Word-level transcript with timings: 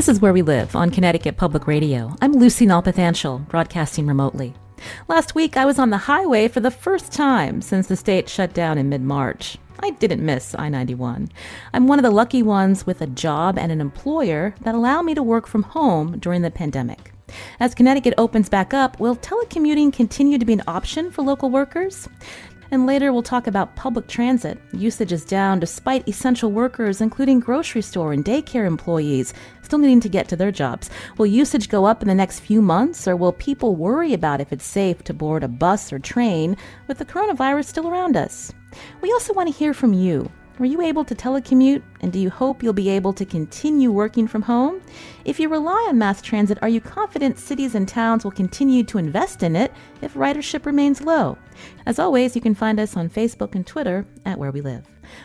This 0.00 0.08
is 0.08 0.22
Where 0.22 0.32
We 0.32 0.40
Live 0.40 0.74
on 0.74 0.88
Connecticut 0.88 1.36
Public 1.36 1.66
Radio. 1.66 2.16
I'm 2.22 2.32
Lucy 2.32 2.64
Nalpathanchil, 2.64 3.46
broadcasting 3.48 4.06
remotely. 4.06 4.54
Last 5.08 5.34
week, 5.34 5.58
I 5.58 5.66
was 5.66 5.78
on 5.78 5.90
the 5.90 5.98
highway 5.98 6.48
for 6.48 6.60
the 6.60 6.70
first 6.70 7.12
time 7.12 7.60
since 7.60 7.86
the 7.86 7.96
state 7.96 8.26
shut 8.26 8.54
down 8.54 8.78
in 8.78 8.88
mid 8.88 9.02
March. 9.02 9.58
I 9.80 9.90
didn't 9.90 10.24
miss 10.24 10.54
I 10.58 10.70
91. 10.70 11.28
I'm 11.74 11.86
one 11.86 11.98
of 11.98 12.02
the 12.02 12.10
lucky 12.10 12.42
ones 12.42 12.86
with 12.86 13.02
a 13.02 13.06
job 13.08 13.58
and 13.58 13.70
an 13.70 13.82
employer 13.82 14.54
that 14.62 14.74
allow 14.74 15.02
me 15.02 15.14
to 15.14 15.22
work 15.22 15.46
from 15.46 15.64
home 15.64 16.18
during 16.18 16.40
the 16.40 16.50
pandemic. 16.50 17.12
As 17.60 17.74
Connecticut 17.74 18.14
opens 18.16 18.48
back 18.48 18.72
up, 18.72 18.98
will 19.00 19.16
telecommuting 19.16 19.92
continue 19.92 20.38
to 20.38 20.46
be 20.46 20.54
an 20.54 20.62
option 20.66 21.10
for 21.10 21.20
local 21.20 21.50
workers? 21.50 22.08
And 22.70 22.86
later 22.86 23.12
we'll 23.12 23.22
talk 23.22 23.46
about 23.46 23.74
public 23.74 24.06
transit. 24.06 24.60
Usage 24.72 25.12
is 25.12 25.24
down 25.24 25.58
despite 25.58 26.08
essential 26.08 26.52
workers, 26.52 27.00
including 27.00 27.40
grocery 27.40 27.82
store 27.82 28.12
and 28.12 28.24
daycare 28.24 28.66
employees, 28.66 29.34
still 29.62 29.78
needing 29.78 30.00
to 30.00 30.08
get 30.08 30.28
to 30.28 30.36
their 30.36 30.52
jobs. 30.52 30.88
Will 31.18 31.26
usage 31.26 31.68
go 31.68 31.84
up 31.84 32.02
in 32.02 32.08
the 32.08 32.14
next 32.14 32.40
few 32.40 32.62
months, 32.62 33.08
or 33.08 33.16
will 33.16 33.32
people 33.32 33.74
worry 33.74 34.12
about 34.12 34.40
if 34.40 34.52
it's 34.52 34.64
safe 34.64 35.02
to 35.04 35.14
board 35.14 35.42
a 35.42 35.48
bus 35.48 35.92
or 35.92 35.98
train 35.98 36.56
with 36.86 36.98
the 36.98 37.04
coronavirus 37.04 37.66
still 37.66 37.88
around 37.88 38.16
us? 38.16 38.52
We 39.00 39.12
also 39.12 39.32
want 39.32 39.48
to 39.48 39.58
hear 39.58 39.74
from 39.74 39.92
you. 39.92 40.30
Were 40.60 40.66
you 40.66 40.82
able 40.82 41.06
to 41.06 41.14
telecommute, 41.14 41.82
and 42.02 42.12
do 42.12 42.18
you 42.18 42.28
hope 42.28 42.62
you'll 42.62 42.74
be 42.74 42.90
able 42.90 43.14
to 43.14 43.24
continue 43.24 43.90
working 43.90 44.28
from 44.28 44.42
home? 44.42 44.82
If 45.24 45.40
you 45.40 45.48
rely 45.48 45.86
on 45.88 45.96
mass 45.96 46.20
transit, 46.20 46.58
are 46.60 46.68
you 46.68 46.82
confident 46.82 47.38
cities 47.38 47.74
and 47.74 47.88
towns 47.88 48.24
will 48.24 48.30
continue 48.30 48.84
to 48.84 48.98
invest 48.98 49.42
in 49.42 49.56
it 49.56 49.72
if 50.02 50.12
ridership 50.12 50.66
remains 50.66 51.00
low? 51.00 51.38
As 51.86 51.98
always, 51.98 52.36
you 52.36 52.42
can 52.42 52.54
find 52.54 52.78
us 52.78 52.94
on 52.94 53.08
Facebook 53.08 53.54
and 53.54 53.66
Twitter 53.66 54.04
at 54.26 54.36
Where 54.36 54.50
We 54.50 54.60
Live. 54.60 54.84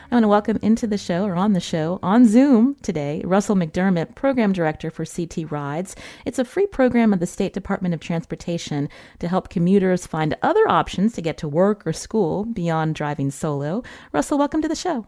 I 0.09 0.15
want 0.15 0.23
to 0.23 0.29
welcome 0.29 0.57
into 0.61 0.87
the 0.87 0.97
show, 0.97 1.25
or 1.25 1.35
on 1.35 1.51
the 1.51 1.59
show, 1.59 1.99
on 2.01 2.25
Zoom 2.25 2.77
today, 2.81 3.21
Russell 3.25 3.57
McDermott, 3.57 4.15
Program 4.15 4.53
Director 4.53 4.89
for 4.89 5.03
CT 5.03 5.51
Rides. 5.51 5.97
It's 6.23 6.39
a 6.39 6.45
free 6.45 6.65
program 6.65 7.11
of 7.11 7.19
the 7.19 7.27
State 7.27 7.51
Department 7.51 7.93
of 7.93 7.99
Transportation 7.99 8.87
to 9.19 9.27
help 9.27 9.49
commuters 9.49 10.07
find 10.07 10.37
other 10.41 10.65
options 10.69 11.11
to 11.15 11.21
get 11.21 11.37
to 11.39 11.49
work 11.49 11.85
or 11.85 11.91
school 11.91 12.45
beyond 12.45 12.95
driving 12.95 13.31
solo. 13.31 13.83
Russell, 14.13 14.37
welcome 14.37 14.61
to 14.61 14.69
the 14.69 14.75
show. 14.77 15.05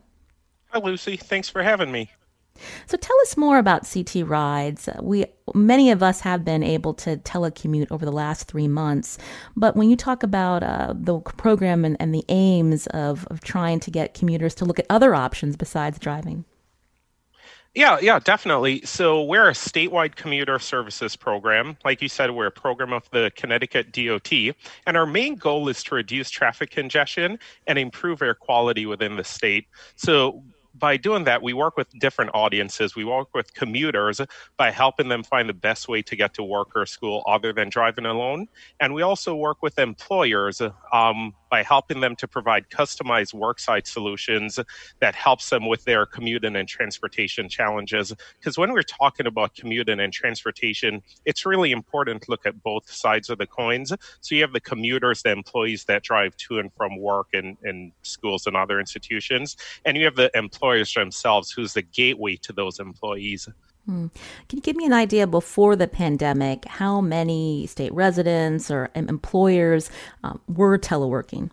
Hi, 0.78 0.84
Lucy. 0.84 1.18
Thanks 1.18 1.50
for 1.50 1.64
having 1.64 1.92
me. 1.92 2.12
So 2.86 2.98
tell 2.98 3.20
us 3.22 3.36
more 3.36 3.58
about 3.58 3.92
CT 3.92 4.28
Rides. 4.28 4.88
We 5.02 5.26
many 5.56 5.90
of 5.90 6.04
us 6.04 6.20
have 6.22 6.46
been 6.46 6.62
able 6.62 6.94
to 6.96 7.18
telecommute 7.18 7.88
over 7.90 8.06
the 8.06 8.12
last 8.12 8.48
three 8.48 8.68
months, 8.68 9.18
but 9.56 9.76
when 9.76 9.90
you 9.90 9.96
talk 9.96 10.22
about 10.22 10.62
uh, 10.62 10.94
the 10.96 11.20
program 11.20 11.84
and, 11.84 11.98
and 12.00 12.14
the 12.14 12.24
aims 12.30 12.86
of, 12.88 13.26
of 13.32 13.42
trying 13.42 13.80
to 13.80 13.90
get 13.90 14.14
commuters 14.14 14.54
to 14.54 14.66
look 14.66 14.78
at 14.78 14.86
other 14.88 15.16
options 15.16 15.56
besides 15.56 15.98
driving. 15.98 16.46
Yeah, 17.78 18.00
yeah, 18.02 18.18
definitely. 18.18 18.82
So 18.86 19.24
we're 19.24 19.50
a 19.50 19.54
statewide 19.54 20.16
commuter 20.16 20.58
services 20.58 21.16
program. 21.16 21.78
Like 21.86 22.02
you 22.02 22.10
said, 22.10 22.32
we're 22.32 22.48
a 22.48 22.52
program 22.52 22.92
of 22.92 23.08
the 23.12 23.32
Connecticut 23.36 23.92
DOT, 23.92 24.32
and 24.88 24.98
our 24.98 25.06
main 25.06 25.36
goal 25.36 25.70
is 25.70 25.84
to 25.84 25.94
reduce 25.94 26.32
traffic 26.32 26.72
congestion 26.72 27.38
and 27.68 27.78
improve 27.78 28.24
air 28.24 28.34
quality 28.34 28.88
within 28.88 29.16
the 29.16 29.24
state. 29.24 29.68
So 29.96 30.44
by 30.80 30.98
doing 30.98 31.24
that, 31.26 31.42
we 31.42 31.54
work 31.54 31.78
with 31.78 31.88
different 32.00 32.32
audiences. 32.34 32.96
We 32.96 33.04
work 33.04 33.34
with 33.34 33.54
commuters 33.54 34.22
by 34.58 34.72
helping 34.72 35.08
them 35.08 35.24
find 35.24 35.50
the 35.50 35.54
best 35.54 35.88
way 35.88 36.02
to 36.04 36.16
get 36.16 36.34
to 36.36 36.44
work 36.44 36.70
or 36.76 36.86
school 36.86 37.24
other 37.28 37.54
than 37.54 37.70
driving 37.70 38.06
alone. 38.06 38.48
And 38.80 38.94
we 38.94 39.02
also 39.02 39.36
work 39.36 39.62
with 39.62 39.80
employers 39.80 40.62
um, 40.94 41.34
by 41.50 41.64
helping 41.64 42.02
them 42.02 42.16
to 42.18 42.28
provide 42.28 42.70
customized 42.70 43.34
worksite 43.34 43.88
solutions 43.88 44.60
that 45.00 45.16
helps 45.16 45.50
them 45.50 45.68
with 45.68 45.86
their 45.86 46.06
commuting 46.06 46.56
and 46.56 46.68
transportation 46.68 47.50
challenges. 47.50 48.14
Because 48.40 48.58
when 48.58 48.74
we're 48.74 48.84
talking 48.84 49.28
about 49.28 49.56
commuting 49.56 50.00
and 50.00 50.12
transportation, 50.14 51.02
it's 51.26 51.46
really 51.46 51.72
important 51.72 52.24
to 52.24 52.32
look 52.32 52.46
at 52.46 52.62
both 52.64 52.90
sides 52.92 53.30
of 53.30 53.38
the 53.38 53.48
coins. 53.48 53.94
So 54.22 54.36
you 54.36 54.42
have 54.42 54.54
the 54.54 54.60
commuters, 54.60 55.22
the 55.24 55.32
employees 55.32 55.86
that 55.86 56.04
drive 56.04 56.36
to 56.38 56.60
and 56.60 56.72
from 56.74 57.00
work 57.00 57.28
and, 57.34 57.58
and 57.64 57.92
schools 58.02 58.46
and 58.46 58.56
other 58.56 58.80
institutions, 58.80 59.56
and 59.86 59.98
you 59.98 60.06
have 60.06 60.16
the 60.16 60.36
employers 60.68 60.94
themselves, 60.94 61.52
who's 61.52 61.74
the 61.74 61.82
gateway 61.82 62.36
to 62.36 62.52
those 62.52 62.80
employees. 62.80 63.48
Hmm. 63.86 64.08
Can 64.50 64.58
you 64.58 64.62
give 64.62 64.76
me 64.76 64.86
an 64.86 64.94
idea 64.94 65.26
before 65.26 65.78
the 65.78 65.88
pandemic 65.88 66.66
how 66.66 67.00
many 67.00 67.68
state 67.68 67.94
residents 67.94 68.70
or 68.70 68.90
employers 68.96 69.90
um, 70.24 70.42
were 70.48 70.78
teleworking? 70.78 71.52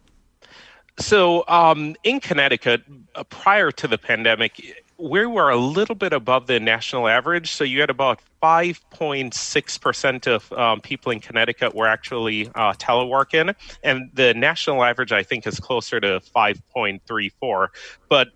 So, 0.98 1.44
um, 1.48 1.96
in 2.02 2.20
Connecticut, 2.20 2.82
uh, 3.14 3.24
prior 3.24 3.70
to 3.72 3.88
the 3.88 3.98
pandemic, 3.98 4.60
we 4.96 5.26
were 5.26 5.50
a 5.50 5.56
little 5.56 5.96
bit 5.96 6.12
above 6.12 6.46
the 6.46 6.60
national 6.60 7.08
average. 7.08 7.52
So, 7.52 7.64
you 7.64 7.80
had 7.80 7.90
about 7.90 8.20
5.6% 8.42 10.26
of 10.26 10.52
um, 10.52 10.80
people 10.80 11.10
in 11.10 11.20
Connecticut 11.20 11.74
were 11.74 11.88
actually 11.88 12.48
uh, 12.54 12.74
teleworking. 12.74 13.54
And 13.82 14.10
the 14.12 14.34
national 14.34 14.84
average, 14.84 15.12
I 15.12 15.22
think, 15.24 15.46
is 15.46 15.58
closer 15.58 16.00
to 16.00 16.20
5.34. 16.34 17.68
But 18.08 18.28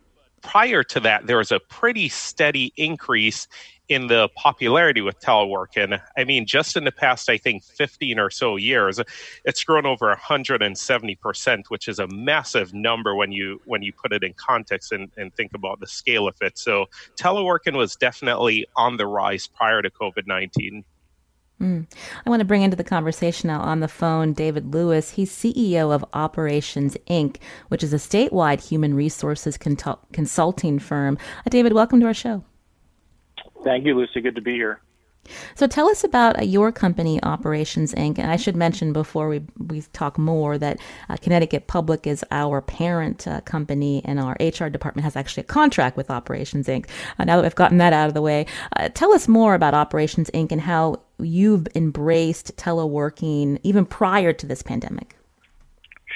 prior 0.48 0.82
to 0.82 0.98
that, 1.00 1.26
there 1.26 1.36
was 1.36 1.53
a 1.53 1.60
pretty 1.60 2.09
steady 2.09 2.72
increase 2.76 3.47
in 3.91 4.06
the 4.06 4.31
popularity 4.34 5.03
with 5.03 5.20
teleworking. 5.20 6.00
I 6.16 6.25
mean, 6.25 6.47
just 6.47 6.75
in 6.75 6.84
the 6.84 6.92
past, 6.92 7.28
I 7.28 7.36
think 7.36 7.62
15 7.62 8.19
or 8.19 8.31
so 8.31 8.56
years, 8.56 8.98
it's 9.44 9.62
grown 9.62 9.84
over 9.84 10.14
170%, 10.14 11.62
which 11.69 11.87
is 11.87 11.98
a 11.98 12.06
massive 12.08 12.72
number 12.72 13.14
when 13.14 13.31
you 13.31 13.60
when 13.66 13.82
you 13.82 13.92
put 13.92 14.12
it 14.12 14.25
in 14.25 14.32
context 14.34 14.91
and, 14.91 15.10
and 15.19 15.34
think 15.34 15.53
about 15.54 15.81
the 15.81 15.87
scale 15.87 16.26
of 16.26 16.37
it. 16.41 16.56
So 16.56 16.87
teleworking 17.16 17.76
was 17.76 17.94
definitely 17.97 18.66
on 18.75 18.97
the 18.97 19.06
rise 19.06 19.47
prior 19.47 19.82
to 19.82 19.91
COVID 19.91 20.26
19. 20.26 20.82
Mm. 21.60 21.86
I 22.24 22.30
want 22.30 22.41
to 22.41 22.46
bring 22.46 22.62
into 22.62 22.76
the 22.76 22.84
conversation 22.84 23.48
now 23.48 23.60
on 23.60 23.80
the 23.80 23.88
phone 23.88 24.32
David 24.32 24.72
Lewis. 24.72 25.10
He's 25.10 25.32
CEO 25.32 25.92
of 25.92 26.04
Operations 26.12 26.96
Inc., 27.08 27.38
which 27.69 27.82
is 27.82 27.92
a 27.92 27.96
statewide 27.96 28.60
human 28.60 28.94
resources 28.94 29.58
consulting 29.58 30.78
firm. 30.78 31.19
Uh, 31.44 31.50
David, 31.50 31.72
welcome 31.72 31.98
to 32.00 32.06
our 32.06 32.14
show. 32.14 32.44
Thank 33.64 33.86
you, 33.86 33.96
Lucy. 33.96 34.20
Good 34.20 34.36
to 34.36 34.41
be 34.41 34.54
here. 34.54 34.80
So 35.54 35.66
tell 35.66 35.88
us 35.88 36.04
about 36.04 36.38
uh, 36.38 36.42
your 36.42 36.72
company, 36.72 37.22
Operations 37.22 37.92
Inc. 37.94 38.19
And 38.19 38.30
I 38.30 38.36
should 38.36 38.56
mention 38.56 38.92
before 38.92 39.28
we, 39.28 39.42
we 39.58 39.82
talk 39.92 40.16
more 40.16 40.58
that 40.58 40.78
uh, 41.08 41.16
Connecticut 41.16 41.66
Public 41.66 42.06
is 42.06 42.25
our 42.30 42.62
parent 42.62 43.26
uh, 43.26 43.40
company, 43.42 44.02
and 44.04 44.19
our 44.19 44.36
HR 44.40 44.69
department 44.69 45.04
has 45.04 45.16
actually 45.16 45.42
a 45.42 45.46
contract 45.46 45.96
with 45.96 46.10
Operations 46.10 46.66
Inc. 46.66 46.88
Uh, 47.19 47.25
now 47.25 47.36
that 47.36 47.42
we've 47.42 47.54
gotten 47.54 47.78
that 47.78 47.92
out 47.92 48.08
of 48.08 48.14
the 48.14 48.22
way, 48.22 48.46
uh, 48.76 48.88
tell 48.94 49.12
us 49.12 49.28
more 49.28 49.54
about 49.54 49.75
Operations 49.75 50.30
Inc. 50.32 50.52
and 50.52 50.60
how 50.60 51.00
you've 51.19 51.67
embraced 51.75 52.56
teleworking 52.56 53.59
even 53.62 53.84
prior 53.84 54.33
to 54.33 54.47
this 54.47 54.62
pandemic. 54.62 55.17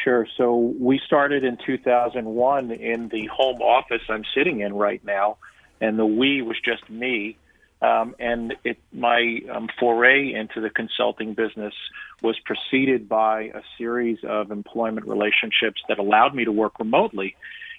Sure. 0.05 0.27
So 0.37 0.75
we 0.81 1.01
started 1.07 1.45
in 1.45 1.59
2001 1.65 2.71
in 2.73 3.09
the 3.09 3.27
home 3.27 3.61
office 3.61 4.03
I'm 4.09 4.25
sitting 4.35 4.61
in 4.61 4.75
right 4.75 5.05
now, 5.05 5.37
and 5.81 5.99
the 5.99 6.07
we 6.07 6.43
was 6.43 6.57
just 6.65 6.89
me. 6.91 7.37
Um, 7.81 8.15
and 8.21 8.55
it, 8.63 8.79
my 8.93 9.41
um, 9.53 9.69
foray 9.79 10.33
into 10.33 10.61
the 10.61 10.71
consulting 10.71 11.35
business 11.35 11.75
was 12.23 12.39
preceded 12.45 13.09
by 13.09 13.51
a 13.55 13.63
series 13.77 14.19
of 14.23 14.53
employment 14.53 15.07
relationships 15.09 15.83
that 15.89 15.99
allowed 15.99 16.33
me 16.35 16.45
to 16.45 16.53
work 16.53 16.79
remotely. 16.79 17.35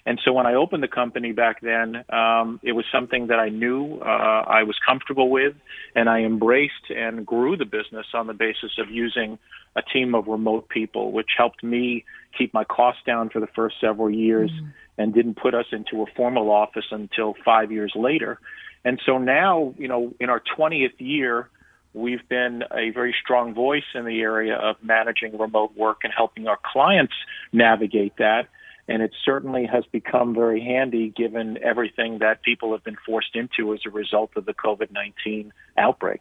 And 0.06 0.20
so 0.22 0.32
when 0.32 0.46
I 0.46 0.54
opened 0.54 0.82
the 0.82 0.88
company 0.88 1.32
back 1.32 1.62
then, 1.62 2.04
um, 2.10 2.60
it 2.62 2.72
was 2.72 2.84
something 2.92 3.28
that 3.28 3.38
I 3.38 3.48
knew 3.48 4.00
uh, 4.00 4.44
I 4.46 4.64
was 4.64 4.76
comfortable 4.86 5.30
with, 5.30 5.54
and 5.94 6.10
I 6.10 6.20
embraced 6.20 6.90
and 6.90 7.24
grew 7.24 7.56
the 7.56 7.64
business 7.64 8.06
on 8.12 8.26
the 8.26 8.34
basis 8.34 8.72
of 8.78 8.90
using 8.90 9.38
a 9.76 9.82
team 9.82 10.14
of 10.14 10.26
remote 10.26 10.68
people, 10.68 11.10
which 11.10 11.30
helped 11.36 11.64
me 11.64 12.04
keep 12.36 12.52
my 12.52 12.64
costs 12.64 13.02
down 13.06 13.30
for 13.30 13.40
the 13.40 13.46
first 13.46 13.76
several 13.80 14.10
years 14.10 14.50
mm. 14.50 14.72
and 14.98 15.14
didn't 15.14 15.36
put 15.36 15.54
us 15.54 15.66
into 15.72 16.02
a 16.02 16.06
formal 16.14 16.50
office 16.50 16.86
until 16.90 17.34
five 17.42 17.72
years 17.72 17.92
later. 17.96 18.38
And 18.84 19.00
so 19.06 19.16
now, 19.16 19.74
you 19.78 19.88
know, 19.88 20.12
in 20.20 20.28
our 20.28 20.42
20th 20.58 20.98
year, 20.98 21.48
we've 21.94 22.28
been 22.28 22.62
a 22.72 22.90
very 22.90 23.14
strong 23.22 23.54
voice 23.54 23.84
in 23.94 24.04
the 24.04 24.20
area 24.20 24.56
of 24.56 24.76
managing 24.82 25.38
remote 25.38 25.74
work 25.76 26.00
and 26.04 26.12
helping 26.14 26.46
our 26.46 26.58
clients 26.72 27.14
navigate 27.52 28.16
that. 28.18 28.48
And 28.86 29.02
it 29.02 29.12
certainly 29.24 29.66
has 29.66 29.84
become 29.90 30.34
very 30.34 30.60
handy 30.60 31.08
given 31.08 31.58
everything 31.62 32.18
that 32.18 32.42
people 32.42 32.72
have 32.72 32.84
been 32.84 32.98
forced 33.06 33.34
into 33.34 33.72
as 33.72 33.80
a 33.86 33.90
result 33.90 34.32
of 34.36 34.44
the 34.44 34.52
COVID 34.52 34.90
19 34.92 35.52
outbreak. 35.78 36.20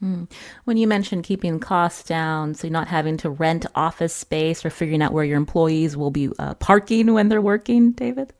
Hmm. 0.00 0.24
When 0.64 0.78
you 0.78 0.88
mentioned 0.88 1.24
keeping 1.24 1.60
costs 1.60 2.02
down, 2.04 2.54
so 2.54 2.66
you're 2.66 2.72
not 2.72 2.88
having 2.88 3.18
to 3.18 3.30
rent 3.30 3.66
office 3.74 4.14
space 4.14 4.64
or 4.64 4.70
figuring 4.70 5.02
out 5.02 5.12
where 5.12 5.24
your 5.24 5.36
employees 5.36 5.96
will 5.96 6.10
be 6.10 6.30
uh, 6.38 6.54
parking 6.54 7.12
when 7.12 7.28
they're 7.28 7.42
working, 7.42 7.92
David? 7.92 8.32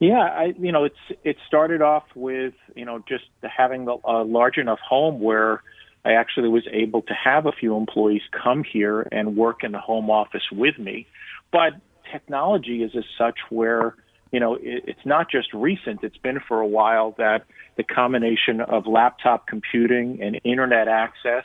Yeah, 0.00 0.20
I, 0.20 0.54
you 0.58 0.70
know, 0.70 0.84
it's 0.84 0.98
it 1.22 1.36
started 1.46 1.80
off 1.80 2.04
with 2.14 2.52
you 2.74 2.84
know 2.84 3.02
just 3.08 3.24
having 3.42 3.88
a 3.88 4.22
large 4.22 4.58
enough 4.58 4.80
home 4.80 5.20
where 5.20 5.62
I 6.04 6.12
actually 6.12 6.48
was 6.50 6.64
able 6.70 7.00
to 7.02 7.14
have 7.14 7.46
a 7.46 7.52
few 7.52 7.76
employees 7.76 8.22
come 8.30 8.64
here 8.64 9.08
and 9.12 9.36
work 9.36 9.64
in 9.64 9.72
the 9.72 9.78
home 9.78 10.10
office 10.10 10.50
with 10.52 10.78
me. 10.78 11.06
But 11.52 11.74
technology 12.14 12.84
is 12.84 12.92
as 12.96 13.04
such 13.18 13.38
where 13.50 13.96
you 14.30 14.38
know 14.38 14.54
it, 14.54 14.84
it's 14.86 15.04
not 15.04 15.30
just 15.30 15.52
recent; 15.52 16.04
it's 16.04 16.16
been 16.18 16.38
for 16.46 16.60
a 16.60 16.66
while 16.66 17.14
that 17.18 17.44
the 17.76 17.82
combination 17.82 18.60
of 18.60 18.86
laptop 18.86 19.46
computing 19.48 20.20
and 20.22 20.40
internet 20.44 20.86
access 20.86 21.44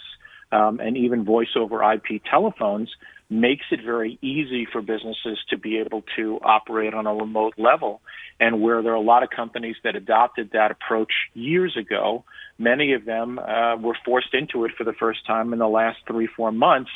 um, 0.52 0.80
and 0.80 0.96
even 0.96 1.26
voice 1.26 1.56
over 1.56 1.82
IP 1.94 2.22
telephones 2.30 2.90
makes 3.32 3.66
it 3.72 3.80
very 3.86 4.18
easy 4.22 4.68
for 4.72 4.82
businesses 4.82 5.38
to 5.50 5.58
be 5.58 5.78
able 5.78 6.04
to 6.16 6.40
operate 6.44 6.94
on 6.94 7.06
a 7.06 7.14
remote 7.14 7.54
level. 7.58 8.02
And 8.40 8.62
where 8.62 8.82
there 8.82 8.94
are 8.94 8.96
a 8.96 9.02
lot 9.02 9.22
of 9.22 9.30
companies 9.30 9.76
that 9.84 9.96
adopted 9.96 10.52
that 10.54 10.72
approach 10.72 11.12
years 11.36 11.78
ago, 11.78 12.24
many 12.58 12.94
of 12.94 13.06
them 13.06 13.38
uh, 13.38 13.76
were 13.76 13.96
forced 14.04 14.34
into 14.34 14.66
it 14.66 14.72
for 14.76 14.84
the 14.84 14.94
first 14.94 15.28
time 15.28 15.54
in 15.54 15.60
the 15.60 15.68
last 15.68 15.98
three, 16.08 16.28
four 16.28 16.52
months 16.52 16.90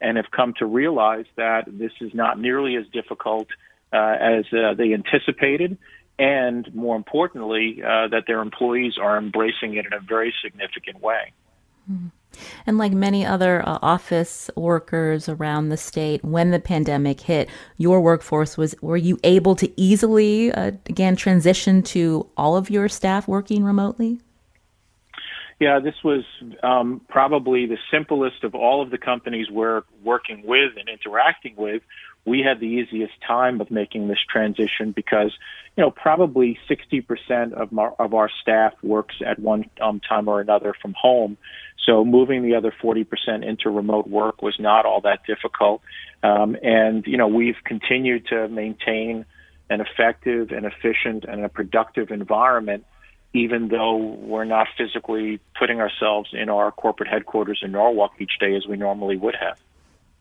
and 0.00 0.16
have 0.16 0.30
come 0.30 0.54
to 0.58 0.66
realize 0.66 1.26
that 1.36 1.64
this 1.66 1.92
is 2.00 2.12
not 2.14 2.38
nearly 2.38 2.76
as 2.76 2.84
difficult 2.92 3.48
uh, 3.92 4.16
as 4.20 4.44
uh, 4.52 4.74
they 4.74 4.94
anticipated 4.94 5.76
and 6.20 6.72
more 6.74 6.96
importantly, 6.96 7.82
uh, 7.82 8.06
that 8.08 8.24
their 8.26 8.42
employees 8.42 8.98
are 9.00 9.16
embracing 9.16 9.74
it 9.76 9.86
in 9.86 9.94
a 9.94 10.00
very 10.00 10.34
significant 10.44 11.00
way. 11.00 11.32
Mm-hmm. 11.90 12.08
And 12.66 12.76
like 12.76 12.92
many 12.92 13.24
other 13.24 13.66
uh, 13.66 13.78
office 13.80 14.50
workers 14.54 15.30
around 15.30 15.70
the 15.70 15.78
state, 15.78 16.22
when 16.22 16.50
the 16.50 16.60
pandemic 16.60 17.22
hit, 17.22 17.48
your 17.78 18.02
workforce 18.02 18.58
was 18.58 18.76
were 18.82 18.98
you 18.98 19.18
able 19.24 19.56
to 19.56 19.80
easily 19.80 20.52
uh, 20.52 20.72
again 20.86 21.16
transition 21.16 21.82
to 21.84 22.28
all 22.36 22.54
of 22.54 22.68
your 22.68 22.88
staff 22.88 23.26
working 23.26 23.64
remotely? 23.64 24.20
Yeah, 25.60 25.78
this 25.78 25.94
was 26.02 26.24
um, 26.62 27.02
probably 27.08 27.66
the 27.66 27.76
simplest 27.90 28.44
of 28.44 28.54
all 28.54 28.82
of 28.82 28.90
the 28.90 28.98
companies 28.98 29.48
we're 29.50 29.82
working 30.02 30.42
with 30.44 30.72
and 30.78 30.88
interacting 30.88 31.54
with 31.56 31.82
we 32.24 32.40
had 32.40 32.60
the 32.60 32.66
easiest 32.66 33.14
time 33.26 33.60
of 33.60 33.70
making 33.70 34.08
this 34.08 34.18
transition 34.30 34.92
because, 34.92 35.32
you 35.76 35.82
know, 35.82 35.90
probably 35.90 36.58
60% 36.68 37.52
of 37.54 37.76
our, 37.78 37.94
of 37.98 38.14
our 38.14 38.30
staff 38.42 38.74
works 38.82 39.16
at 39.24 39.38
one 39.38 39.64
um, 39.80 40.00
time 40.00 40.28
or 40.28 40.40
another 40.40 40.74
from 40.80 40.94
home. 41.00 41.38
So 41.86 42.04
moving 42.04 42.42
the 42.42 42.54
other 42.54 42.74
40% 42.82 43.06
into 43.42 43.70
remote 43.70 44.06
work 44.06 44.42
was 44.42 44.56
not 44.58 44.84
all 44.84 45.00
that 45.02 45.20
difficult. 45.26 45.80
Um, 46.22 46.56
and, 46.62 47.06
you 47.06 47.16
know, 47.16 47.28
we've 47.28 47.56
continued 47.64 48.26
to 48.26 48.48
maintain 48.48 49.24
an 49.70 49.80
effective 49.80 50.50
and 50.50 50.66
efficient 50.66 51.24
and 51.24 51.44
a 51.44 51.48
productive 51.48 52.10
environment, 52.10 52.84
even 53.32 53.68
though 53.68 53.96
we're 53.96 54.44
not 54.44 54.66
physically 54.76 55.40
putting 55.58 55.80
ourselves 55.80 56.30
in 56.32 56.48
our 56.48 56.72
corporate 56.72 57.08
headquarters 57.08 57.60
in 57.62 57.72
Norwalk 57.72 58.12
each 58.18 58.38
day 58.40 58.56
as 58.56 58.66
we 58.66 58.76
normally 58.76 59.16
would 59.16 59.36
have. 59.36 59.58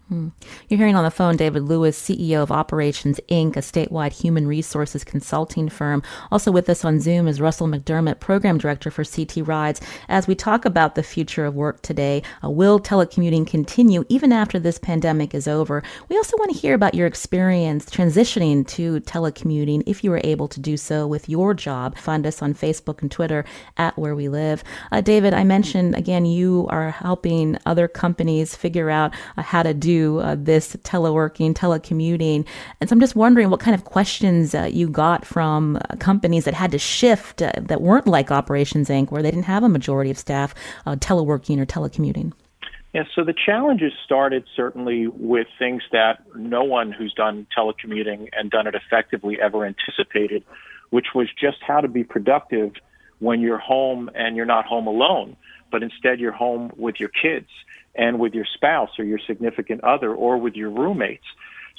Hmm. 0.09 0.29
You're 0.67 0.79
hearing 0.79 0.95
on 0.95 1.03
the 1.03 1.11
phone 1.11 1.37
David 1.37 1.61
Lewis, 1.65 2.01
CEO 2.01 2.41
of 2.41 2.51
Operations 2.51 3.19
Inc., 3.29 3.55
a 3.55 3.59
statewide 3.59 4.11
human 4.11 4.47
resources 4.47 5.03
consulting 5.03 5.69
firm. 5.69 6.01
Also 6.31 6.51
with 6.51 6.67
us 6.67 6.83
on 6.83 6.99
Zoom 6.99 7.27
is 7.27 7.39
Russell 7.39 7.67
McDermott, 7.67 8.19
Program 8.19 8.57
Director 8.57 8.89
for 8.89 9.05
CT 9.05 9.47
Rides. 9.47 9.81
As 10.07 10.25
we 10.25 10.33
talk 10.33 10.65
about 10.65 10.95
the 10.95 11.03
future 11.03 11.45
of 11.45 11.53
work 11.53 11.83
today, 11.83 12.23
uh, 12.43 12.49
will 12.49 12.79
telecommuting 12.79 13.45
continue 13.45 14.03
even 14.09 14.31
after 14.31 14.57
this 14.57 14.79
pandemic 14.79 15.35
is 15.35 15.47
over? 15.47 15.83
We 16.09 16.17
also 16.17 16.35
want 16.37 16.53
to 16.53 16.57
hear 16.57 16.73
about 16.73 16.95
your 16.95 17.05
experience 17.05 17.85
transitioning 17.85 18.67
to 18.69 19.01
telecommuting 19.01 19.83
if 19.85 20.03
you 20.03 20.09
were 20.09 20.21
able 20.23 20.47
to 20.47 20.59
do 20.59 20.75
so 20.75 21.05
with 21.05 21.29
your 21.29 21.53
job. 21.53 21.95
Find 21.99 22.25
us 22.25 22.41
on 22.41 22.55
Facebook 22.55 23.03
and 23.03 23.11
Twitter 23.11 23.45
at 23.77 23.95
Where 23.95 24.15
We 24.15 24.27
Live. 24.27 24.63
Uh, 24.91 25.01
David, 25.01 25.35
I 25.35 25.43
mentioned 25.43 25.93
again, 25.93 26.25
you 26.25 26.65
are 26.71 26.89
helping 26.89 27.59
other 27.67 27.87
companies 27.87 28.55
figure 28.55 28.89
out 28.89 29.13
uh, 29.37 29.43
how 29.43 29.61
to 29.61 29.75
do 29.75 29.98
uh, 30.19 30.35
this 30.37 30.75
teleworking, 30.77 31.53
telecommuting. 31.53 32.45
And 32.79 32.89
so 32.89 32.93
I'm 32.93 32.99
just 32.99 33.15
wondering 33.15 33.49
what 33.49 33.59
kind 33.59 33.75
of 33.75 33.85
questions 33.85 34.55
uh, 34.55 34.69
you 34.71 34.89
got 34.89 35.25
from 35.25 35.77
uh, 35.77 35.95
companies 35.99 36.45
that 36.45 36.53
had 36.53 36.71
to 36.71 36.79
shift 36.79 37.41
uh, 37.41 37.51
that 37.57 37.81
weren't 37.81 38.07
like 38.07 38.31
Operations 38.31 38.89
Inc., 38.89 39.11
where 39.11 39.21
they 39.21 39.31
didn't 39.31 39.45
have 39.45 39.63
a 39.63 39.69
majority 39.69 40.11
of 40.11 40.17
staff 40.17 40.55
uh, 40.85 40.95
teleworking 40.95 41.59
or 41.59 41.65
telecommuting. 41.65 42.33
Yeah, 42.93 43.03
so 43.13 43.23
the 43.23 43.35
challenges 43.45 43.93
started 44.03 44.45
certainly 44.55 45.07
with 45.07 45.47
things 45.59 45.83
that 45.91 46.23
no 46.35 46.63
one 46.63 46.91
who's 46.91 47.13
done 47.13 47.45
telecommuting 47.55 48.29
and 48.31 48.49
done 48.49 48.65
it 48.65 48.73
effectively 48.73 49.39
ever 49.39 49.63
anticipated, 49.63 50.43
which 50.89 51.07
was 51.13 51.27
just 51.39 51.57
how 51.61 51.81
to 51.81 51.87
be 51.87 52.03
productive 52.03 52.73
when 53.19 53.41
you're 53.41 53.59
home 53.59 54.09
and 54.15 54.35
you're 54.35 54.45
not 54.45 54.65
home 54.65 54.87
alone, 54.87 55.35
but 55.71 55.83
instead 55.83 56.19
you're 56.19 56.31
home 56.31 56.71
with 56.77 56.99
your 56.99 57.09
kids 57.09 57.47
and 57.99 58.17
with 58.17 58.33
your 58.33 58.45
spouse 58.45 58.97
or 58.97 59.03
your 59.03 59.19
significant 59.27 59.83
other 59.83 60.15
or 60.15 60.37
with 60.37 60.55
your 60.55 60.69
roommates. 60.69 61.25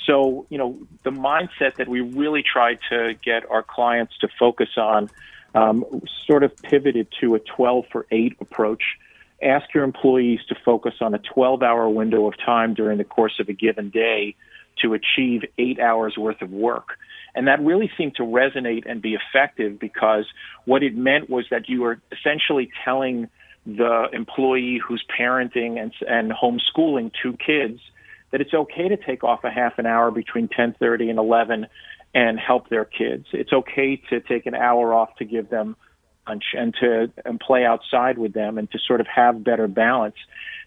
So, 0.06 0.46
you 0.50 0.58
know, 0.58 0.78
the 1.02 1.10
mindset 1.10 1.76
that 1.76 1.88
we 1.88 2.02
really 2.02 2.42
tried 2.42 2.78
to 2.90 3.14
get 3.24 3.50
our 3.50 3.62
clients 3.62 4.12
to 4.18 4.28
focus 4.38 4.68
on 4.76 5.10
um, 5.54 5.84
sort 6.26 6.44
of 6.44 6.54
pivoted 6.58 7.08
to 7.20 7.34
a 7.34 7.38
12 7.38 7.86
for 7.90 8.06
8 8.10 8.36
approach. 8.40 8.82
Ask 9.42 9.72
your 9.74 9.82
employees 9.82 10.40
to 10.50 10.54
focus 10.62 10.94
on 11.00 11.14
a 11.14 11.18
12 11.18 11.62
hour 11.62 11.88
window 11.88 12.26
of 12.26 12.34
time 12.38 12.74
during 12.74 12.98
the 12.98 13.04
course 13.04 13.40
of 13.40 13.48
a 13.48 13.54
given 13.54 13.88
day 13.88 14.36
to 14.82 14.92
achieve 14.92 15.42
eight 15.58 15.80
hours 15.80 16.16
worth 16.18 16.42
of 16.42 16.50
work. 16.50 16.98
And 17.34 17.46
that 17.46 17.60
really 17.60 17.90
seemed 17.96 18.16
to 18.16 18.24
resonate 18.24 18.84
and 18.90 19.00
be 19.00 19.16
effective 19.16 19.78
because 19.78 20.26
what 20.66 20.82
it 20.82 20.94
meant 20.94 21.30
was 21.30 21.46
that 21.50 21.68
you 21.68 21.80
were 21.80 22.00
essentially 22.12 22.70
telling 22.84 23.28
the 23.66 24.08
employee 24.12 24.80
who's 24.84 25.04
parenting 25.18 25.80
and, 25.80 25.92
and 26.08 26.32
homeschooling 26.32 27.12
two 27.22 27.36
kids 27.36 27.80
that 28.30 28.40
it's 28.40 28.54
okay 28.54 28.88
to 28.88 28.96
take 28.96 29.24
off 29.24 29.44
a 29.44 29.50
half 29.50 29.78
an 29.78 29.86
hour 29.86 30.10
between 30.10 30.48
10:30 30.48 31.10
and 31.10 31.18
11 31.18 31.66
and 32.14 32.38
help 32.38 32.68
their 32.68 32.84
kids. 32.84 33.26
It's 33.32 33.52
okay 33.52 33.96
to 34.10 34.20
take 34.20 34.46
an 34.46 34.54
hour 34.54 34.94
off 34.94 35.14
to 35.16 35.24
give 35.24 35.48
them 35.48 35.76
lunch 36.28 36.44
and 36.56 36.74
to 36.80 37.10
and 37.24 37.38
play 37.40 37.64
outside 37.64 38.18
with 38.18 38.32
them 38.32 38.58
and 38.58 38.70
to 38.70 38.78
sort 38.78 39.00
of 39.00 39.06
have 39.06 39.44
better 39.44 39.68
balance. 39.68 40.16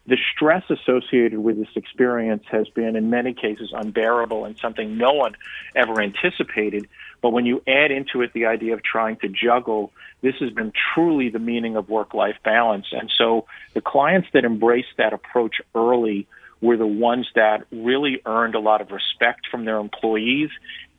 The 0.06 0.18
stress 0.36 0.64
associated 0.70 1.40
with 1.40 1.58
this 1.58 1.70
experience 1.76 2.44
has 2.52 2.68
been 2.70 2.98
in 2.98 3.10
many 3.10 3.34
cases 3.34 3.72
unbearable 3.74 4.44
and 4.44 4.58
something 4.58 4.98
no 4.98 5.14
one 5.14 5.36
ever 5.76 6.02
anticipated. 6.02 6.90
But 7.24 7.32
when 7.32 7.46
you 7.46 7.64
add 7.66 7.90
into 7.90 8.22
it 8.22 8.34
the 8.34 8.46
idea 8.46 8.74
of 8.74 8.84
trying 8.84 9.16
to 9.22 9.30
juggle, 9.30 9.94
this 10.22 10.36
has 10.42 10.52
been 10.52 10.74
truly 10.94 11.30
the 11.30 11.40
meaning 11.40 11.78
of 11.78 11.88
work 11.88 12.14
life 12.14 12.36
balance. 12.44 12.88
And 12.92 13.10
so 13.18 13.46
the 13.74 13.82
clients 13.82 14.28
that 14.34 14.44
embraced 14.44 14.98
that 14.98 15.14
approach 15.14 15.56
early 15.74 16.28
were 16.62 16.76
the 16.76 16.86
ones 16.86 17.28
that 17.36 17.66
really 17.72 18.22
earned 18.26 18.56
a 18.56 18.60
lot 18.60 18.82
of 18.82 18.92
respect 18.92 19.48
from 19.50 19.64
their 19.64 19.78
employees 19.78 20.50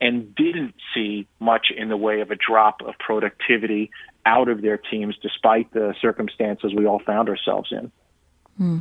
and 0.01 0.35
didn't 0.35 0.75
see 0.95 1.27
much 1.41 1.67
in 1.77 1.91
the 1.91 1.97
way 1.97 2.23
of 2.23 2.31
a 2.31 2.37
drop 2.37 2.81
of 2.81 2.95
productivity 2.99 3.91
out 4.25 4.49
of 4.49 4.63
their 4.63 4.79
teams 4.79 5.17
despite 5.21 5.71
the 5.75 5.95
circumstances 6.01 6.73
we 6.75 6.87
all 6.87 7.01
found 7.01 7.29
ourselves 7.29 7.71
in. 7.71 7.93
Hmm. 8.57 8.79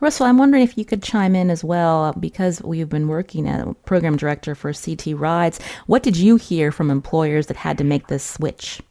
Russell, 0.00 0.26
I'm 0.26 0.36
wondering 0.36 0.62
if 0.62 0.76
you 0.76 0.84
could 0.84 1.02
chime 1.02 1.34
in 1.34 1.48
as 1.48 1.64
well, 1.64 2.12
because 2.12 2.62
we've 2.62 2.88
been 2.88 3.08
working 3.08 3.48
as 3.48 3.74
program 3.86 4.16
director 4.16 4.54
for 4.54 4.72
CT 4.72 5.18
Rides. 5.18 5.60
What 5.86 6.02
did 6.02 6.16
you 6.16 6.36
hear 6.36 6.70
from 6.70 6.90
employers 6.90 7.46
that 7.46 7.56
had 7.56 7.78
to 7.78 7.84
make 7.84 8.08
this 8.08 8.24
switch? 8.24 8.82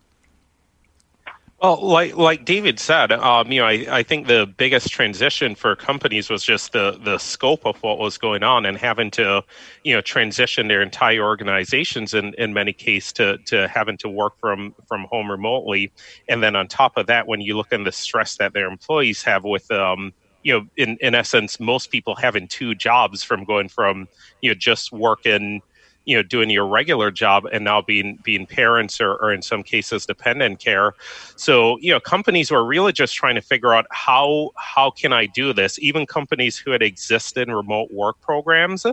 Well, 1.63 1.79
like 1.81 2.17
like 2.17 2.43
David 2.43 2.77
said, 2.77 3.13
um, 3.13 3.49
you 3.49 3.61
know, 3.61 3.65
I, 3.65 3.85
I 3.89 4.03
think 4.03 4.27
the 4.27 4.45
biggest 4.57 4.89
transition 4.89 5.55
for 5.55 5.77
companies 5.77 6.29
was 6.29 6.43
just 6.43 6.73
the 6.73 6.99
the 7.01 7.17
scope 7.17 7.65
of 7.65 7.81
what 7.81 7.99
was 7.99 8.17
going 8.17 8.43
on 8.43 8.65
and 8.65 8.77
having 8.77 9.09
to, 9.11 9.41
you 9.85 9.93
know, 9.95 10.01
transition 10.01 10.67
their 10.67 10.81
entire 10.81 11.23
organizations 11.23 12.13
in, 12.13 12.33
in 12.33 12.53
many 12.53 12.73
cases 12.73 13.13
to 13.13 13.37
to 13.45 13.69
having 13.69 13.95
to 13.99 14.09
work 14.09 14.33
from 14.41 14.75
from 14.89 15.05
home 15.09 15.31
remotely, 15.31 15.93
and 16.27 16.43
then 16.43 16.57
on 16.57 16.67
top 16.67 16.97
of 16.97 17.07
that, 17.07 17.27
when 17.27 17.39
you 17.39 17.55
look 17.55 17.71
at 17.71 17.81
the 17.85 17.93
stress 17.93 18.35
that 18.37 18.51
their 18.51 18.67
employees 18.69 19.23
have 19.23 19.45
with 19.45 19.71
um, 19.71 20.11
you 20.43 20.53
know, 20.53 20.67
in 20.77 20.97
in 21.01 21.15
essence, 21.15 21.59
most 21.59 21.91
people 21.91 22.15
having 22.15 22.47
two 22.47 22.75
jobs 22.75 23.23
from 23.23 23.43
going 23.43 23.69
from 23.69 24.07
you 24.41 24.49
know 24.49 24.55
just 24.55 24.91
working 24.91 25.61
you 26.05 26.15
know 26.15 26.23
doing 26.23 26.49
your 26.49 26.67
regular 26.67 27.11
job 27.11 27.45
and 27.51 27.63
now 27.63 27.81
being 27.81 28.19
being 28.23 28.45
parents 28.45 28.99
or, 28.99 29.13
or 29.15 29.33
in 29.33 29.41
some 29.41 29.63
cases 29.63 30.05
dependent 30.05 30.59
care. 30.59 30.93
So 31.35 31.77
you 31.79 31.91
know 31.91 31.99
companies 31.99 32.51
were 32.51 32.65
really 32.65 32.91
just 32.91 33.15
trying 33.15 33.35
to 33.35 33.41
figure 33.41 33.73
out 33.73 33.85
how 33.91 34.51
how 34.57 34.91
can 34.91 35.13
i 35.13 35.25
do 35.25 35.53
this? 35.53 35.79
Even 35.79 36.05
companies 36.05 36.57
who 36.57 36.71
had 36.71 36.81
existed 36.81 37.47
remote 37.47 37.91
work 37.91 38.19
programs 38.21 38.85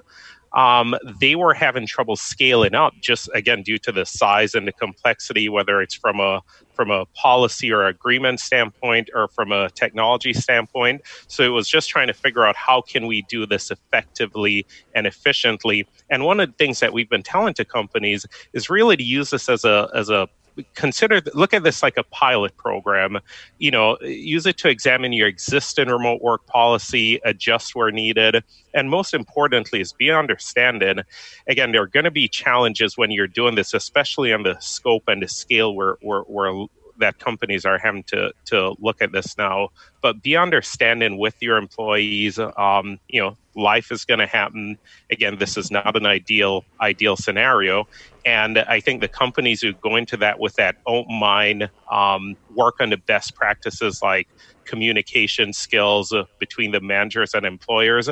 um, 0.53 0.97
they 1.21 1.37
were 1.37 1.55
having 1.55 1.87
trouble 1.87 2.17
scaling 2.17 2.75
up 2.75 2.93
just 3.01 3.29
again 3.35 3.63
due 3.63 3.79
to 3.79 3.93
the 3.93 4.05
size 4.05 4.55
and 4.55 4.67
the 4.67 4.73
complexity, 4.73 5.49
whether 5.49 5.81
it's 5.81 5.95
from 5.95 6.21
a 6.21 6.41
from 6.75 6.91
a 6.91 7.05
policy 7.07 7.71
or 7.71 7.87
agreement 7.87 8.41
standpoint 8.41 9.11
or 9.15 9.29
from 9.29 9.53
a 9.53 9.69
technology 9.71 10.33
standpoint. 10.33 11.03
So 11.27 11.43
it 11.43 11.49
was 11.49 11.69
just 11.69 11.91
trying 11.91 12.07
to 12.07 12.15
figure 12.15 12.47
out 12.47 12.57
how 12.57 12.81
can 12.81 13.07
we 13.07 13.23
do 13.23 13.45
this 13.45 13.71
effectively 13.71 14.67
and 14.95 15.07
efficiently. 15.07 15.87
And 16.09 16.25
one 16.25 16.41
of 16.41 16.49
the 16.49 16.55
things 16.55 16.81
that 16.81 16.93
we've 16.93 17.11
been 17.11 17.23
telling 17.23 17.55
to 17.55 17.65
companies 17.65 18.27
is 18.55 18.71
really 18.71 18.97
to 18.97 19.03
use 19.03 19.31
this 19.31 19.49
as 19.49 19.65
a 19.65 19.89
as 19.95 20.09
a 20.09 20.29
consider 20.75 21.21
look 21.35 21.55
at 21.55 21.63
this 21.63 21.83
like 21.83 21.97
a 21.97 22.03
pilot 22.05 22.57
program 22.57 23.19
you 23.59 23.71
know 23.71 23.97
use 24.03 24.47
it 24.47 24.57
to 24.59 24.69
examine 24.69 25.13
your 25.13 25.29
existing 25.29 25.89
remote 25.89 26.21
work 26.23 26.45
policy 26.47 27.21
adjust 27.25 27.75
where 27.75 27.91
needed 27.91 28.43
and 28.75 28.91
most 28.91 29.15
importantly 29.15 29.81
is 29.81 29.93
be 29.93 30.11
understanding 30.11 31.01
again 31.49 31.73
there 31.73 31.83
are 31.83 31.87
going 31.87 32.05
to 32.05 32.11
be 32.11 32.29
challenges 32.29 32.97
when 32.97 33.11
you're 33.11 33.27
doing 33.27 33.55
this 33.55 33.75
especially 33.75 34.33
on 34.33 34.43
the 34.43 34.57
scope 34.61 35.05
and 35.07 35.23
the 35.23 35.29
scale 35.29 35.75
where, 35.75 35.97
where, 36.01 36.23
where 36.23 36.67
that 37.01 37.19
companies 37.19 37.65
are 37.65 37.79
having 37.79 38.05
to 38.05 38.33
to 38.47 38.75
look 38.79 39.03
at 39.03 39.13
this 39.13 39.37
now. 39.37 39.71
But 40.01 40.23
be 40.23 40.37
understanding 40.37 41.19
with 41.19 41.35
your 41.41 41.57
employees. 41.57 42.39
Um, 42.39 43.01
you 43.09 43.21
know, 43.21 43.37
life 43.55 43.91
is 43.91 44.05
going 44.05 44.21
to 44.21 44.27
happen. 44.27 44.79
Again, 45.11 45.39
this 45.39 45.57
is 45.57 45.71
not 45.71 45.97
an 45.97 46.07
ideal 46.07 46.65
ideal 46.81 47.17
scenario, 47.17 47.87
and 48.25 48.59
I 48.59 48.81
think 48.81 49.01
the 49.01 49.09
companies 49.09 49.61
who 49.61 49.73
go 49.73 49.97
into 49.97 50.17
that 50.19 50.39
with 50.39 50.57
that 50.57 50.77
open 50.87 51.19
mind, 51.19 51.71
um, 51.91 52.37
work 52.55 52.81
on 52.81 52.91
the 52.91 52.97
best 52.97 53.35
practices 53.35 54.03
like 54.03 54.29
communication 54.65 55.53
skills 55.53 56.13
uh, 56.13 56.25
between 56.39 56.71
the 56.71 56.81
managers 56.81 57.35
and 57.35 57.45
employers, 57.45 58.09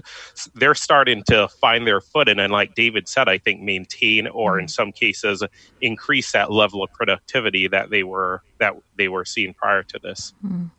they're 0.54 0.74
starting 0.74 1.22
to 1.28 1.46
find 1.48 1.86
their 1.86 2.00
footing. 2.00 2.40
And 2.40 2.52
like 2.52 2.74
David 2.74 3.08
said, 3.08 3.28
I 3.28 3.38
think 3.38 3.60
maintain 3.60 4.26
or 4.26 4.58
in 4.58 4.64
mm-hmm. 4.64 4.70
some 4.70 4.92
cases 4.92 5.42
increase 5.80 6.32
that 6.32 6.50
level 6.50 6.82
of 6.82 6.92
productivity 6.92 7.68
that 7.68 7.90
they 7.90 8.02
were 8.02 8.42
that 8.58 8.74
they 8.96 9.08
were 9.08 9.24
seeing 9.24 9.54
prior 9.54 9.84
to 9.84 9.98
this. 10.02 10.34
Mm. 10.44 10.70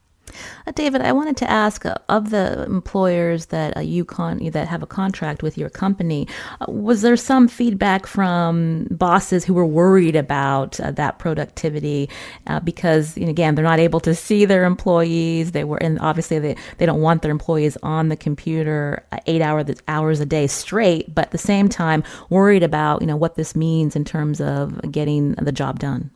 Uh, 0.68 0.72
David, 0.72 1.02
I 1.02 1.12
wanted 1.12 1.38
to 1.38 1.50
ask 1.50 1.86
uh, 1.86 1.96
of 2.10 2.30
the 2.30 2.64
employers 2.64 3.48
that 3.48 3.76
uh, 3.78 3.82
you 3.82 4.06
con- 4.06 4.50
that 4.52 4.68
have 4.68 4.84
a 4.84 4.88
contract 4.88 5.44
with 5.44 5.58
your 5.58 5.70
company, 5.70 6.28
uh, 6.62 6.72
was 6.72 7.02
there 7.02 7.16
some 7.16 7.48
feedback 7.48 8.06
from 8.06 8.88
bosses 8.92 9.46
who 9.46 9.54
were 9.54 9.66
worried 9.66 10.16
about 10.16 10.80
uh, 10.80 10.92
that 10.92 11.20
productivity 11.20 12.10
uh, 12.48 12.60
because 12.60 13.18
you 13.18 13.26
know, 13.26 13.32
again 13.32 13.56
they're 13.56 13.64
not 13.64 13.80
able 13.80 14.00
to 14.00 14.14
see 14.16 14.46
their 14.46 14.66
employees. 14.66 15.52
They 15.52 15.64
were 15.64 15.78
and 15.78 16.00
obviously 16.00 16.40
they, 16.40 16.56
they 16.78 16.86
don't 16.86 17.02
want 17.02 17.22
their 17.22 17.32
employees 17.32 17.78
on 17.84 18.10
the 18.10 18.18
computer 18.18 19.06
eight 19.28 19.42
hour, 19.42 19.66
hours 19.88 20.20
a 20.20 20.26
day 20.26 20.48
straight, 20.48 21.14
but 21.14 21.26
at 21.26 21.32
the 21.32 21.38
same 21.38 21.70
time 21.70 22.04
worried 22.30 22.64
about 22.64 23.02
you 23.02 23.08
know 23.08 23.18
what 23.18 23.36
this 23.36 23.56
means 23.56 23.96
in 23.96 24.06
terms 24.06 24.42
of 24.42 24.92
getting 24.92 25.34
the 25.34 25.52
job 25.52 25.80
done. 25.80 26.12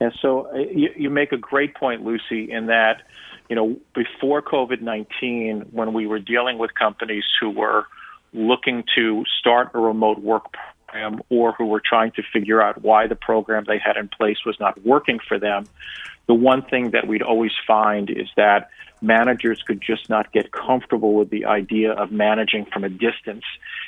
And 0.00 0.12
so 0.20 0.48
uh, 0.52 0.58
you, 0.58 0.90
you 0.96 1.10
make 1.10 1.32
a 1.32 1.36
great 1.36 1.74
point, 1.74 2.04
Lucy, 2.04 2.50
in 2.50 2.66
that, 2.66 3.02
you 3.48 3.56
know, 3.56 3.76
before 3.94 4.42
COVID 4.42 4.80
19, 4.80 5.66
when 5.70 5.92
we 5.92 6.06
were 6.06 6.18
dealing 6.18 6.58
with 6.58 6.74
companies 6.74 7.24
who 7.40 7.50
were 7.50 7.86
looking 8.32 8.84
to 8.96 9.24
start 9.38 9.70
a 9.74 9.78
remote 9.78 10.18
work 10.18 10.52
program 10.94 11.22
or 11.28 11.52
who 11.52 11.66
were 11.66 11.82
trying 11.84 12.12
to 12.12 12.22
figure 12.32 12.60
out 12.60 12.82
why 12.82 13.06
the 13.06 13.16
program 13.16 13.64
they 13.66 13.78
had 13.78 13.96
in 13.96 14.08
place 14.08 14.38
was 14.44 14.58
not 14.60 14.82
working 14.84 15.18
for 15.26 15.38
them, 15.38 15.66
the 16.26 16.34
one 16.34 16.62
thing 16.62 16.90
that 16.90 17.06
we'd 17.06 17.22
always 17.22 17.52
find 17.66 18.10
is 18.10 18.28
that 18.36 18.70
managers 19.02 19.62
could 19.62 19.80
just 19.80 20.08
not 20.08 20.32
get 20.32 20.50
comfortable 20.50 21.14
with 21.14 21.30
the 21.30 21.44
idea 21.44 21.92
of 21.92 22.10
managing 22.10 22.64
from 22.66 22.84
a 22.84 22.88
distance. 22.88 23.44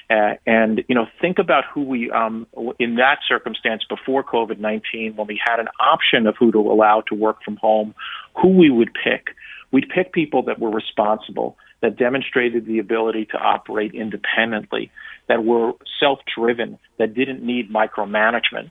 Uh, 0.08 0.34
and 0.46 0.84
you 0.88 0.94
know, 0.94 1.06
think 1.20 1.38
about 1.38 1.64
who 1.72 1.82
we 1.82 2.10
um, 2.12 2.46
in 2.78 2.94
that 2.96 3.18
circumstance 3.28 3.82
before 3.88 4.22
COVID 4.22 4.58
nineteen, 4.58 5.16
when 5.16 5.26
we 5.26 5.40
had 5.44 5.58
an 5.58 5.68
option 5.80 6.26
of 6.26 6.36
who 6.38 6.52
to 6.52 6.58
allow 6.58 7.02
to 7.08 7.14
work 7.14 7.42
from 7.42 7.56
home, 7.56 7.94
who 8.40 8.48
we 8.48 8.70
would 8.70 8.92
pick. 8.94 9.34
We'd 9.72 9.88
pick 9.88 10.12
people 10.12 10.42
that 10.44 10.60
were 10.60 10.70
responsible, 10.70 11.58
that 11.80 11.96
demonstrated 11.96 12.66
the 12.66 12.78
ability 12.78 13.26
to 13.26 13.36
operate 13.36 13.94
independently, 13.94 14.92
that 15.26 15.44
were 15.44 15.72
self-driven, 15.98 16.78
that 16.98 17.14
didn't 17.14 17.42
need 17.42 17.72
micromanagement. 17.72 18.70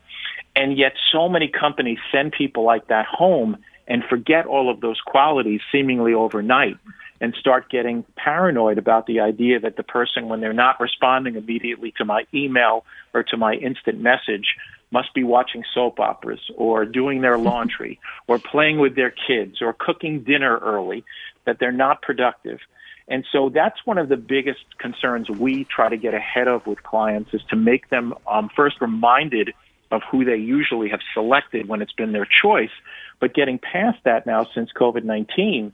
And 0.55 0.77
yet, 0.77 0.93
so 1.11 1.27
many 1.27 1.49
companies 1.49 1.97
send 2.13 2.31
people 2.31 2.63
like 2.63 2.87
that 2.87 3.05
home 3.05 3.57
and 3.87 4.03
forget 4.09 4.45
all 4.45 4.69
of 4.69 4.81
those 4.81 4.99
qualities 5.05 5.61
seemingly 5.71 6.13
overnight 6.13 6.77
and 7.21 7.33
start 7.39 7.69
getting 7.69 8.03
paranoid 8.15 8.77
about 8.77 9.05
the 9.07 9.19
idea 9.19 9.59
that 9.59 9.77
the 9.77 9.83
person, 9.83 10.27
when 10.27 10.41
they're 10.41 10.53
not 10.53 10.79
responding 10.79 11.35
immediately 11.35 11.93
to 11.97 12.05
my 12.05 12.25
email 12.33 12.83
or 13.13 13.23
to 13.23 13.37
my 13.37 13.53
instant 13.53 13.99
message, 13.99 14.55
must 14.91 15.13
be 15.13 15.23
watching 15.23 15.63
soap 15.73 15.99
operas 15.99 16.39
or 16.55 16.85
doing 16.85 17.21
their 17.21 17.37
laundry 17.49 17.99
or 18.27 18.39
playing 18.39 18.79
with 18.79 18.95
their 18.95 19.11
kids 19.11 19.61
or 19.61 19.73
cooking 19.73 20.23
dinner 20.23 20.57
early, 20.57 21.03
that 21.45 21.57
they're 21.59 21.71
not 21.71 22.01
productive. 22.01 22.59
And 23.07 23.23
so 23.31 23.49
that's 23.49 23.77
one 23.85 23.97
of 23.97 24.09
the 24.09 24.17
biggest 24.17 24.65
concerns 24.79 25.29
we 25.29 25.63
try 25.65 25.89
to 25.89 25.97
get 25.97 26.13
ahead 26.13 26.47
of 26.47 26.65
with 26.65 26.81
clients 26.81 27.33
is 27.33 27.41
to 27.49 27.55
make 27.55 27.89
them 27.89 28.15
um, 28.27 28.49
first 28.55 28.81
reminded 28.81 29.53
of 29.91 30.01
who 30.09 30.25
they 30.25 30.37
usually 30.37 30.89
have 30.89 31.01
selected 31.13 31.67
when 31.67 31.81
it's 31.81 31.91
been 31.91 32.11
their 32.11 32.27
choice, 32.41 32.71
but 33.19 33.33
getting 33.33 33.59
past 33.59 33.99
that 34.03 34.25
now 34.25 34.45
since 34.53 34.71
COVID 34.73 35.03
19, 35.03 35.73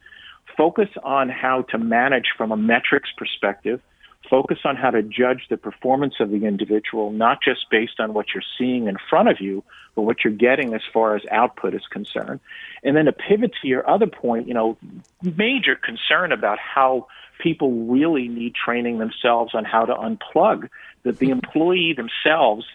focus 0.58 0.90
on 1.04 1.30
how 1.30 1.64
to 1.64 1.78
manage 1.78 2.28
from 2.38 2.52
a 2.52 2.58
metrics 2.58 3.10
perspective. 3.18 3.82
Focus 4.30 4.60
on 4.64 4.76
how 4.76 4.92
to 4.92 5.02
judge 5.02 5.48
the 5.50 5.58
performance 5.58 6.16
of 6.20 6.30
the 6.30 6.46
individual, 6.46 7.12
not 7.12 7.40
just 7.44 7.70
based 7.72 8.00
on 8.00 8.14
what 8.14 8.28
you're 8.34 8.44
seeing 8.58 8.88
in 8.88 8.96
front 9.10 9.28
of 9.30 9.42
you, 9.42 9.64
but 9.96 10.04
what 10.04 10.24
you're 10.24 10.32
getting 10.32 10.74
as 10.74 10.82
far 10.94 11.16
as 11.16 11.24
output 11.32 11.74
is 11.74 11.82
concerned. 11.90 12.40
And 12.84 12.96
then 12.96 13.06
to 13.06 13.12
pivot 13.12 13.52
to 13.62 13.68
your 13.68 13.90
other 13.90 14.08
point, 14.08 14.48
you 14.48 14.54
know, 14.54 14.78
major 15.22 15.76
concern 15.76 16.32
about 16.32 16.60
how 16.60 17.08
people 17.40 17.72
really 17.88 18.28
need 18.28 18.54
training 18.56 19.00
themselves 19.00 19.54
on 19.56 19.66
how 19.66 19.86
to 19.86 19.94
unplug, 19.94 20.70
that 21.04 21.18
the 21.18 21.30
employee 21.30 21.94
themselves 21.94 22.66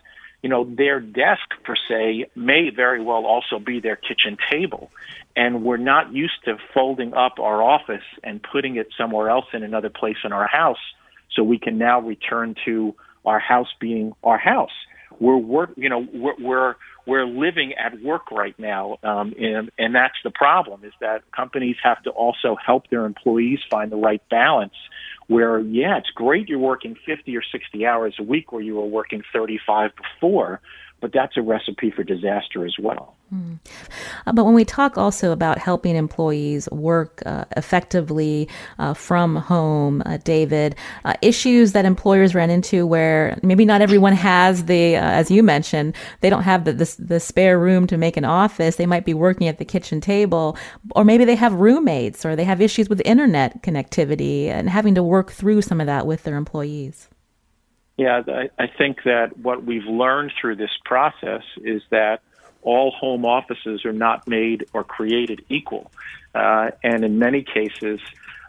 you 0.42 0.48
know, 0.48 0.64
their 0.64 1.00
desk 1.00 1.48
per 1.64 1.74
se 1.88 2.26
may 2.34 2.70
very 2.70 3.02
well 3.02 3.24
also 3.26 3.58
be 3.58 3.80
their 3.80 3.96
kitchen 3.96 4.36
table. 4.50 4.90
And 5.34 5.64
we're 5.64 5.76
not 5.76 6.12
used 6.12 6.44
to 6.44 6.56
folding 6.72 7.14
up 7.14 7.38
our 7.40 7.62
office 7.62 8.04
and 8.24 8.42
putting 8.42 8.76
it 8.76 8.88
somewhere 8.96 9.28
else 9.28 9.46
in 9.52 9.62
another 9.62 9.90
place 9.90 10.16
in 10.24 10.32
our 10.32 10.46
house. 10.46 10.78
So 11.32 11.42
we 11.42 11.58
can 11.58 11.78
now 11.78 12.00
return 12.00 12.54
to 12.64 12.94
our 13.24 13.38
house 13.38 13.68
being 13.80 14.14
our 14.22 14.38
house. 14.38 14.70
We're 15.18 15.36
work, 15.36 15.72
you 15.76 15.88
know, 15.88 16.06
we're, 16.12 16.36
we're, 16.38 16.74
we're 17.06 17.24
living 17.26 17.72
at 17.74 18.02
work 18.02 18.30
right 18.30 18.58
now. 18.58 18.98
Um, 19.02 19.34
and, 19.38 19.70
and 19.78 19.94
that's 19.94 20.16
the 20.24 20.30
problem 20.30 20.84
is 20.84 20.92
that 21.00 21.22
companies 21.34 21.76
have 21.82 22.02
to 22.02 22.10
also 22.10 22.56
help 22.64 22.90
their 22.90 23.04
employees 23.04 23.60
find 23.70 23.90
the 23.90 23.96
right 23.96 24.22
balance 24.28 24.74
where, 25.28 25.58
yeah, 25.58 25.98
it's 25.98 26.10
great 26.10 26.48
you're 26.48 26.58
working 26.58 26.96
50 27.06 27.36
or 27.36 27.42
60 27.42 27.86
hours 27.86 28.14
a 28.18 28.22
week 28.22 28.52
where 28.52 28.62
you 28.62 28.76
were 28.76 28.86
working 28.86 29.22
35 29.32 29.90
before, 29.96 30.60
but 31.00 31.12
that's 31.12 31.36
a 31.36 31.42
recipe 31.42 31.90
for 31.90 32.04
disaster 32.04 32.64
as 32.64 32.74
well. 32.80 33.15
Mm. 33.34 33.58
But 34.24 34.44
when 34.44 34.54
we 34.54 34.64
talk 34.64 34.96
also 34.96 35.32
about 35.32 35.58
helping 35.58 35.96
employees 35.96 36.68
work 36.70 37.22
uh, 37.26 37.44
effectively 37.56 38.48
uh, 38.78 38.94
from 38.94 39.34
home, 39.36 40.02
uh, 40.06 40.18
David, 40.18 40.76
uh, 41.04 41.14
issues 41.22 41.72
that 41.72 41.84
employers 41.84 42.34
run 42.36 42.50
into 42.50 42.86
where 42.86 43.38
maybe 43.42 43.64
not 43.64 43.82
everyone 43.82 44.12
has 44.12 44.66
the, 44.66 44.96
uh, 44.96 45.00
as 45.00 45.30
you 45.30 45.42
mentioned, 45.42 45.96
they 46.20 46.30
don't 46.30 46.44
have 46.44 46.64
the, 46.64 46.72
the, 46.72 46.96
the 47.00 47.20
spare 47.20 47.58
room 47.58 47.88
to 47.88 47.96
make 47.96 48.16
an 48.16 48.24
office. 48.24 48.76
They 48.76 48.86
might 48.86 49.04
be 49.04 49.14
working 49.14 49.48
at 49.48 49.58
the 49.58 49.64
kitchen 49.64 50.00
table, 50.00 50.56
or 50.92 51.04
maybe 51.04 51.24
they 51.24 51.36
have 51.36 51.54
roommates, 51.54 52.24
or 52.24 52.36
they 52.36 52.44
have 52.44 52.60
issues 52.60 52.88
with 52.88 53.02
internet 53.04 53.62
connectivity 53.62 54.46
and 54.46 54.70
having 54.70 54.94
to 54.94 55.02
work 55.02 55.32
through 55.32 55.62
some 55.62 55.80
of 55.80 55.86
that 55.88 56.06
with 56.06 56.22
their 56.22 56.36
employees. 56.36 57.08
Yeah, 57.96 58.22
I, 58.28 58.50
I 58.58 58.66
think 58.66 59.04
that 59.04 59.38
what 59.38 59.64
we've 59.64 59.86
learned 59.86 60.32
through 60.38 60.56
this 60.56 60.70
process 60.84 61.42
is 61.64 61.82
that 61.90 62.20
all 62.66 62.90
home 62.90 63.24
offices 63.24 63.84
are 63.84 63.92
not 63.92 64.26
made 64.28 64.66
or 64.74 64.84
created 64.84 65.42
equal. 65.48 65.90
Uh, 66.34 66.72
and 66.82 67.04
in 67.04 67.18
many 67.18 67.42
cases, 67.42 68.00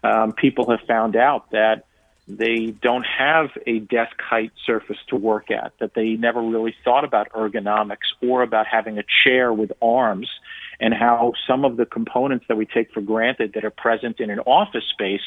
um, 0.03 0.33
people 0.33 0.69
have 0.69 0.81
found 0.81 1.15
out 1.15 1.51
that 1.51 1.85
they 2.27 2.71
don't 2.81 3.05
have 3.05 3.51
a 3.65 3.79
desk 3.79 4.19
height 4.19 4.51
surface 4.65 4.97
to 5.07 5.15
work 5.15 5.49
at, 5.49 5.71
that 5.79 5.93
they 5.93 6.15
never 6.15 6.41
really 6.41 6.75
thought 6.83 7.05
about 7.05 7.31
ergonomics 7.31 8.09
or 8.21 8.41
about 8.41 8.67
having 8.67 8.97
a 8.97 9.03
chair 9.23 9.53
with 9.53 9.71
arms 9.81 10.29
and 10.79 10.93
how 10.93 11.33
some 11.47 11.63
of 11.63 11.77
the 11.77 11.85
components 11.85 12.45
that 12.49 12.57
we 12.57 12.65
take 12.65 12.91
for 12.91 13.01
granted 13.01 13.53
that 13.53 13.63
are 13.63 13.71
present 13.71 14.19
in 14.19 14.29
an 14.29 14.39
office 14.39 14.83
space 14.91 15.21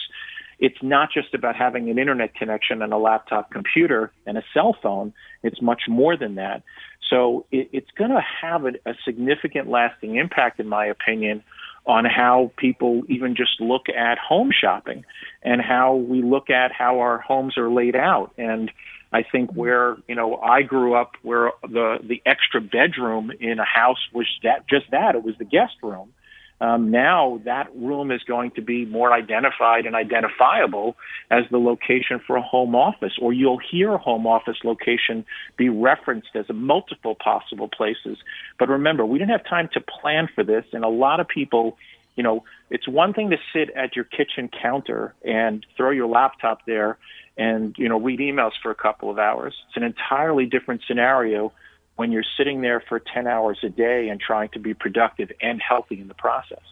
it's 0.60 0.82
not 0.82 1.08
just 1.12 1.34
about 1.34 1.56
having 1.56 1.88
an 1.88 1.98
internet 1.98 2.34
connection 2.34 2.82
and 2.82 2.92
a 2.92 2.98
laptop 2.98 3.50
computer 3.50 4.12
and 4.26 4.36
a 4.36 4.42
cell 4.54 4.76
phone. 4.82 5.12
It's 5.42 5.60
much 5.60 5.82
more 5.88 6.16
than 6.16 6.34
that. 6.36 6.62
So 7.08 7.46
it, 7.50 7.70
it's 7.72 7.90
going 7.96 8.10
to 8.10 8.22
have 8.42 8.66
a, 8.66 8.72
a 8.86 8.94
significant 9.04 9.68
lasting 9.68 10.16
impact, 10.16 10.60
in 10.60 10.68
my 10.68 10.86
opinion, 10.86 11.42
on 11.86 12.04
how 12.04 12.52
people 12.56 13.02
even 13.08 13.34
just 13.34 13.58
look 13.60 13.88
at 13.88 14.18
home 14.18 14.50
shopping 14.52 15.04
and 15.42 15.62
how 15.62 15.94
we 15.94 16.22
look 16.22 16.50
at 16.50 16.72
how 16.72 17.00
our 17.00 17.18
homes 17.18 17.56
are 17.56 17.70
laid 17.70 17.96
out. 17.96 18.32
And 18.36 18.70
I 19.12 19.22
think 19.24 19.50
where 19.52 19.96
you 20.06 20.14
know 20.14 20.36
I 20.36 20.62
grew 20.62 20.94
up, 20.94 21.12
where 21.22 21.52
the 21.62 21.98
the 22.02 22.22
extra 22.26 22.60
bedroom 22.60 23.32
in 23.40 23.58
a 23.58 23.64
house 23.64 23.98
was 24.12 24.26
that 24.44 24.68
just 24.68 24.90
that 24.92 25.14
it 25.14 25.24
was 25.24 25.34
the 25.38 25.44
guest 25.44 25.74
room. 25.82 26.12
Um, 26.60 26.90
now 26.90 27.40
that 27.44 27.74
room 27.74 28.10
is 28.10 28.22
going 28.24 28.50
to 28.52 28.60
be 28.60 28.84
more 28.84 29.12
identified 29.12 29.86
and 29.86 29.94
identifiable 29.94 30.96
as 31.30 31.44
the 31.50 31.58
location 31.58 32.20
for 32.26 32.36
a 32.36 32.42
home 32.42 32.74
office, 32.74 33.14
or 33.20 33.32
you'll 33.32 33.60
hear 33.70 33.96
home 33.96 34.26
office 34.26 34.58
location 34.62 35.24
be 35.56 35.68
referenced 35.70 36.30
as 36.34 36.44
a 36.50 36.52
multiple 36.52 37.14
possible 37.14 37.68
places. 37.68 38.18
But 38.58 38.68
remember, 38.68 39.06
we 39.06 39.18
didn't 39.18 39.30
have 39.30 39.44
time 39.44 39.70
to 39.72 39.80
plan 39.80 40.28
for 40.34 40.44
this, 40.44 40.64
and 40.72 40.84
a 40.84 40.88
lot 40.88 41.18
of 41.18 41.28
people, 41.28 41.78
you 42.16 42.22
know, 42.22 42.44
it's 42.68 42.86
one 42.86 43.14
thing 43.14 43.30
to 43.30 43.38
sit 43.54 43.70
at 43.74 43.96
your 43.96 44.04
kitchen 44.04 44.50
counter 44.62 45.14
and 45.24 45.64
throw 45.76 45.90
your 45.90 46.08
laptop 46.08 46.66
there 46.66 46.98
and 47.38 47.74
you 47.78 47.88
know 47.88 47.98
read 47.98 48.20
emails 48.20 48.52
for 48.62 48.70
a 48.70 48.74
couple 48.74 49.10
of 49.10 49.18
hours. 49.18 49.54
It's 49.68 49.76
an 49.76 49.82
entirely 49.82 50.44
different 50.46 50.82
scenario 50.86 51.52
when 52.00 52.12
you're 52.12 52.24
sitting 52.38 52.62
there 52.62 52.80
for 52.80 52.98
10 52.98 53.26
hours 53.26 53.58
a 53.62 53.68
day 53.68 54.08
and 54.08 54.18
trying 54.18 54.48
to 54.48 54.58
be 54.58 54.72
productive 54.72 55.30
and 55.42 55.60
healthy 55.60 56.00
in 56.00 56.08
the 56.08 56.14
process. 56.14 56.64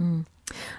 Mm. 0.00 0.24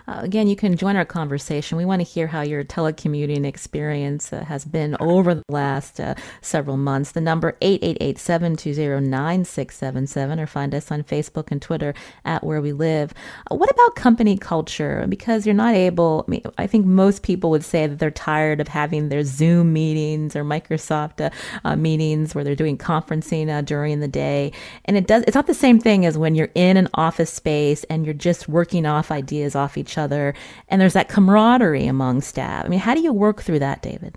Uh, 0.07 0.21
again, 0.23 0.47
you 0.47 0.55
can 0.55 0.77
join 0.77 0.95
our 0.95 1.05
conversation. 1.05 1.77
We 1.77 1.85
want 1.85 2.01
to 2.01 2.07
hear 2.07 2.25
how 2.27 2.41
your 2.41 2.63
telecommuting 2.63 3.45
experience 3.45 4.33
uh, 4.33 4.43
has 4.45 4.65
been 4.65 4.97
over 4.99 5.35
the 5.35 5.43
last 5.49 5.99
uh, 5.99 6.15
several 6.41 6.77
months. 6.77 7.11
The 7.11 7.21
number 7.21 7.55
888-720-9677 7.61 10.39
or 10.39 10.47
find 10.47 10.75
us 10.75 10.91
on 10.91 11.03
Facebook 11.03 11.51
and 11.51 11.61
Twitter 11.61 11.93
at 12.25 12.43
Where 12.43 12.61
We 12.61 12.73
Live. 12.73 13.13
Uh, 13.51 13.55
what 13.55 13.69
about 13.69 13.95
company 13.95 14.37
culture? 14.37 15.05
Because 15.07 15.45
you're 15.45 15.55
not 15.55 15.75
able, 15.75 16.25
I, 16.27 16.31
mean, 16.31 16.41
I, 16.57 16.67
think 16.67 16.85
most 16.85 17.23
people 17.23 17.49
would 17.51 17.63
say 17.63 17.87
that 17.87 17.99
they're 17.99 18.11
tired 18.11 18.59
of 18.59 18.67
having 18.67 19.07
their 19.09 19.23
Zoom 19.23 19.73
meetings 19.73 20.35
or 20.35 20.43
Microsoft 20.43 21.23
uh, 21.23 21.29
uh, 21.63 21.75
meetings 21.75 22.35
where 22.35 22.43
they're 22.43 22.55
doing 22.55 22.77
conferencing 22.77 23.43
during 23.65 23.99
the 23.99 24.07
day. 24.07 24.51
And 24.85 24.97
it 24.97 25.07
does, 25.07 25.23
it's 25.27 25.35
not 25.35 25.47
the 25.47 25.53
same 25.53 25.79
thing 25.79 26.05
as 26.05 26.17
when 26.17 26.35
you're 26.35 26.51
in 26.55 26.77
an 26.77 26.89
office 26.93 27.31
space 27.31 27.83
and 27.85 28.05
you're 28.05 28.13
just 28.13 28.47
working 28.47 28.85
off 28.85 29.11
ideas 29.11 29.55
off 29.55 29.62
each 29.77 29.97
other, 29.97 30.33
and 30.67 30.81
there's 30.81 30.93
that 30.93 31.09
camaraderie 31.09 31.87
among 31.87 32.21
staff. 32.21 32.65
I 32.65 32.67
mean, 32.67 32.79
how 32.79 32.93
do 32.93 33.01
you 33.01 33.13
work 33.13 33.41
through 33.41 33.59
that, 33.59 33.81
David? 33.81 34.15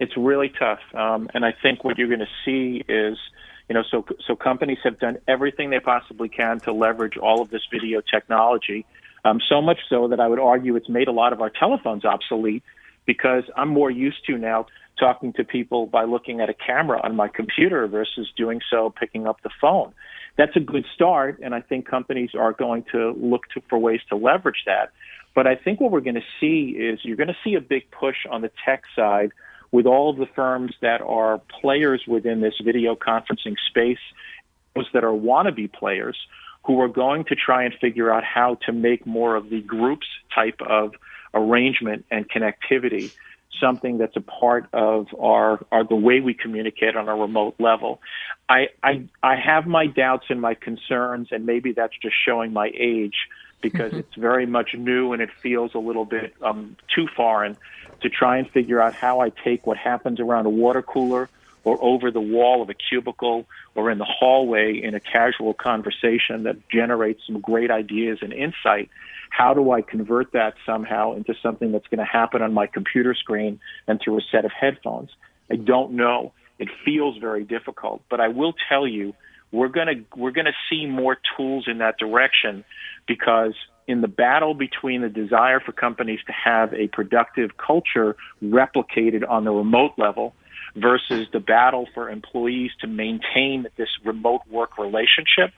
It's 0.00 0.16
really 0.16 0.52
tough, 0.58 0.80
um, 0.94 1.28
and 1.34 1.44
I 1.44 1.52
think 1.62 1.84
what 1.84 1.98
you're 1.98 2.08
going 2.08 2.20
to 2.20 2.26
see 2.44 2.84
is, 2.88 3.16
you 3.68 3.74
know, 3.74 3.82
so 3.88 4.04
so 4.26 4.36
companies 4.36 4.78
have 4.84 4.98
done 4.98 5.18
everything 5.28 5.70
they 5.70 5.80
possibly 5.80 6.28
can 6.28 6.60
to 6.60 6.72
leverage 6.72 7.16
all 7.16 7.40
of 7.40 7.50
this 7.50 7.62
video 7.70 8.00
technology. 8.00 8.86
Um, 9.24 9.40
so 9.48 9.62
much 9.62 9.78
so 9.88 10.08
that 10.08 10.20
I 10.20 10.28
would 10.28 10.38
argue 10.38 10.76
it's 10.76 10.88
made 10.88 11.08
a 11.08 11.12
lot 11.12 11.32
of 11.32 11.40
our 11.40 11.48
telephones 11.48 12.04
obsolete 12.04 12.62
because 13.06 13.44
I'm 13.56 13.68
more 13.68 13.90
used 13.90 14.26
to 14.26 14.36
now 14.36 14.66
talking 14.98 15.32
to 15.34 15.44
people 15.44 15.86
by 15.86 16.04
looking 16.04 16.40
at 16.40 16.48
a 16.48 16.54
camera 16.54 17.00
on 17.02 17.16
my 17.16 17.28
computer 17.28 17.86
versus 17.86 18.30
doing 18.36 18.60
so 18.70 18.90
picking 18.90 19.26
up 19.26 19.42
the 19.42 19.50
phone 19.60 19.94
that's 20.36 20.56
a 20.56 20.60
good 20.60 20.84
start, 20.94 21.40
and 21.42 21.54
I 21.54 21.60
think 21.60 21.86
companies 21.86 22.30
are 22.38 22.52
going 22.52 22.84
to 22.92 23.12
look 23.12 23.42
to, 23.54 23.62
for 23.68 23.78
ways 23.78 24.00
to 24.08 24.16
leverage 24.16 24.64
that. 24.66 24.90
But 25.34 25.46
I 25.46 25.56
think 25.56 25.80
what 25.80 25.90
we're 25.90 26.00
going 26.00 26.14
to 26.14 26.24
see 26.40 26.76
is 26.78 27.00
you're 27.02 27.16
going 27.16 27.28
to 27.28 27.36
see 27.44 27.54
a 27.54 27.60
big 27.60 27.90
push 27.90 28.16
on 28.30 28.42
the 28.42 28.50
tech 28.64 28.84
side 28.94 29.32
with 29.72 29.86
all 29.86 30.10
of 30.10 30.16
the 30.16 30.26
firms 30.26 30.74
that 30.80 31.00
are 31.00 31.40
players 31.60 32.02
within 32.06 32.40
this 32.40 32.54
video 32.64 32.94
conferencing 32.94 33.56
space, 33.68 33.98
those 34.74 34.86
that 34.92 35.04
are 35.04 35.12
wannabe 35.12 35.72
players 35.72 36.16
who 36.64 36.80
are 36.80 36.88
going 36.88 37.24
to 37.24 37.34
try 37.34 37.64
and 37.64 37.74
figure 37.80 38.10
out 38.10 38.24
how 38.24 38.56
to 38.66 38.72
make 38.72 39.06
more 39.06 39.36
of 39.36 39.50
the 39.50 39.60
groups 39.60 40.06
type 40.34 40.60
of 40.60 40.92
arrangement 41.34 42.04
and 42.10 42.28
connectivity 42.30 43.10
something 43.60 43.98
that's 43.98 44.16
a 44.16 44.20
part 44.20 44.66
of 44.72 45.06
our, 45.18 45.64
our 45.70 45.84
the 45.84 45.96
way 45.96 46.20
we 46.20 46.34
communicate 46.34 46.96
on 46.96 47.08
a 47.08 47.14
remote 47.14 47.54
level. 47.58 48.00
I, 48.48 48.68
I 48.82 49.08
I 49.22 49.36
have 49.36 49.66
my 49.66 49.86
doubts 49.86 50.26
and 50.28 50.40
my 50.40 50.54
concerns, 50.54 51.28
and 51.30 51.46
maybe 51.46 51.72
that's 51.72 51.94
just 52.00 52.14
showing 52.24 52.52
my 52.52 52.70
age 52.74 53.16
because 53.62 53.90
mm-hmm. 53.90 54.00
it's 54.00 54.14
very 54.16 54.46
much 54.46 54.74
new 54.74 55.12
and 55.12 55.22
it 55.22 55.30
feels 55.42 55.74
a 55.74 55.78
little 55.78 56.04
bit 56.04 56.34
um, 56.42 56.76
too 56.94 57.06
foreign 57.16 57.56
to 58.02 58.10
try 58.10 58.36
and 58.36 58.50
figure 58.50 58.80
out 58.80 58.94
how 58.94 59.20
I 59.20 59.30
take 59.30 59.66
what 59.66 59.78
happens 59.78 60.20
around 60.20 60.46
a 60.46 60.50
water 60.50 60.82
cooler 60.82 61.30
or 61.64 61.82
over 61.82 62.10
the 62.10 62.20
wall 62.20 62.62
of 62.62 62.70
a 62.70 62.74
cubicle 62.74 63.46
or 63.74 63.90
in 63.90 63.98
the 63.98 64.04
hallway 64.04 64.80
in 64.82 64.94
a 64.94 65.00
casual 65.00 65.54
conversation 65.54 66.44
that 66.44 66.56
generates 66.68 67.20
some 67.26 67.40
great 67.40 67.70
ideas 67.70 68.18
and 68.22 68.32
insight 68.32 68.90
how 69.36 69.52
do 69.52 69.72
I 69.72 69.82
convert 69.82 70.32
that 70.32 70.54
somehow 70.64 71.14
into 71.14 71.34
something 71.42 71.72
that's 71.72 71.88
going 71.88 71.98
to 71.98 72.04
happen 72.04 72.40
on 72.40 72.54
my 72.54 72.68
computer 72.68 73.14
screen 73.14 73.58
and 73.88 74.00
through 74.00 74.18
a 74.18 74.22
set 74.30 74.44
of 74.44 74.52
headphones? 74.52 75.10
I 75.50 75.56
don't 75.56 75.92
know. 75.92 76.32
It 76.60 76.68
feels 76.84 77.18
very 77.18 77.42
difficult, 77.42 78.02
but 78.08 78.20
I 78.20 78.28
will 78.28 78.54
tell 78.68 78.86
you 78.86 79.12
we're 79.50 79.68
going 79.68 79.88
to 79.88 80.18
we're 80.18 80.30
going 80.30 80.46
to 80.46 80.54
see 80.70 80.86
more 80.86 81.18
tools 81.36 81.64
in 81.66 81.78
that 81.78 81.98
direction 81.98 82.64
because 83.08 83.54
in 83.88 84.02
the 84.02 84.08
battle 84.08 84.54
between 84.54 85.02
the 85.02 85.08
desire 85.08 85.58
for 85.58 85.72
companies 85.72 86.20
to 86.26 86.32
have 86.32 86.72
a 86.72 86.86
productive 86.88 87.56
culture 87.56 88.16
replicated 88.42 89.28
on 89.28 89.44
the 89.44 89.50
remote 89.50 89.92
level 89.98 90.32
versus 90.76 91.26
the 91.32 91.40
battle 91.40 91.86
for 91.94 92.10
employees 92.10 92.70
to 92.80 92.86
maintain 92.86 93.66
this 93.76 93.88
remote 94.04 94.42
work 94.50 94.76
relationship, 94.78 95.52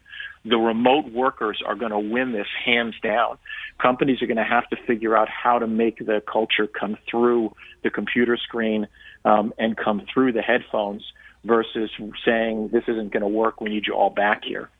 the 0.45 0.57
remote 0.57 1.11
workers 1.13 1.61
are 1.67 1.75
going 1.75 1.91
to 1.91 1.99
win 1.99 2.33
this 2.33 2.47
hands 2.65 2.95
down. 3.03 3.39
Companies 3.81 4.23
are 4.23 4.27
going 4.27 4.37
to 4.37 4.45
have 4.45 4.69
to 4.71 4.77
figure 4.87 5.17
out 5.17 5.29
how 5.29 5.59
to 5.59 5.67
make 5.67 5.99
the 5.99 6.23
culture 6.31 6.67
come 6.67 6.97
through 7.11 7.55
the 7.83 7.91
computer 7.91 8.37
screen 8.37 8.87
um, 9.25 9.53
and 9.59 9.77
come 9.77 10.03
through 10.13 10.33
the 10.33 10.43
headphones 10.43 11.03
versus 11.45 11.91
saying 12.25 12.69
this 12.73 12.85
isn't 12.87 13.13
going 13.13 13.23
to 13.23 13.29
work. 13.29 13.61
We 13.61 13.71
need 13.71 13.87
you 13.87 13.95
all 13.95 14.11
back 14.11 14.45
here. 14.45 14.71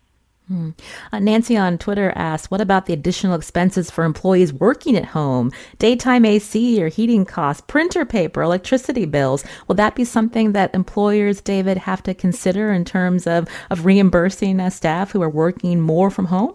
Hmm. 0.49 0.71
Uh, 1.11 1.19
Nancy 1.19 1.57
on 1.57 1.77
Twitter 1.77 2.13
asks, 2.15 2.53
what 2.53 2.61
about 2.61 2.87
the 2.87 2.93
additional 2.93 3.35
expenses 3.35 3.91
for 3.91 4.05
employees 4.05 4.53
working 4.53 4.97
at 4.97 5.07
home? 5.07 5.51
Daytime 5.79 6.25
AC 6.25 6.81
or 6.81 6.87
heating 6.87 7.25
costs, 7.25 7.65
printer 7.67 8.05
paper, 8.05 8.43
electricity 8.43 9.07
bills. 9.07 9.45
Will 9.67 9.75
that 9.75 9.97
be 9.97 10.05
something 10.05 10.53
that 10.53 10.73
employers, 10.73 11.41
David, 11.41 11.79
have 11.79 12.01
to 12.05 12.15
consider 12.15 12.73
in 12.73 12.85
terms 12.85 13.27
of, 13.27 13.49
of 13.71 13.85
reimbursing 13.85 14.61
uh, 14.61 14.71
staff 14.71 15.11
who 15.11 15.21
are 15.21 15.29
working 15.29 15.81
more 15.81 16.11
from 16.11 16.27
home? 16.27 16.55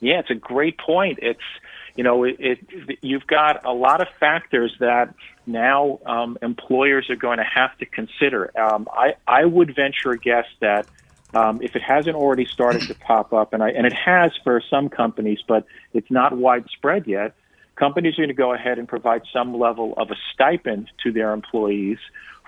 Yeah, 0.00 0.20
it's 0.20 0.30
a 0.30 0.34
great 0.34 0.78
point. 0.78 1.18
It's, 1.20 1.40
you 1.96 2.04
know, 2.04 2.24
it, 2.24 2.36
it 2.38 2.98
you've 3.02 3.26
got 3.26 3.66
a 3.66 3.74
lot 3.74 4.00
of 4.00 4.08
factors 4.18 4.74
that 4.80 5.14
now 5.46 6.00
um, 6.06 6.38
employers 6.40 7.10
are 7.10 7.16
going 7.16 7.38
to 7.38 7.44
have 7.44 7.76
to 7.78 7.86
consider. 7.86 8.58
Um, 8.58 8.88
I, 8.90 9.16
I 9.26 9.44
would 9.44 9.74
venture 9.76 10.12
a 10.12 10.18
guess 10.18 10.46
that 10.60 10.86
um, 11.34 11.60
if 11.62 11.74
it 11.74 11.82
hasn't 11.82 12.16
already 12.16 12.46
started 12.46 12.86
to 12.88 12.94
pop 12.94 13.32
up, 13.32 13.52
and 13.52 13.62
I, 13.62 13.70
and 13.70 13.86
it 13.86 13.92
has 13.92 14.32
for 14.44 14.62
some 14.70 14.88
companies, 14.88 15.38
but 15.46 15.66
it's 15.92 16.10
not 16.10 16.36
widespread 16.36 17.06
yet. 17.06 17.34
Companies 17.74 18.14
are 18.14 18.22
going 18.22 18.28
to 18.28 18.34
go 18.34 18.54
ahead 18.54 18.78
and 18.78 18.88
provide 18.88 19.22
some 19.32 19.58
level 19.58 19.94
of 19.96 20.10
a 20.10 20.16
stipend 20.32 20.90
to 21.02 21.12
their 21.12 21.32
employees 21.32 21.98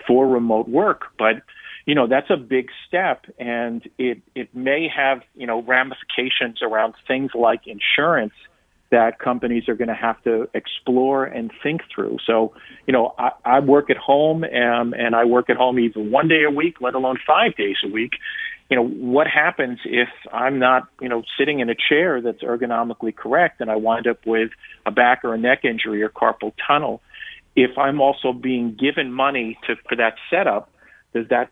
for 0.07 0.27
remote 0.27 0.69
work, 0.69 1.07
but 1.19 1.43
you 1.87 1.95
know 1.95 2.07
that's 2.07 2.31
a 2.31 2.37
big 2.37 2.69
step, 2.87 3.27
and 3.39 3.89
it 3.99 4.21
it 4.35 4.55
may 4.55 4.89
have 4.95 5.23
you 5.35 5.47
know 5.47 5.63
ramifications 5.63 6.63
around 6.63 6.95
things 7.07 7.33
like 7.35 7.67
insurance 7.67 8.35
that 8.91 9.19
companies 9.19 9.69
are 9.69 9.75
going 9.75 9.89
to 9.89 9.95
have 9.95 10.23
to 10.23 10.49
explore 10.55 11.25
and 11.25 11.53
think 11.63 11.83
through. 11.95 12.17
So, 12.27 12.55
you 12.87 12.93
know, 12.93 13.15
I, 13.19 13.31
I 13.45 13.61
work 13.61 13.91
at 13.91 13.99
home 13.99 14.45
and, 14.45 14.95
and 14.95 15.15
I 15.15 15.25
work 15.27 15.51
at 15.51 15.57
home 15.57 15.79
even 15.79 16.11
one 16.11 16.29
day 16.29 16.45
a 16.45 16.51
week, 16.51 16.81
let 16.81 16.95
alone 16.95 17.19
five 17.27 17.55
days 17.57 17.77
a 17.85 17.89
week 17.89 18.13
you 18.71 18.77
know, 18.77 18.87
what 18.87 19.27
happens 19.27 19.79
if 19.85 20.09
I'm 20.33 20.59
not, 20.59 20.89
you 21.01 21.09
know, 21.09 21.23
sitting 21.39 21.61
in 21.61 21.71
a 21.71 21.75
chair 21.75 22.21
that's 22.21 22.43
ergonomically 22.43 23.15
correct 23.17 23.61
and 23.61 23.71
I 23.71 23.77
wind 23.77 24.07
up 24.07 24.27
with 24.27 24.51
a 24.85 24.91
back 24.91 25.25
or 25.25 25.35
a 25.35 25.39
neck 25.39 25.65
injury 25.65 26.03
or 26.03 26.11
carpal 26.11 26.53
tunnel? 26.67 27.01
If 27.57 27.79
I'm 27.79 28.01
also 28.01 28.33
being 28.33 28.77
given 28.79 29.13
money 29.13 29.59
to 29.67 29.77
for 29.89 29.97
that 29.97 30.17
setup, 30.31 30.71
does 31.15 31.27
that 31.29 31.49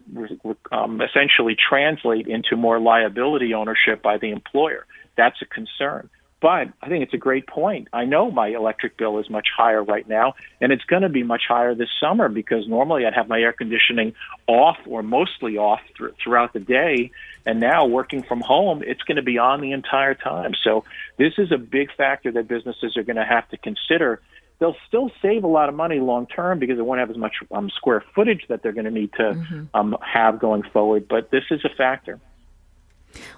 um, 0.71 1.01
essentially 1.01 1.57
translate 1.57 2.27
into 2.27 2.57
more 2.57 2.79
liability 2.79 3.55
ownership 3.55 4.03
by 4.03 4.19
the 4.19 4.31
employer? 4.31 4.87
That's 5.17 5.41
a 5.41 5.47
concern. 5.47 6.11
But 6.41 6.69
I 6.83 6.89
think 6.89 7.03
it's 7.03 7.15
a 7.15 7.19
great 7.19 7.47
point. 7.47 7.89
I 7.95 8.05
know 8.05 8.31
my 8.31 8.49
electric 8.49 8.99
bill 8.99 9.19
is 9.19 9.31
much 9.31 9.47
higher 9.57 9.83
right 9.83 10.07
now, 10.07 10.35
and 10.61 10.71
it's 10.71 10.85
going 10.85 11.03
to 11.03 11.09
be 11.09 11.23
much 11.23 11.43
higher 11.49 11.75
this 11.75 11.89
summer 11.99 12.29
because 12.29 12.69
normally 12.69 13.07
I'd 13.07 13.15
have 13.15 13.27
my 13.27 13.41
air 13.41 13.55
conditioning 13.55 14.15
off 14.47 14.77
or 14.87 15.03
mostly 15.03 15.57
off 15.57 15.81
th- 15.97 16.13
throughout 16.23 16.53
the 16.53 16.61
day. 16.61 17.11
And 17.47 17.59
now 17.59 17.87
working 17.87 18.23
from 18.23 18.43
home, 18.43 18.83
it's 18.83 19.03
going 19.03 19.17
to 19.17 19.23
be 19.23 19.39
on 19.39 19.63
the 19.63 19.73
entire 19.73 20.15
time. 20.15 20.53
So 20.63 20.85
this 21.17 21.35
is 21.39 21.53
a 21.53 21.59
big 21.59 21.91
factor 21.97 22.31
that 22.33 22.49
businesses 22.49 22.99
are 22.99 23.03
going 23.03 23.17
to 23.17 23.25
have 23.25 23.49
to 23.51 23.57
consider. 23.57 24.21
They'll 24.59 24.77
still 24.89 25.11
save 25.23 25.45
a 25.45 25.49
lot 25.49 25.71
of 25.71 25.75
money 25.75 26.01
long 26.01 26.27
term 26.27 26.59
because 26.59 26.77
they 26.77 26.83
won't 26.83 27.01
have 27.01 27.11
as 27.11 27.17
much 27.17 27.37
um, 27.51 27.71
square 27.71 28.05
footage 28.15 28.45
that 28.49 28.63
they're 28.63 28.73
going 28.73 28.85
to 28.85 28.91
need 28.91 29.13
to 29.15 29.23
mm-hmm. 29.23 29.65
um, 29.73 29.97
have 30.03 30.39
going 30.39 30.65
forward. 30.65 31.09
But 31.09 31.31
this 31.31 31.45
is 31.51 31.65
a 31.65 31.71
factor. 31.71 32.21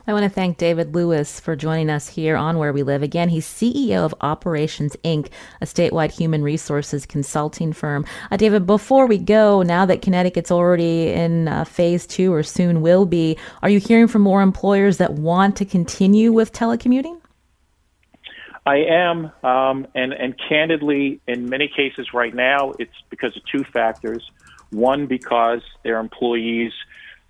I 0.07 0.12
want 0.12 0.25
to 0.25 0.29
thank 0.29 0.59
David 0.59 0.95
Lewis 0.95 1.41
for 1.41 1.57
joining 1.57 1.91
us 1.91 2.09
here 2.09 2.37
on 2.37 2.59
Where 2.59 2.73
We 2.73 2.83
Live. 2.83 3.03
Again, 3.03 3.29
he's 3.29 3.47
CEO 3.47 4.05
of 4.05 4.14
Operations 4.21 4.97
Inc., 5.05 5.29
a 5.61 5.67
statewide 5.67 6.12
human 6.12 6.43
resources 6.43 7.07
consulting 7.07 7.73
firm. 7.73 8.05
Uh, 8.31 8.37
David, 8.37 8.67
before 8.67 9.07
we 9.07 9.19
go, 9.19 9.62
now 9.62 9.85
that 9.87 10.03
Connecticut's 10.03 10.51
already 10.51 11.09
in 11.09 11.49
uh, 11.49 11.64
phase 11.64 12.07
two 12.07 12.33
or 12.33 12.43
soon 12.43 12.81
will 12.81 13.07
be, 13.07 13.37
are 13.62 13.69
you 13.69 13.79
hearing 13.79 14.09
from 14.09 14.23
more 14.23 14.43
employers 14.43 14.97
that 14.99 15.14
want 15.14 15.57
to 15.57 15.64
continue 15.64 16.33
with 16.33 16.53
telecommuting? 16.53 17.21
I 18.69 18.85
am, 18.85 19.33
um, 19.43 19.87
and 19.95 20.12
and 20.12 20.35
candidly, 20.47 21.21
in 21.27 21.49
many 21.49 21.69
cases 21.69 22.12
right 22.12 22.35
now, 22.35 22.73
it's 22.79 22.93
because 23.09 23.35
of 23.35 23.43
two 23.51 23.64
factors. 23.64 24.31
One, 24.71 25.07
because 25.07 25.62
their 25.85 25.99
employees 25.99 26.73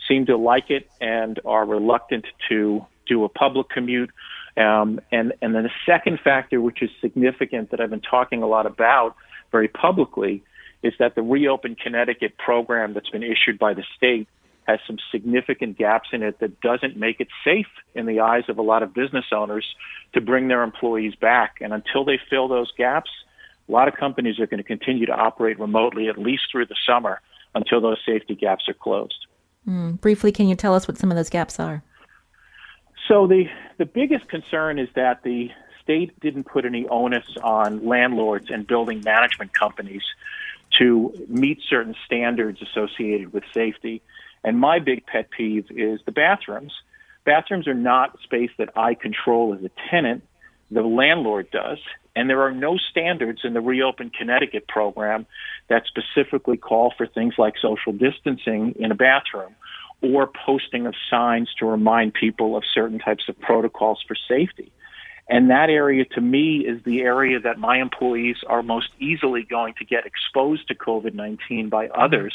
seem 0.08 0.26
to 0.26 0.36
like 0.36 0.70
it 0.70 0.90
and 1.00 1.38
are 1.44 1.64
reluctant 1.64 2.26
to 2.48 2.84
do 3.06 3.24
a 3.24 3.28
public 3.28 3.68
commute. 3.68 4.10
Um, 4.56 5.00
and, 5.12 5.32
and 5.40 5.54
then 5.54 5.64
the 5.64 5.70
second 5.86 6.18
factor, 6.22 6.60
which 6.60 6.82
is 6.82 6.90
significant 7.00 7.70
that 7.70 7.80
I've 7.80 7.90
been 7.90 8.00
talking 8.00 8.42
a 8.42 8.46
lot 8.46 8.66
about 8.66 9.14
very 9.52 9.68
publicly, 9.68 10.42
is 10.82 10.94
that 10.98 11.14
the 11.14 11.22
Reopen 11.22 11.74
Connecticut 11.74 12.36
program 12.38 12.94
that's 12.94 13.10
been 13.10 13.22
issued 13.22 13.58
by 13.58 13.74
the 13.74 13.84
state 13.96 14.28
has 14.66 14.78
some 14.86 14.98
significant 15.10 15.78
gaps 15.78 16.10
in 16.12 16.22
it 16.22 16.38
that 16.40 16.60
doesn't 16.60 16.96
make 16.96 17.20
it 17.20 17.28
safe 17.42 17.66
in 17.94 18.04
the 18.04 18.20
eyes 18.20 18.44
of 18.48 18.58
a 18.58 18.62
lot 18.62 18.82
of 18.82 18.92
business 18.92 19.24
owners 19.32 19.64
to 20.12 20.20
bring 20.20 20.48
their 20.48 20.62
employees 20.62 21.14
back. 21.14 21.56
And 21.60 21.72
until 21.72 22.04
they 22.04 22.20
fill 22.28 22.48
those 22.48 22.70
gaps, 22.76 23.10
a 23.68 23.72
lot 23.72 23.88
of 23.88 23.94
companies 23.94 24.38
are 24.38 24.46
going 24.46 24.62
to 24.62 24.64
continue 24.64 25.06
to 25.06 25.12
operate 25.12 25.58
remotely 25.58 26.08
at 26.08 26.18
least 26.18 26.44
through 26.52 26.66
the 26.66 26.76
summer 26.86 27.20
until 27.54 27.80
those 27.80 27.98
safety 28.04 28.34
gaps 28.34 28.68
are 28.68 28.74
closed. 28.74 29.26
Mm. 29.68 30.00
Briefly, 30.00 30.32
can 30.32 30.48
you 30.48 30.54
tell 30.54 30.74
us 30.74 30.88
what 30.88 30.96
some 30.96 31.10
of 31.10 31.16
those 31.16 31.28
gaps 31.28 31.60
are? 31.60 31.82
So 33.06 33.26
the 33.26 33.44
the 33.76 33.86
biggest 33.86 34.28
concern 34.28 34.78
is 34.78 34.88
that 34.94 35.22
the 35.22 35.50
state 35.82 36.18
didn't 36.20 36.44
put 36.44 36.64
any 36.64 36.86
onus 36.88 37.24
on 37.42 37.86
landlords 37.86 38.50
and 38.50 38.66
building 38.66 39.02
management 39.04 39.54
companies 39.54 40.02
to 40.78 41.14
meet 41.28 41.60
certain 41.68 41.94
standards 42.04 42.60
associated 42.60 43.32
with 43.32 43.44
safety. 43.54 44.02
And 44.44 44.58
my 44.58 44.78
big 44.78 45.06
pet 45.06 45.30
peeve 45.30 45.66
is 45.70 46.00
the 46.04 46.12
bathrooms. 46.12 46.72
Bathrooms 47.24 47.66
are 47.66 47.74
not 47.74 48.18
space 48.22 48.50
that 48.58 48.70
I 48.76 48.94
control 48.94 49.54
as 49.54 49.64
a 49.64 49.70
tenant. 49.90 50.24
The 50.70 50.82
landlord 50.82 51.50
does. 51.50 51.78
And 52.18 52.28
there 52.28 52.42
are 52.42 52.50
no 52.50 52.78
standards 52.78 53.42
in 53.44 53.54
the 53.54 53.60
Reopen 53.60 54.10
Connecticut 54.10 54.66
program 54.66 55.24
that 55.68 55.84
specifically 55.86 56.56
call 56.56 56.92
for 56.98 57.06
things 57.06 57.34
like 57.38 57.54
social 57.62 57.92
distancing 57.92 58.74
in 58.76 58.90
a 58.90 58.96
bathroom 58.96 59.54
or 60.02 60.28
posting 60.44 60.86
of 60.88 60.94
signs 61.08 61.48
to 61.60 61.66
remind 61.66 62.14
people 62.14 62.56
of 62.56 62.64
certain 62.74 62.98
types 62.98 63.28
of 63.28 63.38
protocols 63.38 64.02
for 64.08 64.16
safety. 64.28 64.72
And 65.28 65.50
that 65.50 65.70
area 65.70 66.06
to 66.16 66.20
me 66.20 66.66
is 66.66 66.82
the 66.82 67.02
area 67.02 67.38
that 67.38 67.56
my 67.56 67.80
employees 67.80 68.38
are 68.48 68.64
most 68.64 68.88
easily 68.98 69.44
going 69.44 69.74
to 69.74 69.84
get 69.84 70.04
exposed 70.04 70.66
to 70.68 70.74
COVID 70.74 71.14
19 71.14 71.68
by 71.68 71.86
others. 71.86 72.34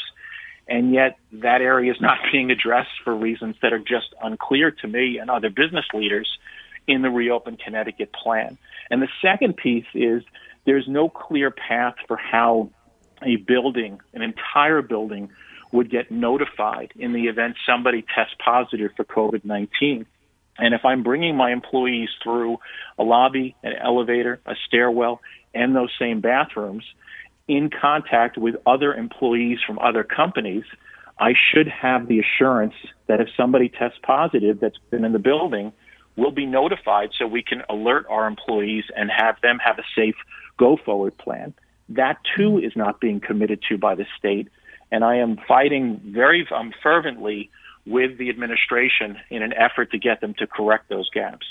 And 0.66 0.94
yet 0.94 1.18
that 1.30 1.60
area 1.60 1.92
is 1.92 2.00
not 2.00 2.16
being 2.32 2.50
addressed 2.50 3.02
for 3.04 3.14
reasons 3.14 3.56
that 3.60 3.74
are 3.74 3.78
just 3.78 4.14
unclear 4.22 4.70
to 4.70 4.88
me 4.88 5.18
and 5.18 5.28
other 5.28 5.50
business 5.50 5.84
leaders 5.92 6.38
in 6.86 7.02
the 7.02 7.10
Reopen 7.10 7.56
Connecticut 7.56 8.12
plan. 8.12 8.58
And 8.90 9.02
the 9.02 9.08
second 9.22 9.56
piece 9.56 9.86
is 9.94 10.22
there's 10.66 10.86
no 10.88 11.08
clear 11.08 11.50
path 11.50 11.94
for 12.06 12.16
how 12.16 12.70
a 13.22 13.36
building, 13.36 14.00
an 14.12 14.22
entire 14.22 14.82
building, 14.82 15.30
would 15.72 15.90
get 15.90 16.10
notified 16.10 16.92
in 16.96 17.12
the 17.12 17.24
event 17.24 17.56
somebody 17.66 18.04
tests 18.14 18.34
positive 18.44 18.92
for 18.96 19.04
COVID 19.04 19.44
19. 19.44 20.06
And 20.56 20.74
if 20.74 20.84
I'm 20.84 21.02
bringing 21.02 21.36
my 21.36 21.50
employees 21.50 22.10
through 22.22 22.58
a 22.96 23.02
lobby, 23.02 23.56
an 23.64 23.72
elevator, 23.82 24.40
a 24.46 24.54
stairwell, 24.66 25.20
and 25.52 25.74
those 25.74 25.90
same 25.98 26.20
bathrooms 26.20 26.84
in 27.48 27.70
contact 27.70 28.38
with 28.38 28.54
other 28.66 28.94
employees 28.94 29.58
from 29.66 29.78
other 29.78 30.04
companies, 30.04 30.64
I 31.18 31.34
should 31.34 31.68
have 31.68 32.08
the 32.08 32.20
assurance 32.20 32.74
that 33.06 33.20
if 33.20 33.28
somebody 33.36 33.68
tests 33.68 33.98
positive 34.02 34.60
that's 34.60 34.78
been 34.90 35.04
in 35.04 35.12
the 35.12 35.18
building, 35.18 35.72
we'll 36.16 36.30
be 36.30 36.46
notified 36.46 37.10
so 37.18 37.26
we 37.26 37.42
can 37.42 37.62
alert 37.68 38.06
our 38.08 38.26
employees 38.26 38.84
and 38.96 39.10
have 39.10 39.40
them 39.40 39.58
have 39.58 39.78
a 39.78 39.84
safe 39.96 40.16
go 40.56 40.76
forward 40.76 41.16
plan. 41.18 41.54
That 41.88 42.18
too 42.36 42.58
is 42.58 42.72
not 42.76 43.00
being 43.00 43.20
committed 43.20 43.62
to 43.68 43.78
by 43.78 43.94
the 43.94 44.06
state 44.18 44.48
and 44.94 45.04
I 45.04 45.16
am 45.16 45.38
fighting 45.48 46.00
very 46.04 46.46
um, 46.54 46.72
fervently 46.80 47.50
with 47.84 48.16
the 48.16 48.30
administration 48.30 49.18
in 49.28 49.42
an 49.42 49.52
effort 49.52 49.90
to 49.90 49.98
get 49.98 50.20
them 50.20 50.34
to 50.34 50.46
correct 50.46 50.88
those 50.88 51.10
gaps. 51.10 51.46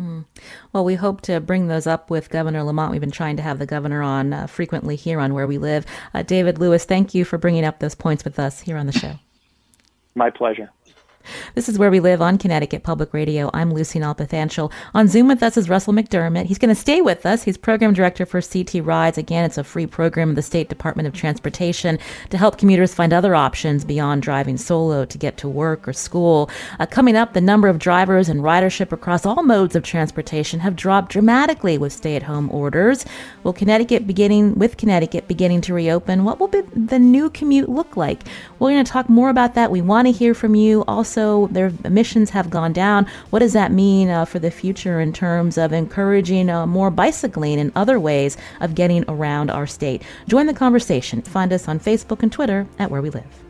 Mm. 0.00 0.24
Well, 0.72 0.84
we 0.84 0.94
hope 0.94 1.20
to 1.22 1.40
bring 1.40 1.66
those 1.66 1.88
up 1.88 2.08
with 2.08 2.30
Governor 2.30 2.62
Lamont. 2.62 2.92
We've 2.92 3.00
been 3.00 3.10
trying 3.10 3.36
to 3.36 3.42
have 3.42 3.58
the 3.58 3.66
governor 3.66 4.00
on 4.00 4.32
uh, 4.32 4.46
frequently 4.46 4.94
here 4.94 5.18
on 5.18 5.34
Where 5.34 5.46
We 5.46 5.58
Live. 5.58 5.86
Uh, 6.12 6.22
David 6.22 6.58
Lewis, 6.58 6.84
thank 6.84 7.14
you 7.14 7.24
for 7.24 7.36
bringing 7.36 7.64
up 7.64 7.80
those 7.80 7.96
points 7.96 8.24
with 8.24 8.38
us 8.38 8.60
here 8.60 8.76
on 8.76 8.86
the 8.86 8.92
show. 8.92 9.18
My 10.14 10.30
pleasure. 10.30 10.70
This 11.54 11.68
is 11.68 11.78
Where 11.78 11.90
We 11.90 12.00
Live 12.00 12.20
on 12.20 12.38
Connecticut 12.38 12.82
Public 12.82 13.14
Radio. 13.14 13.50
I'm 13.54 13.72
Lucy 13.72 13.98
Nalpathanchil. 13.98 14.70
On 14.92 15.08
Zoom 15.08 15.28
with 15.28 15.42
us 15.42 15.56
is 15.56 15.68
Russell 15.68 15.92
McDermott. 15.92 16.46
He's 16.46 16.58
going 16.58 16.74
to 16.74 16.80
stay 16.80 17.00
with 17.00 17.24
us. 17.24 17.44
He's 17.44 17.56
program 17.56 17.92
director 17.92 18.26
for 18.26 18.42
CT 18.42 18.84
Rides. 18.84 19.18
Again, 19.18 19.44
it's 19.44 19.58
a 19.58 19.64
free 19.64 19.86
program 19.86 20.30
of 20.30 20.36
the 20.36 20.42
State 20.42 20.68
Department 20.68 21.06
of 21.06 21.14
Transportation 21.14 21.98
to 22.30 22.38
help 22.38 22.58
commuters 22.58 22.94
find 22.94 23.12
other 23.12 23.34
options 23.34 23.84
beyond 23.84 24.22
driving 24.22 24.56
solo 24.56 25.04
to 25.04 25.18
get 25.18 25.36
to 25.38 25.48
work 25.48 25.86
or 25.86 25.92
school. 25.92 26.50
Uh, 26.78 26.86
coming 26.86 27.16
up, 27.16 27.32
the 27.32 27.40
number 27.40 27.68
of 27.68 27.78
drivers 27.78 28.28
and 28.28 28.40
ridership 28.40 28.92
across 28.92 29.24
all 29.24 29.42
modes 29.42 29.76
of 29.76 29.82
transportation 29.82 30.60
have 30.60 30.76
dropped 30.76 31.12
dramatically 31.12 31.78
with 31.78 31.92
stay-at-home 31.92 32.50
orders. 32.50 33.04
Will 33.44 33.52
Connecticut 33.52 34.06
beginning 34.06 34.58
with 34.58 34.76
Connecticut 34.76 35.28
beginning 35.28 35.60
to 35.62 35.74
reopen? 35.74 36.24
What 36.24 36.40
will 36.40 36.48
the 36.48 36.98
new 36.98 37.30
commute 37.30 37.68
look 37.68 37.96
like? 37.96 38.22
We're 38.58 38.70
going 38.70 38.84
to 38.84 38.90
talk 38.90 39.08
more 39.08 39.30
about 39.30 39.54
that. 39.54 39.70
We 39.70 39.80
want 39.80 40.06
to 40.06 40.12
hear 40.12 40.34
from 40.34 40.54
you. 40.54 40.84
Also, 40.88 41.13
also 41.16 41.52
their 41.52 41.72
emissions 41.84 42.30
have 42.30 42.50
gone 42.50 42.72
down. 42.72 43.06
What 43.30 43.38
does 43.40 43.52
that 43.52 43.72
mean 43.72 44.08
uh, 44.08 44.24
for 44.24 44.38
the 44.38 44.50
future 44.50 45.00
in 45.00 45.12
terms 45.12 45.58
of 45.58 45.72
encouraging 45.72 46.50
uh, 46.50 46.66
more 46.66 46.90
bicycling 46.90 47.60
and 47.60 47.72
other 47.74 48.00
ways 48.00 48.36
of 48.60 48.74
getting 48.74 49.04
around 49.08 49.50
our 49.50 49.66
state? 49.66 50.02
Join 50.28 50.46
the 50.46 50.54
conversation. 50.54 51.22
Find 51.22 51.52
us 51.52 51.68
on 51.68 51.78
Facebook 51.78 52.22
and 52.22 52.32
Twitter 52.32 52.66
at 52.78 52.90
Where 52.90 53.02
We 53.02 53.10
Live. 53.10 53.43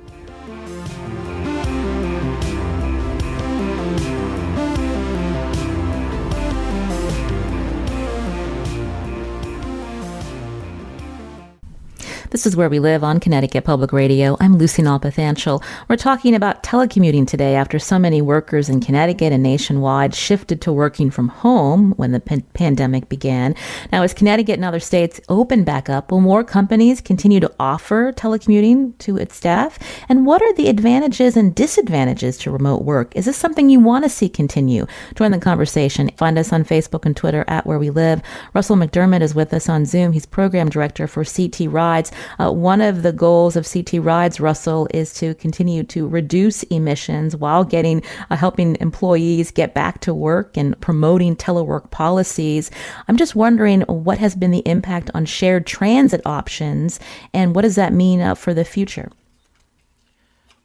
This 12.35 12.47
is 12.47 12.57
Where 12.57 12.69
We 12.69 12.81
Live 12.81 13.05
on 13.05 13.21
Connecticut 13.21 13.63
Public 13.63 13.93
Radio. 13.93 14.37
I'm 14.41 14.59
Lucy 14.59 14.83
Nalpathanchil. 14.83 15.63
We're 15.87 15.95
talking 15.95 16.35
about 16.35 16.65
telecommuting 16.65 17.29
today 17.29 17.55
after 17.55 17.79
so 17.79 17.97
many 17.97 18.21
workers 18.21 18.69
in 18.69 18.81
Connecticut 18.81 19.33
and 19.33 19.41
nationwide 19.41 20.17
shifted 20.17 20.61
to 20.63 20.73
working 20.73 21.13
from 21.13 21.29
home 21.29 21.93
when 21.93 22.11
the 22.11 22.19
pandemic 22.55 23.09
began. 23.09 23.55
Now, 23.93 24.03
as 24.03 24.13
Connecticut 24.13 24.57
and 24.57 24.65
other 24.65 24.81
states 24.81 25.21
open 25.29 25.63
back 25.63 25.89
up, 25.89 26.11
will 26.11 26.21
more 26.21 26.43
companies 26.43 27.01
continue 27.01 27.39
to 27.39 27.55
offer 27.61 28.11
telecommuting 28.11 28.99
to 28.99 29.17
its 29.17 29.37
staff? 29.37 29.79
And 30.09 30.27
what 30.27 30.43
are 30.43 30.55
the 30.55 30.67
advantages 30.67 31.37
and 31.37 31.55
disadvantages 31.55 32.37
to 32.39 32.51
remote 32.51 32.83
work? 32.83 33.15
Is 33.15 33.27
this 33.27 33.37
something 33.37 33.71
you 33.71 33.79
want 33.79 34.07
to 34.07 34.11
see 34.11 34.29
continue? 34.29 34.87
Join 35.15 35.31
the 35.31 35.39
conversation. 35.39 36.11
Find 36.17 36.37
us 36.37 36.53
on 36.53 36.65
Facebook 36.65 37.07
and 37.07 37.17
Twitter 37.17 37.45
at 37.47 37.65
Where 37.65 37.79
We 37.79 37.91
Live. 37.91 38.23
Russell 38.55 38.75
McDermott 38.75 39.21
is 39.23 39.37
with 39.37 39.55
us 39.55 39.69
on 39.69 39.87
Zoom. 39.87 40.11
He's 40.11 40.27
program 40.27 40.69
director 40.69 41.07
for 41.07 41.25
CT 41.25 41.71
Rides. 41.73 42.11
Uh, 42.39 42.53
one 42.53 42.81
of 42.81 43.03
the 43.03 43.13
goals 43.13 43.57
of 43.57 43.69
CT 43.71 43.95
Rides, 43.95 44.41
Russell, 44.41 44.89
is 44.93 45.13
to 45.15 45.35
continue 45.35 45.83
to 45.85 46.09
reduce 46.09 46.63
emissions 46.65 47.37
while 47.37 47.65
getting 47.65 48.03
uh, 48.31 48.37
helping 48.37 48.77
employees 48.81 49.51
get 49.51 49.75
back 49.75 50.01
to 50.01 50.15
work 50.15 50.57
and 50.57 50.79
promoting 50.81 51.37
telework 51.37 51.91
policies. 51.91 52.71
I'm 53.09 53.17
just 53.17 53.35
wondering 53.35 53.83
what 53.83 54.19
has 54.19 54.35
been 54.35 54.51
the 54.51 54.67
impact 54.67 55.11
on 55.15 55.25
shared 55.25 55.67
transit 55.67 56.23
options 56.25 57.01
and 57.33 57.55
what 57.55 57.63
does 57.63 57.77
that 57.77 57.93
mean 57.93 58.21
uh, 58.21 58.35
for 58.35 58.55
the 58.55 58.65
future? 58.65 59.11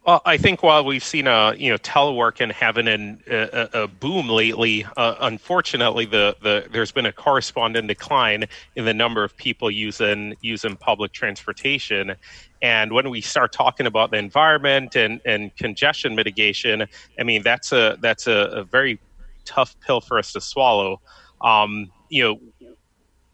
Well, 0.10 0.24
I 0.26 0.38
think 0.38 0.64
while 0.64 0.84
we've 0.84 1.04
seen 1.04 1.28
a 1.28 1.54
you 1.56 1.70
know 1.70 1.78
telework 1.78 2.42
and 2.42 2.52
having 2.52 2.88
an, 2.88 3.22
a, 3.30 3.70
a 3.84 3.88
boom 3.88 4.28
lately, 4.28 4.84
uh, 4.98 5.14
unfortunately, 5.22 6.06
the, 6.06 6.36
the 6.42 6.66
there's 6.72 6.92
been 6.92 7.06
a 7.06 7.12
corresponding 7.12 7.86
decline 7.86 8.46
in 8.76 8.86
the 8.86 8.94
number 8.96 9.24
of 9.24 9.38
people 9.38 9.70
using 9.70 10.36
using 10.42 10.76
public 10.78 11.12
transportation. 11.12 12.16
And 12.60 12.92
when 12.92 13.12
we 13.12 13.22
start 13.22 13.54
talking 13.54 13.86
about 13.86 14.10
the 14.10 14.18
environment 14.18 14.96
and, 14.96 15.22
and 15.26 15.56
congestion 15.56 16.16
mitigation, 16.16 16.88
I 17.20 17.22
mean 17.24 17.44
that's 17.44 17.72
a 17.72 17.96
that's 18.02 18.26
a, 18.26 18.50
a 18.52 18.64
very 18.64 19.00
tough 19.46 19.80
pill 19.80 20.02
for 20.02 20.18
us 20.18 20.34
to 20.34 20.42
swallow. 20.42 21.02
Um, 21.40 21.92
you 22.10 22.24
know, 22.24 22.76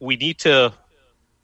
we 0.01 0.17
need 0.17 0.39
to 0.39 0.73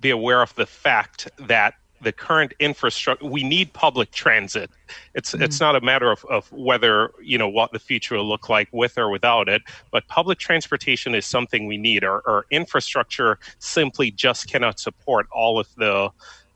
be 0.01 0.09
aware 0.09 0.41
of 0.41 0.53
the 0.55 0.65
fact 0.65 1.29
that 1.47 1.75
the 2.01 2.11
current 2.11 2.53
infrastructure 2.59 3.25
we 3.25 3.43
need 3.43 3.71
public 3.73 4.11
transit 4.11 4.69
it's 5.13 5.31
mm-hmm. 5.31 5.43
it's 5.43 5.59
not 5.59 5.75
a 5.75 5.81
matter 5.81 6.11
of, 6.11 6.25
of 6.25 6.51
whether 6.51 7.11
you 7.21 7.37
know 7.37 7.47
what 7.47 7.71
the 7.71 7.79
future 7.79 8.15
will 8.15 8.27
look 8.27 8.49
like 8.49 8.67
with 8.71 8.97
or 8.97 9.09
without 9.09 9.47
it 9.47 9.61
but 9.91 10.07
public 10.07 10.37
transportation 10.37 11.15
is 11.15 11.25
something 11.25 11.67
we 11.67 11.77
need 11.77 12.03
our, 12.03 12.23
our 12.27 12.45
infrastructure 12.51 13.39
simply 13.59 14.11
just 14.11 14.49
cannot 14.49 14.79
support 14.79 15.27
all 15.31 15.59
of 15.59 15.67
the 15.77 16.09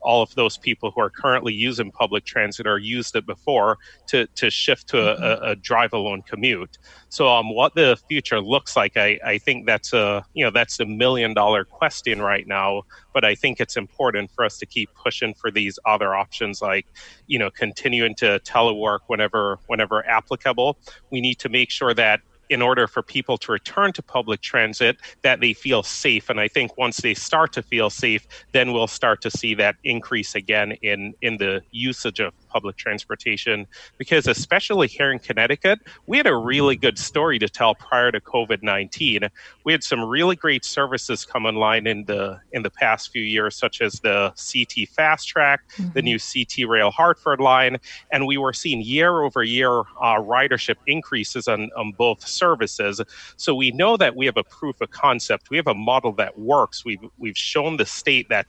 all 0.06 0.22
of 0.22 0.32
those 0.36 0.56
people 0.56 0.92
who 0.92 1.00
are 1.00 1.10
currently 1.10 1.52
using 1.52 1.90
public 1.90 2.24
transit 2.24 2.64
or 2.64 2.78
used 2.78 3.16
it 3.16 3.26
before 3.26 3.76
to, 4.06 4.26
to 4.36 4.50
shift 4.50 4.88
to 4.88 4.98
a, 4.98 5.16
mm-hmm. 5.16 5.44
a 5.44 5.56
drive 5.56 5.92
alone 5.92 6.22
commute. 6.22 6.78
So, 7.08 7.28
um, 7.28 7.52
what 7.52 7.74
the 7.74 7.98
future 8.08 8.40
looks 8.40 8.76
like, 8.76 8.96
I, 8.96 9.18
I 9.24 9.38
think 9.38 9.66
that's 9.66 9.92
a 9.92 10.24
you 10.32 10.44
know 10.44 10.52
that's 10.52 10.78
a 10.78 10.86
million 10.86 11.34
dollar 11.34 11.64
question 11.64 12.22
right 12.22 12.46
now. 12.46 12.82
But 13.12 13.24
I 13.24 13.34
think 13.34 13.58
it's 13.60 13.76
important 13.76 14.30
for 14.30 14.44
us 14.44 14.58
to 14.58 14.66
keep 14.66 14.90
pushing 14.94 15.34
for 15.34 15.50
these 15.50 15.78
other 15.84 16.14
options, 16.14 16.62
like 16.62 16.86
you 17.26 17.38
know 17.38 17.50
continuing 17.50 18.14
to 18.16 18.38
telework 18.44 19.00
whenever 19.08 19.58
whenever 19.66 20.06
applicable. 20.06 20.78
We 21.10 21.20
need 21.20 21.38
to 21.40 21.48
make 21.48 21.70
sure 21.70 21.94
that 21.94 22.20
in 22.48 22.62
order 22.62 22.86
for 22.86 23.02
people 23.02 23.36
to 23.38 23.52
return 23.52 23.92
to 23.92 24.02
public 24.02 24.40
transit 24.40 24.96
that 25.22 25.40
they 25.40 25.52
feel 25.52 25.82
safe. 25.82 26.30
And 26.30 26.40
i 26.40 26.48
think 26.48 26.76
once 26.78 26.98
they 26.98 27.14
start 27.14 27.52
to 27.54 27.62
feel 27.62 27.90
safe 27.90 28.26
then 28.52 28.72
we'll 28.72 28.86
start 28.86 29.20
to 29.22 29.30
see 29.30 29.54
that 29.54 29.76
increase 29.84 30.34
again 30.34 30.72
in 30.82 31.14
in 31.22 31.36
the 31.38 31.62
usage 31.70 32.20
of 32.20 32.32
public 32.48 32.76
transportation 32.76 33.66
because 33.98 34.26
especially 34.26 34.88
here 34.88 35.10
in 35.10 35.18
Connecticut, 35.18 35.80
we 36.06 36.16
had 36.16 36.26
a 36.26 36.36
really 36.36 36.76
good 36.76 36.98
story 36.98 37.38
to 37.38 37.48
tell 37.48 37.74
prior 37.74 38.10
to 38.12 38.20
COVID-19. 38.20 39.28
We 39.64 39.72
had 39.72 39.82
some 39.82 40.04
really 40.04 40.36
great 40.36 40.64
services 40.64 41.24
come 41.24 41.46
online 41.46 41.86
in 41.86 42.04
the 42.04 42.40
in 42.52 42.62
the 42.62 42.70
past 42.70 43.10
few 43.10 43.22
years 43.22 43.56
such 43.56 43.80
as 43.80 44.00
the 44.00 44.32
CTfastrak, 44.36 45.58
mm-hmm. 45.76 45.92
the 45.92 46.02
new 46.02 46.18
CT 46.18 46.68
Rail 46.68 46.90
Hartford 46.90 47.40
line, 47.40 47.78
and 48.12 48.26
we 48.26 48.36
were 48.38 48.52
seeing 48.52 48.80
year 48.80 49.22
over 49.22 49.42
year 49.42 49.80
uh, 49.80 50.16
ridership 50.20 50.76
increases 50.86 51.48
on, 51.48 51.70
on 51.76 51.92
both 51.92 52.26
services. 52.26 53.00
So 53.36 53.54
we 53.54 53.70
know 53.70 53.96
that 53.96 54.16
we 54.16 54.26
have 54.26 54.36
a 54.36 54.44
proof 54.44 54.80
of 54.80 54.90
concept. 54.90 55.50
We 55.50 55.56
have 55.56 55.66
a 55.66 55.74
model 55.74 56.12
that 56.12 56.38
works. 56.38 56.84
We've 56.84 57.04
we've 57.18 57.38
shown 57.38 57.76
the 57.76 57.86
state 57.86 58.28
that 58.28 58.46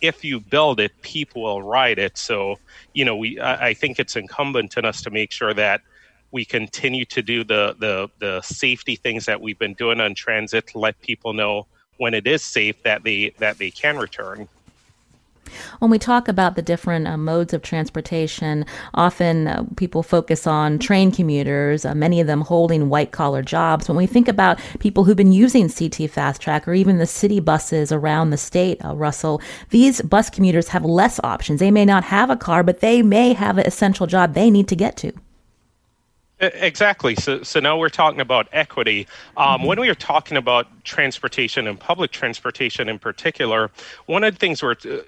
if 0.00 0.24
you 0.24 0.40
build 0.40 0.80
it, 0.80 0.92
people 1.02 1.42
will 1.42 1.62
ride 1.62 1.98
it. 1.98 2.16
So, 2.16 2.56
you 2.94 3.04
know, 3.04 3.16
we 3.16 3.40
I 3.40 3.74
think 3.74 3.98
it's 3.98 4.16
incumbent 4.16 4.76
on 4.78 4.84
us 4.84 5.02
to 5.02 5.10
make 5.10 5.32
sure 5.32 5.54
that 5.54 5.82
we 6.32 6.44
continue 6.44 7.04
to 7.06 7.22
do 7.22 7.44
the 7.44 7.76
the 7.78 8.08
the 8.18 8.40
safety 8.42 8.96
things 8.96 9.26
that 9.26 9.40
we've 9.40 9.58
been 9.58 9.74
doing 9.74 10.00
on 10.00 10.14
transit 10.14 10.66
to 10.68 10.78
let 10.78 11.00
people 11.00 11.32
know 11.32 11.66
when 11.98 12.14
it 12.14 12.26
is 12.26 12.42
safe 12.42 12.82
that 12.82 13.02
they 13.04 13.32
that 13.38 13.58
they 13.58 13.70
can 13.70 13.98
return. 13.98 14.48
When 15.78 15.90
we 15.90 15.98
talk 15.98 16.28
about 16.28 16.56
the 16.56 16.62
different 16.62 17.06
uh, 17.06 17.16
modes 17.16 17.52
of 17.52 17.62
transportation, 17.62 18.64
often 18.94 19.46
uh, 19.46 19.64
people 19.76 20.02
focus 20.02 20.46
on 20.46 20.78
train 20.78 21.12
commuters, 21.12 21.84
uh, 21.84 21.94
many 21.94 22.20
of 22.20 22.26
them 22.26 22.42
holding 22.42 22.88
white 22.88 23.12
collar 23.12 23.42
jobs. 23.42 23.88
When 23.88 23.96
we 23.96 24.06
think 24.06 24.28
about 24.28 24.58
people 24.78 25.04
who've 25.04 25.16
been 25.16 25.32
using 25.32 25.68
CTfastrak 25.68 26.66
or 26.66 26.74
even 26.74 26.98
the 26.98 27.06
city 27.06 27.40
buses 27.40 27.92
around 27.92 28.30
the 28.30 28.36
state, 28.36 28.84
uh, 28.84 28.94
Russell, 28.94 29.40
these 29.70 30.02
bus 30.02 30.30
commuters 30.30 30.68
have 30.68 30.84
less 30.84 31.20
options. 31.24 31.60
They 31.60 31.70
may 31.70 31.84
not 31.84 32.04
have 32.04 32.30
a 32.30 32.36
car, 32.36 32.62
but 32.62 32.80
they 32.80 33.02
may 33.02 33.32
have 33.32 33.58
an 33.58 33.66
essential 33.66 34.06
job 34.06 34.34
they 34.34 34.50
need 34.50 34.68
to 34.68 34.76
get 34.76 34.96
to. 34.98 35.12
Exactly. 36.40 37.14
So, 37.16 37.42
so 37.42 37.60
now 37.60 37.76
we're 37.76 37.90
talking 37.90 38.20
about 38.20 38.48
equity. 38.52 39.06
Um, 39.36 39.58
mm-hmm. 39.58 39.66
When 39.66 39.80
we 39.80 39.90
are 39.90 39.94
talking 39.94 40.38
about 40.38 40.84
transportation 40.84 41.66
and 41.66 41.78
public 41.78 42.12
transportation 42.12 42.88
in 42.88 42.98
particular, 42.98 43.70
one 44.06 44.24
of 44.24 44.32
the 44.34 44.38
things 44.38 44.62
where 44.62 44.76
uh, 44.90 44.98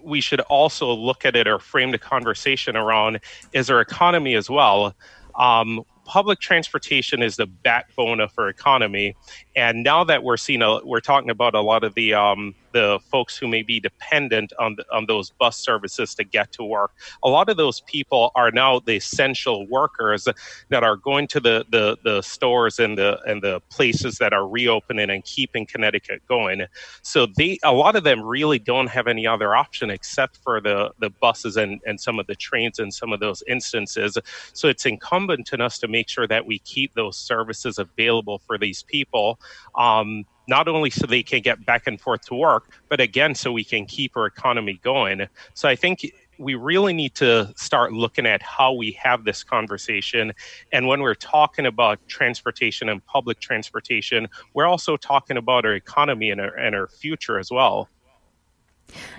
we 0.00 0.20
should 0.20 0.40
also 0.42 0.92
look 0.92 1.24
at 1.24 1.34
it 1.34 1.48
or 1.48 1.58
frame 1.58 1.90
the 1.90 1.98
conversation 1.98 2.76
around 2.76 3.18
is 3.52 3.68
our 3.68 3.80
economy 3.80 4.36
as 4.36 4.48
well. 4.48 4.94
Um, 5.34 5.82
public 6.04 6.38
transportation 6.38 7.20
is 7.20 7.34
the 7.34 7.46
backbone 7.46 8.20
of 8.20 8.32
our 8.38 8.48
economy, 8.48 9.16
and 9.56 9.82
now 9.82 10.04
that 10.04 10.22
we're 10.22 10.36
seeing, 10.36 10.60
a, 10.60 10.84
we're 10.84 11.00
talking 11.00 11.30
about 11.30 11.54
a 11.54 11.60
lot 11.62 11.82
of 11.82 11.94
the 11.94 12.12
um, 12.12 12.54
the 12.76 13.00
folks 13.10 13.38
who 13.38 13.48
may 13.48 13.62
be 13.62 13.80
dependent 13.80 14.52
on 14.58 14.76
the, 14.76 14.84
on 14.94 15.06
those 15.06 15.30
bus 15.30 15.56
services 15.56 16.14
to 16.14 16.22
get 16.22 16.52
to 16.52 16.62
work. 16.62 16.90
A 17.24 17.28
lot 17.28 17.48
of 17.48 17.56
those 17.56 17.80
people 17.80 18.32
are 18.34 18.50
now 18.50 18.80
the 18.80 18.96
essential 18.96 19.66
workers 19.68 20.28
that 20.68 20.84
are 20.84 20.96
going 20.96 21.26
to 21.28 21.40
the, 21.40 21.64
the, 21.70 21.96
the 22.04 22.20
stores 22.20 22.78
and 22.78 22.98
the 22.98 23.18
and 23.24 23.40
the 23.42 23.60
places 23.70 24.18
that 24.18 24.34
are 24.34 24.46
reopening 24.46 25.08
and 25.08 25.24
keeping 25.24 25.64
Connecticut 25.64 26.20
going. 26.28 26.66
So 27.00 27.26
they 27.38 27.58
a 27.64 27.72
lot 27.72 27.96
of 27.96 28.04
them 28.04 28.22
really 28.22 28.58
don't 28.58 28.88
have 28.88 29.06
any 29.06 29.26
other 29.26 29.56
option 29.56 29.88
except 29.88 30.36
for 30.36 30.60
the, 30.60 30.92
the 30.98 31.08
buses 31.08 31.56
and, 31.56 31.80
and 31.86 31.98
some 31.98 32.18
of 32.18 32.26
the 32.26 32.34
trains 32.34 32.78
in 32.78 32.90
some 32.90 33.10
of 33.10 33.20
those 33.20 33.42
instances. 33.48 34.18
So 34.52 34.68
it's 34.68 34.84
incumbent 34.84 35.50
on 35.54 35.62
us 35.62 35.78
to 35.78 35.88
make 35.88 36.10
sure 36.10 36.26
that 36.26 36.44
we 36.44 36.58
keep 36.58 36.92
those 36.92 37.16
services 37.16 37.78
available 37.78 38.38
for 38.46 38.58
these 38.58 38.82
people. 38.82 39.40
Um, 39.74 40.24
not 40.48 40.68
only 40.68 40.90
so 40.90 41.06
they 41.06 41.22
can 41.22 41.40
get 41.40 41.64
back 41.66 41.86
and 41.86 42.00
forth 42.00 42.22
to 42.26 42.34
work, 42.34 42.70
but 42.88 43.00
again, 43.00 43.34
so 43.34 43.50
we 43.52 43.64
can 43.64 43.84
keep 43.84 44.16
our 44.16 44.26
economy 44.26 44.80
going. 44.82 45.26
So 45.54 45.68
I 45.68 45.74
think 45.74 46.12
we 46.38 46.54
really 46.54 46.92
need 46.92 47.14
to 47.16 47.52
start 47.56 47.92
looking 47.92 48.26
at 48.26 48.42
how 48.42 48.72
we 48.72 48.92
have 48.92 49.24
this 49.24 49.42
conversation. 49.42 50.32
And 50.72 50.86
when 50.86 51.00
we're 51.00 51.14
talking 51.14 51.66
about 51.66 51.98
transportation 52.08 52.88
and 52.88 53.04
public 53.06 53.40
transportation, 53.40 54.28
we're 54.54 54.66
also 54.66 54.96
talking 54.96 55.36
about 55.36 55.64
our 55.64 55.74
economy 55.74 56.30
and 56.30 56.40
our, 56.40 56.54
and 56.56 56.74
our 56.74 56.88
future 56.88 57.38
as 57.38 57.50
well. 57.50 57.88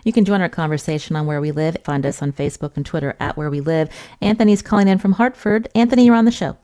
You 0.05 0.13
can 0.13 0.23
join 0.23 0.41
our 0.41 0.49
conversation 0.49 1.15
on 1.15 1.25
Where 1.25 1.41
We 1.41 1.51
Live. 1.51 1.77
Find 1.83 2.05
us 2.05 2.21
on 2.21 2.31
Facebook 2.31 2.77
and 2.77 2.85
Twitter 2.85 3.17
at 3.19 3.35
Where 3.35 3.49
We 3.49 3.59
Live. 3.59 3.89
Anthony's 4.21 4.61
calling 4.61 4.87
in 4.87 4.97
from 4.97 5.13
Hartford. 5.13 5.67
Anthony, 5.75 6.05
you're 6.05 6.15
on 6.15 6.25
the 6.25 6.31
show. 6.31 6.57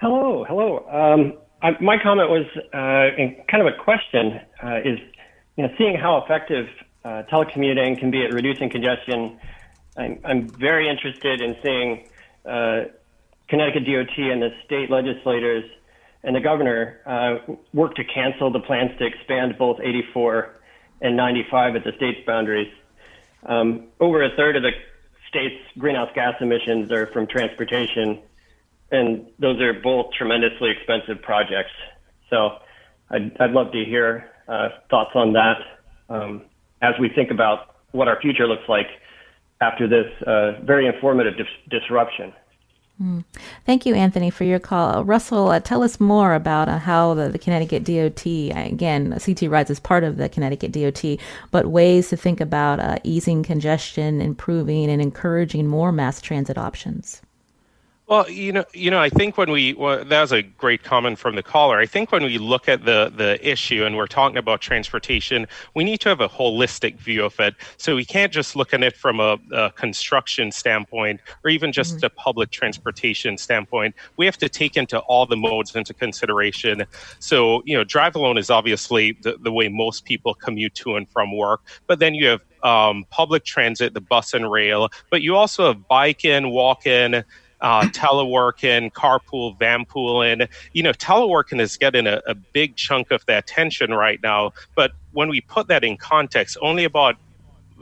Hello, 0.00 0.44
hello. 0.48 0.84
Um, 0.90 1.34
I, 1.64 1.70
my 1.80 1.96
comment 1.96 2.28
was 2.28 2.44
uh, 2.74 3.16
in 3.20 3.42
kind 3.48 3.66
of 3.66 3.72
a 3.72 3.82
question 3.82 4.38
uh, 4.62 4.80
is, 4.84 4.98
you 5.56 5.64
know, 5.66 5.70
seeing 5.78 5.96
how 5.96 6.18
effective 6.18 6.68
uh, 7.06 7.22
telecommuting 7.32 7.98
can 7.98 8.10
be 8.10 8.22
at 8.22 8.34
reducing 8.34 8.68
congestion. 8.68 9.40
I'm, 9.96 10.20
I'm 10.24 10.48
very 10.48 10.90
interested 10.90 11.40
in 11.40 11.56
seeing 11.62 12.08
uh, 12.44 12.92
Connecticut 13.48 13.84
DOT 13.86 14.18
and 14.18 14.42
the 14.42 14.50
state 14.66 14.90
legislators 14.90 15.64
and 16.22 16.36
the 16.36 16.40
governor 16.40 17.00
uh, 17.06 17.54
work 17.72 17.94
to 17.94 18.04
cancel 18.04 18.50
the 18.50 18.60
plans 18.60 18.90
to 18.98 19.06
expand 19.06 19.56
both 19.56 19.80
84 19.80 20.60
and 21.00 21.16
95 21.16 21.76
at 21.76 21.84
the 21.84 21.92
state's 21.96 22.26
boundaries. 22.26 22.72
Um, 23.46 23.84
over 24.00 24.22
a 24.22 24.36
third 24.36 24.56
of 24.56 24.62
the 24.62 24.72
state's 25.30 25.62
greenhouse 25.78 26.10
gas 26.14 26.34
emissions 26.42 26.92
are 26.92 27.06
from 27.06 27.26
transportation 27.26 28.20
and 28.90 29.26
those 29.38 29.60
are 29.60 29.72
both 29.72 30.12
tremendously 30.16 30.70
expensive 30.70 31.22
projects. 31.22 31.72
So 32.30 32.58
I'd, 33.10 33.36
I'd 33.40 33.50
love 33.50 33.72
to 33.72 33.84
hear 33.84 34.30
uh, 34.48 34.68
thoughts 34.90 35.10
on 35.14 35.32
that 35.32 35.56
um, 36.08 36.42
as 36.82 36.94
we 37.00 37.08
think 37.08 37.30
about 37.30 37.76
what 37.92 38.08
our 38.08 38.20
future 38.20 38.46
looks 38.46 38.68
like 38.68 38.86
after 39.60 39.88
this 39.88 40.06
uh, 40.26 40.60
very 40.62 40.86
informative 40.86 41.36
dis- 41.36 41.80
disruption. 41.80 42.32
Mm. 43.02 43.24
Thank 43.66 43.86
you, 43.86 43.94
Anthony, 43.94 44.30
for 44.30 44.44
your 44.44 44.60
call. 44.60 44.98
Uh, 44.98 45.02
Russell, 45.02 45.48
uh, 45.48 45.58
tell 45.58 45.82
us 45.82 45.98
more 45.98 46.34
about 46.34 46.68
uh, 46.68 46.78
how 46.78 47.14
the, 47.14 47.28
the, 47.28 47.40
Connecticut 47.40 47.82
DOT, 47.82 48.24
again, 48.54 49.18
CT 49.18 49.50
Rides 49.50 49.70
is 49.70 49.80
part 49.80 50.04
of 50.04 50.16
the 50.16 50.28
Connecticut 50.28 50.70
DOT, 50.70 51.18
but 51.50 51.66
ways 51.66 52.10
to 52.10 52.16
think 52.16 52.40
about 52.40 52.78
uh, 52.78 52.98
easing 53.02 53.42
congestion, 53.42 54.20
improving, 54.20 54.88
and 54.90 55.02
encouraging 55.02 55.66
more 55.66 55.90
mass 55.90 56.20
transit 56.20 56.56
options. 56.56 57.20
Well, 58.06 58.28
you 58.28 58.52
know, 58.52 58.66
you 58.74 58.90
know, 58.90 59.00
I 59.00 59.08
think 59.08 59.38
when 59.38 59.50
we 59.50 59.72
well, 59.72 60.04
that 60.04 60.20
was 60.20 60.30
a 60.30 60.42
great 60.42 60.82
comment 60.82 61.18
from 61.18 61.36
the 61.36 61.42
caller. 61.42 61.78
I 61.78 61.86
think 61.86 62.12
when 62.12 62.22
we 62.22 62.36
look 62.36 62.68
at 62.68 62.84
the 62.84 63.10
the 63.14 63.38
issue 63.46 63.86
and 63.86 63.96
we're 63.96 64.06
talking 64.06 64.36
about 64.36 64.60
transportation, 64.60 65.46
we 65.74 65.84
need 65.84 66.00
to 66.00 66.10
have 66.10 66.20
a 66.20 66.28
holistic 66.28 66.96
view 66.98 67.24
of 67.24 67.40
it. 67.40 67.54
So 67.78 67.96
we 67.96 68.04
can't 68.04 68.30
just 68.30 68.56
look 68.56 68.74
at 68.74 68.82
it 68.82 68.94
from 68.94 69.20
a, 69.20 69.38
a 69.52 69.70
construction 69.70 70.52
standpoint 70.52 71.20
or 71.44 71.50
even 71.50 71.72
just 71.72 71.96
mm-hmm. 71.96 72.04
a 72.04 72.10
public 72.10 72.50
transportation 72.50 73.38
standpoint. 73.38 73.94
We 74.18 74.26
have 74.26 74.36
to 74.38 74.50
take 74.50 74.76
into 74.76 74.98
all 74.98 75.24
the 75.24 75.36
modes 75.38 75.74
into 75.74 75.94
consideration. 75.94 76.84
So 77.20 77.62
you 77.64 77.74
know, 77.74 77.84
drive 77.84 78.16
alone 78.16 78.36
is 78.36 78.50
obviously 78.50 79.12
the, 79.22 79.38
the 79.40 79.50
way 79.50 79.68
most 79.68 80.04
people 80.04 80.34
commute 80.34 80.74
to 80.74 80.96
and 80.96 81.08
from 81.08 81.34
work, 81.34 81.62
but 81.86 82.00
then 82.00 82.14
you 82.14 82.26
have 82.26 82.42
um, 82.64 83.06
public 83.08 83.44
transit, 83.44 83.94
the 83.94 84.00
bus 84.00 84.34
and 84.34 84.50
rail, 84.50 84.90
but 85.10 85.22
you 85.22 85.36
also 85.36 85.68
have 85.68 85.88
bike 85.88 86.24
in, 86.24 86.50
walk 86.50 86.86
in 86.86 87.24
uh, 87.64 87.80
teleworking, 87.86 88.92
carpool, 88.92 89.58
vanpooling. 89.58 90.46
You 90.74 90.82
know, 90.82 90.92
teleworking 90.92 91.60
is 91.60 91.78
getting 91.78 92.06
a, 92.06 92.20
a 92.26 92.34
big 92.34 92.76
chunk 92.76 93.10
of 93.10 93.24
the 93.24 93.38
attention 93.38 93.92
right 93.92 94.20
now. 94.22 94.52
But 94.74 94.92
when 95.12 95.30
we 95.30 95.40
put 95.40 95.68
that 95.68 95.82
in 95.82 95.96
context, 95.96 96.58
only 96.60 96.84
about 96.84 97.16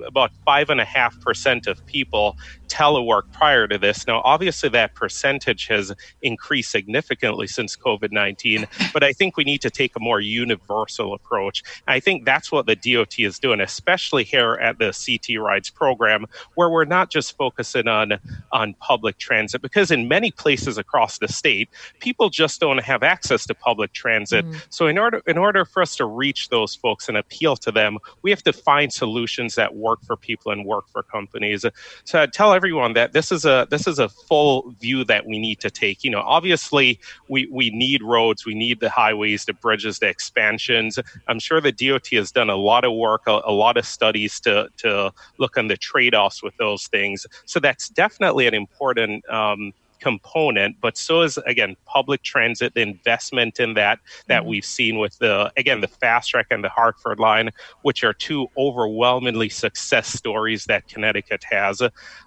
about 0.07 0.31
five 0.45 0.71
and 0.71 0.81
a 0.81 0.85
half 0.85 1.19
percent 1.21 1.67
of 1.67 1.85
people 1.87 2.37
telework 2.73 3.31
prior 3.33 3.69
to 3.69 3.77
this. 3.77 4.07
Now, 4.07 4.23
obviously, 4.25 4.71
that 4.71 4.95
percentage 4.95 5.67
has 5.67 5.93
increased 6.23 6.71
significantly 6.71 7.47
since 7.47 7.77
COVID 7.77 8.13
19, 8.13 8.67
but 8.95 9.05
I 9.05 9.13
think 9.13 9.37
we 9.37 9.45
need 9.45 9.61
to 9.61 9.71
take 9.71 9.95
a 9.95 10.01
more 10.01 10.21
universal 10.21 11.13
approach. 11.13 11.63
I 11.87 12.01
think 12.01 12.25
that's 12.25 12.51
what 12.51 12.67
the 12.67 12.77
DOT 12.77 13.19
is 13.19 13.39
doing, 13.39 13.61
especially 13.61 14.25
here 14.25 14.55
at 14.55 14.79
the 14.79 14.93
CT 14.93 15.41
Rides 15.41 15.69
program, 15.71 16.27
where 16.55 16.71
we're 16.71 16.87
not 16.87 17.11
just 17.11 17.37
focusing 17.37 17.89
on, 17.89 18.19
on 18.53 18.75
public 18.75 19.19
transit, 19.19 19.61
because 19.61 19.91
in 19.91 20.09
many 20.09 20.31
places 20.31 20.79
across 20.79 21.19
the 21.19 21.29
state, 21.29 21.69
people 22.01 22.31
just 22.31 22.61
don't 22.61 22.83
have 22.83 23.03
access 23.03 23.47
to 23.47 23.55
public 23.55 23.93
transit. 23.93 24.47
Mm. 24.47 24.67
So, 24.71 24.87
in 24.87 24.97
order, 24.97 25.23
in 25.27 25.37
order 25.37 25.65
for 25.65 25.83
us 25.83 25.97
to 25.97 26.07
reach 26.07 26.49
those 26.49 26.75
folks 26.75 27.09
and 27.09 27.19
appeal 27.19 27.57
to 27.57 27.71
them, 27.71 27.99
we 28.23 28.31
have 28.31 28.43
to 28.45 28.53
find 28.53 28.93
solutions 28.93 29.57
that 29.57 29.75
work 29.83 30.03
for 30.05 30.17
people 30.17 30.53
and 30.53 30.65
work 30.65 30.89
for 30.89 31.03
companies. 31.03 31.67
So, 32.05 32.23
I 32.23 32.27
tell 32.27 32.55
everyone 32.55 32.95
that 32.95 33.13
this 33.13 33.33
is 33.33 33.45
a 33.45 33.67
this 33.71 33.87
is 33.87 33.99
a 33.99 34.09
full 34.09 34.75
view 34.81 35.05
that 35.05 35.27
we 35.27 35.39
need 35.39 35.61
to 35.61 35.71
take. 35.71 36.05
You 36.05 36.11
know, 36.11 36.23
obviously 36.23 37.01
we 37.29 37.49
we 37.51 37.71
need 37.71 38.03
roads, 38.03 38.47
we 38.47 38.55
need 38.55 38.81
the 38.81 38.91
highways, 38.91 39.45
the 39.45 39.55
bridges, 39.55 39.99
the 39.99 40.09
expansions. 40.09 40.99
I'm 41.29 41.39
sure 41.39 41.61
the 41.61 41.73
DOT 41.73 42.09
has 42.13 42.33
done 42.33 42.51
a 42.51 42.57
lot 42.57 42.85
of 42.85 42.93
work, 42.95 43.23
a, 43.27 43.41
a 43.45 43.53
lot 43.53 43.77
of 43.77 43.85
studies 43.87 44.41
to 44.41 44.69
to 44.79 45.13
look 45.39 45.59
on 45.59 45.69
the 45.69 45.77
trade 45.77 46.15
offs 46.15 46.43
with 46.43 46.57
those 46.57 46.87
things. 46.87 47.27
So 47.45 47.61
that's 47.61 47.89
definitely 47.89 48.47
an 48.47 48.55
important 48.55 49.29
um, 49.29 49.73
component, 50.03 50.81
but 50.81 50.99
so 50.99 51.23
is 51.23 51.39
again 51.47 51.77
public 51.87 52.23
transit, 52.23 52.75
the 52.75 52.81
investment 52.81 53.61
in 53.61 53.75
that 53.75 54.01
that 54.27 54.41
mm-hmm. 54.41 54.49
we've 54.49 54.65
seen 54.65 54.99
with 54.99 55.17
the 55.19 55.53
again 55.57 55.81
the 55.81 55.89
fast 55.89 56.31
track 56.31 56.49
and 56.51 56.65
the 56.65 56.69
Hartford 56.69 57.21
line, 57.21 57.51
which 57.83 58.03
are 58.03 58.13
two 58.13 58.49
overwhelmingly 58.59 59.49
success 59.49 60.09
stories 60.09 60.65
that 60.65 60.89
Connecticut 60.89 61.45
has. 61.45 61.81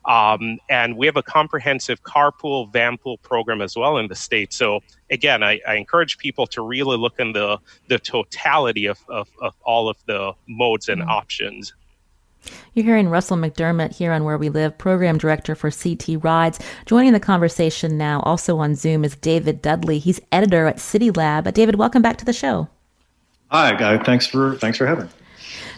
Um, 0.05 0.59
and 0.69 0.95
we 0.97 1.05
have 1.05 1.17
a 1.17 1.23
comprehensive 1.23 2.01
carpool 2.03 2.71
vanpool 2.71 3.21
program 3.21 3.61
as 3.61 3.75
well 3.75 3.97
in 3.97 4.07
the 4.07 4.15
state. 4.15 4.53
So 4.53 4.79
again, 5.09 5.43
I, 5.43 5.59
I, 5.67 5.75
encourage 5.75 6.17
people 6.17 6.47
to 6.47 6.61
really 6.61 6.97
look 6.97 7.19
in 7.19 7.33
the 7.33 7.59
the 7.89 7.99
totality 7.99 8.85
of, 8.85 8.99
of, 9.09 9.27
of 9.41 9.53
all 9.63 9.89
of 9.89 9.97
the 10.05 10.33
modes 10.47 10.87
and 10.87 11.01
mm-hmm. 11.01 11.09
options. 11.09 11.73
You're 12.73 12.85
hearing 12.85 13.09
Russell 13.09 13.37
McDermott 13.37 13.95
here 13.95 14.11
on 14.11 14.23
Where 14.23 14.37
We 14.37 14.49
Live, 14.49 14.77
Program 14.77 15.17
Director 15.17 15.55
for 15.55 15.71
CT 15.71 16.23
Rides. 16.23 16.59
Joining 16.85 17.13
the 17.13 17.19
conversation 17.19 17.97
now, 17.97 18.21
also 18.21 18.57
on 18.57 18.75
Zoom, 18.75 19.03
is 19.05 19.15
David 19.15 19.61
Dudley. 19.61 19.99
He's 19.99 20.21
editor 20.31 20.67
at 20.67 20.77
CityLab. 20.77 21.53
David, 21.53 21.75
welcome 21.75 22.01
back 22.01 22.17
to 22.17 22.25
the 22.25 22.33
show. 22.33 22.67
Hi, 23.51 23.73
guy. 23.75 23.97
Thanks 24.03 24.27
for 24.27 24.55
thanks 24.57 24.77
for 24.77 24.85
having 24.85 25.05
me. 25.05 25.11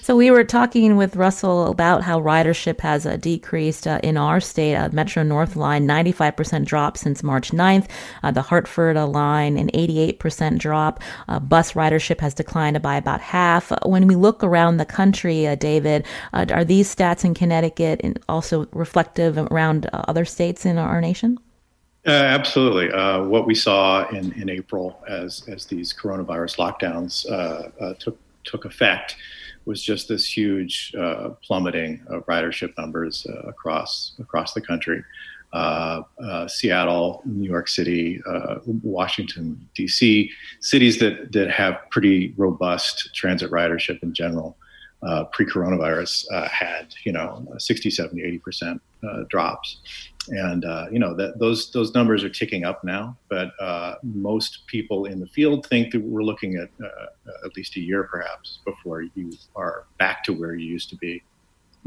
So 0.08 0.16
we 0.16 0.32
were 0.32 0.46
talking 0.46 0.96
with 0.96 1.18
Russell 1.18 1.70
about 1.70 2.02
how 2.02 2.22
ridership 2.22 2.80
has 2.80 3.06
uh, 3.06 3.18
decreased 3.18 3.86
uh, 3.86 4.00
in 4.02 4.16
our 4.16 4.40
state. 4.40 4.74
Uh, 4.74 4.88
Metro 4.94 5.22
North 5.22 5.58
line, 5.58 5.86
95% 5.86 6.64
drop 6.64 6.96
since 6.96 7.24
March 7.24 7.52
9th. 7.52 7.90
Uh, 8.24 8.32
the 8.32 8.42
Hartford 8.42 8.96
uh, 8.96 9.06
line, 9.06 9.58
an 9.58 9.70
88% 9.74 10.60
drop. 10.60 11.04
Uh, 11.28 11.42
bus 11.42 11.74
ridership 11.74 12.22
has 12.22 12.34
declined 12.34 12.82
by 12.82 12.96
about 12.96 13.20
half. 13.20 13.74
When 13.86 14.08
we 14.08 14.16
look 14.16 14.46
around 14.46 14.78
the 14.78 14.86
country, 14.86 15.54
David, 15.58 16.06
are 16.32 16.64
these 16.64 16.96
stats 16.96 17.26
in 17.26 17.34
Connecticut 17.34 18.24
also 18.30 18.66
reflective 18.72 19.38
around 19.38 19.90
other 19.92 20.24
states 20.24 20.66
in 20.66 20.78
our 20.78 21.02
nation? 21.02 21.38
Uh, 22.06 22.12
absolutely. 22.12 22.90
Uh, 22.94 23.26
what 23.26 23.46
we 23.46 23.54
saw 23.54 24.08
in, 24.12 24.32
in 24.42 24.50
April 24.50 25.04
as, 25.10 25.44
as 25.50 25.66
these 25.66 25.94
coronavirus 25.94 26.56
lockdowns 26.56 27.30
uh, 27.30 27.94
took 28.00 28.18
took 28.46 28.64
effect 28.64 29.18
was 29.68 29.84
just 29.84 30.08
this 30.08 30.26
huge 30.26 30.96
uh, 30.98 31.30
plummeting 31.44 32.02
of 32.08 32.26
ridership 32.26 32.76
numbers 32.78 33.28
uh, 33.30 33.50
across 33.50 34.14
across 34.20 34.54
the 34.54 34.62
country. 34.62 35.04
Uh, 35.54 36.02
uh 36.24 36.48
Seattle, 36.48 37.22
New 37.26 37.48
York 37.48 37.68
City, 37.68 38.22
uh, 38.28 38.56
Washington 38.84 39.68
D.C., 39.76 40.32
cities 40.62 41.00
that 41.00 41.32
that 41.34 41.52
have 41.52 41.78
pretty 41.92 42.34
robust 42.38 43.14
transit 43.14 43.52
ridership 43.52 44.02
in 44.02 44.14
general. 44.14 44.58
Uh, 45.04 45.26
pre-coronavirus 45.26 46.26
had 46.50 46.88
you 47.04 47.12
know 47.12 47.46
60, 47.60 47.92
70, 47.92 48.24
80 48.24 48.38
percent 48.40 48.82
drops 49.30 49.78
and 50.30 50.66
uh, 50.66 50.88
you 50.92 51.00
know 51.00 51.16
that 51.16 51.40
those 51.40 51.72
those 51.72 51.94
numbers 51.94 52.24
are 52.24 52.30
ticking 52.30 52.66
up 52.66 52.84
now. 52.84 53.18
But 53.30 53.52
uh, 53.60 53.96
most 54.04 54.68
people 54.68 55.06
in 55.06 55.20
the 55.20 55.28
field 55.28 55.66
think 55.68 55.92
that 55.94 56.02
we're 56.02 56.24
looking 56.24 56.56
at 56.56 56.70
uh, 56.84 57.46
at 57.46 57.56
least 57.56 57.76
a 57.76 57.80
year, 57.80 58.04
perhaps, 58.04 58.60
before 58.66 59.02
you 59.02 59.32
are 59.56 59.86
back 59.98 60.24
to 60.26 60.34
where 60.34 60.56
you 60.56 60.68
used 60.68 60.90
to 60.90 60.96
be. 60.98 61.24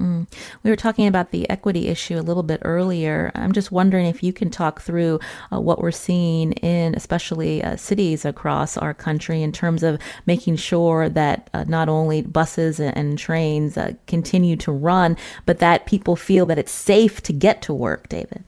Mm. 0.00 0.26
We 0.62 0.70
were 0.70 0.76
talking 0.76 1.06
about 1.06 1.30
the 1.30 1.48
equity 1.50 1.88
issue 1.88 2.18
a 2.18 2.22
little 2.22 2.42
bit 2.42 2.60
earlier. 2.64 3.30
I'm 3.34 3.52
just 3.52 3.70
wondering 3.70 4.06
if 4.06 4.22
you 4.22 4.32
can 4.32 4.48
talk 4.48 4.80
through 4.80 5.20
uh, 5.52 5.60
what 5.60 5.80
we're 5.80 5.90
seeing 5.90 6.52
in, 6.52 6.94
especially 6.94 7.62
uh, 7.62 7.76
cities 7.76 8.24
across 8.24 8.78
our 8.78 8.94
country, 8.94 9.42
in 9.42 9.52
terms 9.52 9.82
of 9.82 10.00
making 10.24 10.56
sure 10.56 11.10
that 11.10 11.50
uh, 11.52 11.64
not 11.64 11.90
only 11.90 12.22
buses 12.22 12.80
and, 12.80 12.96
and 12.96 13.18
trains 13.18 13.76
uh, 13.76 13.92
continue 14.06 14.56
to 14.56 14.72
run, 14.72 15.18
but 15.44 15.58
that 15.58 15.84
people 15.84 16.16
feel 16.16 16.46
that 16.46 16.58
it's 16.58 16.72
safe 16.72 17.20
to 17.22 17.32
get 17.32 17.60
to 17.62 17.74
work. 17.74 18.08
David. 18.08 18.42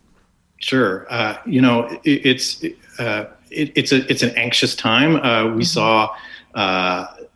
Sure. 0.56 1.06
Uh, 1.10 1.36
you 1.44 1.60
know, 1.60 1.86
it, 2.04 2.24
it's 2.24 2.64
uh, 2.98 3.26
it, 3.50 3.72
it's 3.74 3.92
a 3.92 4.10
it's 4.10 4.22
an 4.22 4.30
anxious 4.36 4.74
time. 4.74 5.12
we 5.12 5.18
mm-hmm. 5.18 5.60
saw 5.60 6.14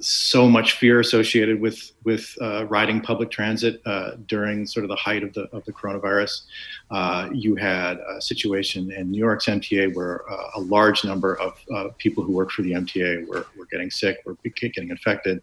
so 0.00 0.48
much 0.48 0.72
fear 0.72 1.00
associated 1.00 1.60
with 1.60 1.92
with 2.04 2.36
uh, 2.40 2.66
riding 2.66 3.00
public 3.00 3.30
transit 3.30 3.80
uh, 3.86 4.12
during 4.26 4.66
sort 4.66 4.84
of 4.84 4.88
the 4.88 4.96
height 4.96 5.22
of 5.22 5.32
the 5.32 5.42
of 5.52 5.64
the 5.64 5.72
coronavirus. 5.72 6.42
Uh, 6.90 7.28
you 7.32 7.54
had 7.54 7.98
a 7.98 8.20
situation 8.20 8.92
in 8.92 9.10
New 9.10 9.18
York's 9.18 9.46
MTA 9.46 9.94
where 9.94 10.30
uh, 10.30 10.50
a 10.56 10.60
large 10.60 11.04
number 11.04 11.38
of 11.40 11.58
uh, 11.74 11.88
people 11.98 12.22
who 12.22 12.32
work 12.32 12.50
for 12.50 12.62
the 12.62 12.72
MTA 12.72 13.26
were, 13.26 13.46
were 13.56 13.66
getting 13.66 13.90
sick, 13.90 14.18
were 14.26 14.36
getting 14.54 14.90
infected, 14.90 15.42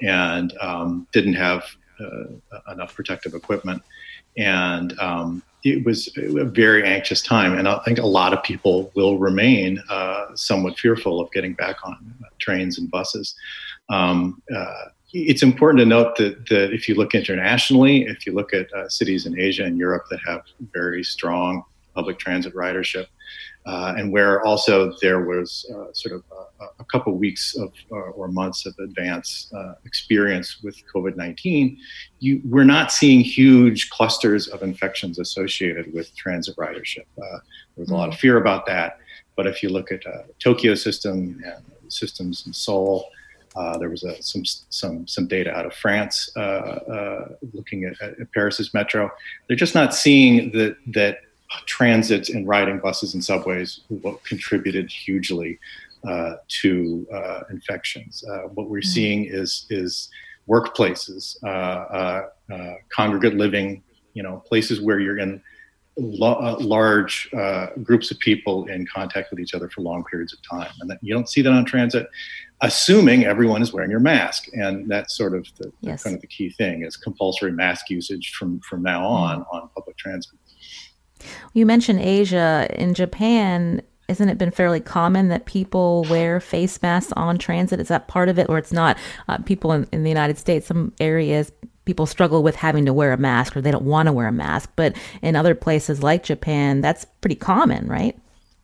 and 0.00 0.52
um, 0.60 1.06
didn't 1.12 1.34
have 1.34 1.64
uh, 2.00 2.72
enough 2.72 2.94
protective 2.94 3.34
equipment, 3.34 3.82
and 4.36 4.98
um, 4.98 5.42
it 5.64 5.84
was 5.84 6.12
a 6.16 6.44
very 6.44 6.84
anxious 6.84 7.22
time, 7.22 7.56
and 7.56 7.68
I 7.68 7.78
think 7.84 8.00
a 8.00 8.06
lot 8.06 8.32
of 8.32 8.42
people 8.42 8.90
will 8.96 9.16
remain 9.18 9.80
somewhat 10.34 10.76
fearful 10.76 11.20
of 11.20 11.30
getting 11.30 11.52
back 11.52 11.76
on 11.84 12.16
trains 12.40 12.78
and 12.78 12.90
buses. 12.90 13.36
Um, 13.88 14.42
uh, 14.54 14.84
it's 15.12 15.42
important 15.42 15.80
to 15.80 15.86
note 15.86 16.16
that, 16.16 16.48
that 16.48 16.72
if 16.72 16.88
you 16.88 16.94
look 16.94 17.14
internationally, 17.14 18.02
if 18.04 18.26
you 18.26 18.32
look 18.32 18.54
at 18.54 18.72
uh, 18.72 18.88
cities 18.88 19.26
in 19.26 19.38
Asia 19.38 19.64
and 19.64 19.76
Europe 19.78 20.04
that 20.10 20.20
have 20.26 20.42
very 20.72 21.04
strong 21.04 21.62
public 21.94 22.18
transit 22.18 22.54
ridership, 22.54 23.06
uh, 23.66 23.94
and 23.96 24.10
where 24.10 24.42
also 24.44 24.92
there 25.02 25.24
was 25.24 25.70
uh, 25.72 25.92
sort 25.92 26.14
of 26.14 26.24
a, 26.60 26.64
a 26.80 26.84
couple 26.86 27.12
weeks 27.16 27.54
of 27.56 27.72
uh, 27.92 27.94
or 27.94 28.28
months 28.28 28.66
of 28.66 28.74
advance 28.80 29.52
uh, 29.54 29.74
experience 29.84 30.62
with 30.62 30.82
COVID-19, 30.92 31.76
you, 32.18 32.40
we're 32.44 32.64
not 32.64 32.90
seeing 32.90 33.20
huge 33.20 33.90
clusters 33.90 34.48
of 34.48 34.62
infections 34.62 35.18
associated 35.18 35.92
with 35.92 36.14
transit 36.16 36.56
ridership. 36.56 37.04
Uh, 37.18 37.38
there 37.76 37.82
was 37.82 37.90
a 37.90 37.94
lot 37.94 38.08
of 38.08 38.18
fear 38.18 38.38
about 38.38 38.66
that, 38.66 38.98
but 39.36 39.46
if 39.46 39.62
you 39.62 39.68
look 39.68 39.92
at 39.92 40.02
Tokyo 40.38 40.74
system 40.74 41.40
and 41.44 41.92
systems 41.92 42.46
in 42.46 42.52
Seoul, 42.52 43.06
uh, 43.54 43.78
there 43.78 43.90
was 43.90 44.02
a, 44.04 44.20
some 44.22 44.44
some 44.44 45.06
some 45.06 45.26
data 45.26 45.54
out 45.54 45.66
of 45.66 45.74
France 45.74 46.30
uh, 46.36 46.40
uh, 46.40 47.28
looking 47.52 47.84
at, 47.84 48.00
at, 48.00 48.32
Paris's 48.32 48.72
metro. 48.72 49.10
They're 49.46 49.56
just 49.56 49.74
not 49.74 49.94
seeing 49.94 50.50
that 50.52 50.76
that 50.88 51.18
transit 51.66 52.30
and 52.30 52.48
riding 52.48 52.78
buses 52.78 53.12
and 53.12 53.22
subways 53.22 53.80
contributed 54.24 54.90
hugely 54.90 55.58
uh, 56.08 56.36
to 56.48 57.06
uh, 57.12 57.40
infections. 57.50 58.24
Uh, 58.24 58.48
what 58.54 58.70
we're 58.70 58.80
mm-hmm. 58.80 58.88
seeing 58.88 59.24
is 59.26 59.66
is 59.68 60.08
workplaces, 60.48 61.36
congregate 62.88 63.34
living, 63.34 63.82
you 64.14 64.22
know, 64.22 64.42
places 64.46 64.80
where 64.80 64.98
you're 64.98 65.18
in 65.18 65.42
large 65.98 67.30
groups 67.82 68.10
of 68.10 68.18
people 68.18 68.66
in 68.66 68.86
contact 68.86 69.30
with 69.30 69.38
each 69.38 69.54
other 69.54 69.68
for 69.68 69.82
long 69.82 70.02
periods 70.04 70.32
of 70.32 70.38
time, 70.42 70.72
and 70.80 70.88
that 70.88 70.98
you 71.02 71.12
don't 71.12 71.28
see 71.28 71.42
that 71.42 71.52
on 71.52 71.66
transit 71.66 72.08
assuming 72.62 73.24
everyone 73.24 73.60
is 73.60 73.72
wearing 73.72 73.90
your 73.90 74.00
mask. 74.00 74.46
And 74.54 74.88
that's 74.90 75.16
sort 75.16 75.34
of 75.34 75.46
the, 75.58 75.72
yes. 75.80 76.04
kind 76.04 76.16
of 76.16 76.22
the 76.22 76.28
key 76.28 76.50
thing 76.50 76.82
is 76.82 76.96
compulsory 76.96 77.52
mask 77.52 77.90
usage 77.90 78.32
from, 78.32 78.60
from 78.60 78.82
now 78.82 79.02
mm-hmm. 79.02 79.42
on 79.42 79.46
on 79.52 79.68
public 79.74 79.96
transit. 79.98 80.32
You 81.52 81.66
mentioned 81.66 82.00
Asia. 82.00 82.68
In 82.70 82.94
Japan, 82.94 83.82
isn't 84.08 84.28
it 84.28 84.38
been 84.38 84.50
fairly 84.50 84.80
common 84.80 85.28
that 85.28 85.46
people 85.46 86.04
wear 86.08 86.40
face 86.40 86.80
masks 86.82 87.12
on 87.16 87.38
transit? 87.38 87.80
Is 87.80 87.88
that 87.88 88.08
part 88.08 88.28
of 88.28 88.38
it, 88.38 88.48
or 88.48 88.58
it's 88.58 88.72
not? 88.72 88.96
Uh, 89.28 89.38
people 89.38 89.72
in, 89.72 89.86
in 89.92 90.02
the 90.02 90.10
United 90.10 90.38
States, 90.38 90.66
some 90.66 90.92
areas, 91.00 91.52
people 91.84 92.06
struggle 92.06 92.42
with 92.42 92.56
having 92.56 92.86
to 92.86 92.92
wear 92.92 93.12
a 93.12 93.16
mask 93.16 93.56
or 93.56 93.60
they 93.60 93.70
don't 93.70 93.84
want 93.84 94.06
to 94.06 94.12
wear 94.12 94.28
a 94.28 94.32
mask. 94.32 94.70
But 94.76 94.96
in 95.20 95.36
other 95.36 95.54
places 95.54 96.02
like 96.02 96.22
Japan, 96.22 96.80
that's 96.80 97.04
pretty 97.20 97.36
common, 97.36 97.86
right? 97.88 98.18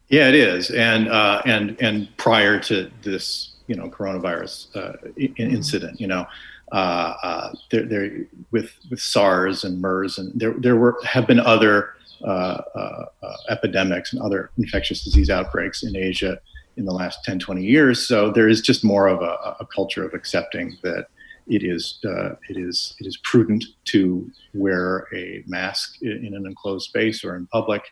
Yeah, 0.08 0.28
it 0.28 0.34
is. 0.34 0.70
And 0.70 1.08
uh, 1.08 1.42
and 1.44 1.76
and 1.80 2.08
prior 2.16 2.59
to 2.61 2.90
this 3.03 3.55
you 3.68 3.76
know 3.76 3.88
coronavirus 3.88 4.74
uh, 4.76 4.94
incident. 5.36 6.00
You 6.00 6.08
know, 6.08 6.26
uh, 6.72 7.14
uh, 7.22 7.52
there, 7.70 7.86
there, 7.86 8.10
with 8.50 8.72
with 8.90 9.00
SARS 9.00 9.62
and 9.62 9.80
MERS, 9.80 10.18
and 10.18 10.32
there 10.38 10.54
there 10.58 10.76
were 10.76 10.98
have 11.04 11.26
been 11.26 11.40
other 11.40 11.94
uh, 12.24 12.60
uh, 12.74 13.04
epidemics 13.48 14.12
and 14.12 14.20
other 14.20 14.50
infectious 14.58 15.04
disease 15.04 15.30
outbreaks 15.30 15.84
in 15.84 15.94
Asia 15.94 16.40
in 16.76 16.84
the 16.84 16.92
last 16.92 17.24
10, 17.24 17.38
20 17.40 17.62
years. 17.62 18.06
So 18.06 18.30
there 18.30 18.48
is 18.48 18.60
just 18.60 18.84
more 18.84 19.08
of 19.08 19.20
a, 19.20 19.56
a 19.60 19.66
culture 19.66 20.04
of 20.04 20.14
accepting 20.14 20.76
that 20.82 21.08
it 21.48 21.64
is 21.64 21.98
uh, 22.04 22.34
it 22.48 22.56
is 22.56 22.94
it 23.00 23.06
is 23.06 23.16
prudent 23.24 23.64
to 23.86 24.30
wear 24.52 25.06
a 25.14 25.42
mask 25.46 26.02
in 26.02 26.34
an 26.34 26.44
enclosed 26.46 26.88
space 26.88 27.24
or 27.24 27.36
in 27.36 27.46
public, 27.46 27.82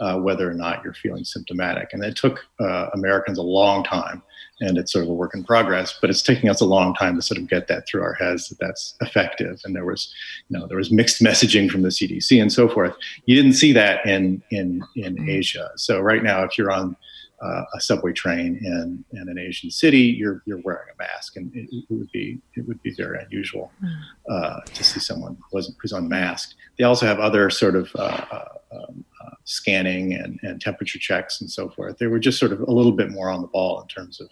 uh, 0.00 0.18
whether 0.18 0.50
or 0.50 0.54
not 0.54 0.82
you're 0.82 0.94
feeling 0.94 1.24
symptomatic. 1.24 1.90
And 1.92 2.04
it 2.04 2.16
took 2.16 2.44
uh, 2.60 2.88
Americans 2.92 3.38
a 3.38 3.42
long 3.42 3.84
time, 3.84 4.22
and 4.60 4.78
it's 4.78 4.92
sort 4.92 5.04
of 5.04 5.10
a 5.10 5.14
work 5.14 5.34
in 5.34 5.44
progress. 5.44 5.96
But 6.00 6.10
it's 6.10 6.22
taking 6.22 6.48
us 6.48 6.60
a 6.60 6.66
long 6.66 6.94
time 6.94 7.16
to 7.16 7.22
sort 7.22 7.38
of 7.38 7.48
get 7.48 7.68
that 7.68 7.86
through 7.86 8.02
our 8.02 8.14
heads 8.14 8.48
that 8.48 8.58
that's 8.58 8.96
effective. 9.00 9.60
And 9.64 9.74
there 9.74 9.84
was, 9.84 10.12
you 10.48 10.58
know, 10.58 10.66
there 10.66 10.76
was 10.76 10.92
mixed 10.92 11.22
messaging 11.22 11.70
from 11.70 11.82
the 11.82 11.88
CDC 11.88 12.40
and 12.40 12.52
so 12.52 12.68
forth. 12.68 12.94
You 13.26 13.36
didn't 13.36 13.54
see 13.54 13.72
that 13.72 14.04
in 14.06 14.42
in 14.50 14.82
in 14.96 15.16
mm-hmm. 15.16 15.28
Asia. 15.28 15.70
So 15.76 16.00
right 16.00 16.22
now, 16.22 16.42
if 16.44 16.56
you're 16.56 16.72
on 16.72 16.96
uh, 17.42 17.64
a 17.74 17.80
subway 17.80 18.12
train 18.12 18.58
in, 18.62 19.04
in 19.12 19.28
an 19.28 19.38
Asian 19.38 19.70
city, 19.70 19.98
you're 19.98 20.42
you're 20.46 20.60
wearing 20.64 20.88
a 20.94 21.02
mask, 21.02 21.36
and 21.36 21.54
it, 21.54 21.68
it 21.70 21.84
would 21.90 22.10
be 22.12 22.40
it 22.54 22.66
would 22.66 22.82
be 22.82 22.94
very 22.94 23.22
unusual 23.22 23.70
hmm. 23.80 23.86
uh, 24.30 24.60
to 24.60 24.84
see 24.84 25.00
someone 25.00 25.36
who's, 25.50 25.74
who's 25.80 25.92
unmasked. 25.92 26.54
They 26.78 26.84
also 26.84 27.06
have 27.06 27.18
other 27.18 27.50
sort 27.50 27.76
of 27.76 27.90
uh, 27.96 28.24
uh 28.30 28.48
um, 28.74 29.04
uh, 29.24 29.30
scanning 29.44 30.14
and, 30.14 30.38
and 30.42 30.60
temperature 30.60 30.98
checks 30.98 31.40
and 31.40 31.50
so 31.50 31.68
forth. 31.68 31.98
They 31.98 32.06
were 32.06 32.18
just 32.18 32.38
sort 32.38 32.52
of 32.52 32.60
a 32.60 32.72
little 32.72 32.92
bit 32.92 33.10
more 33.10 33.30
on 33.30 33.40
the 33.40 33.46
ball 33.46 33.80
in 33.80 33.88
terms 33.88 34.20
of 34.20 34.28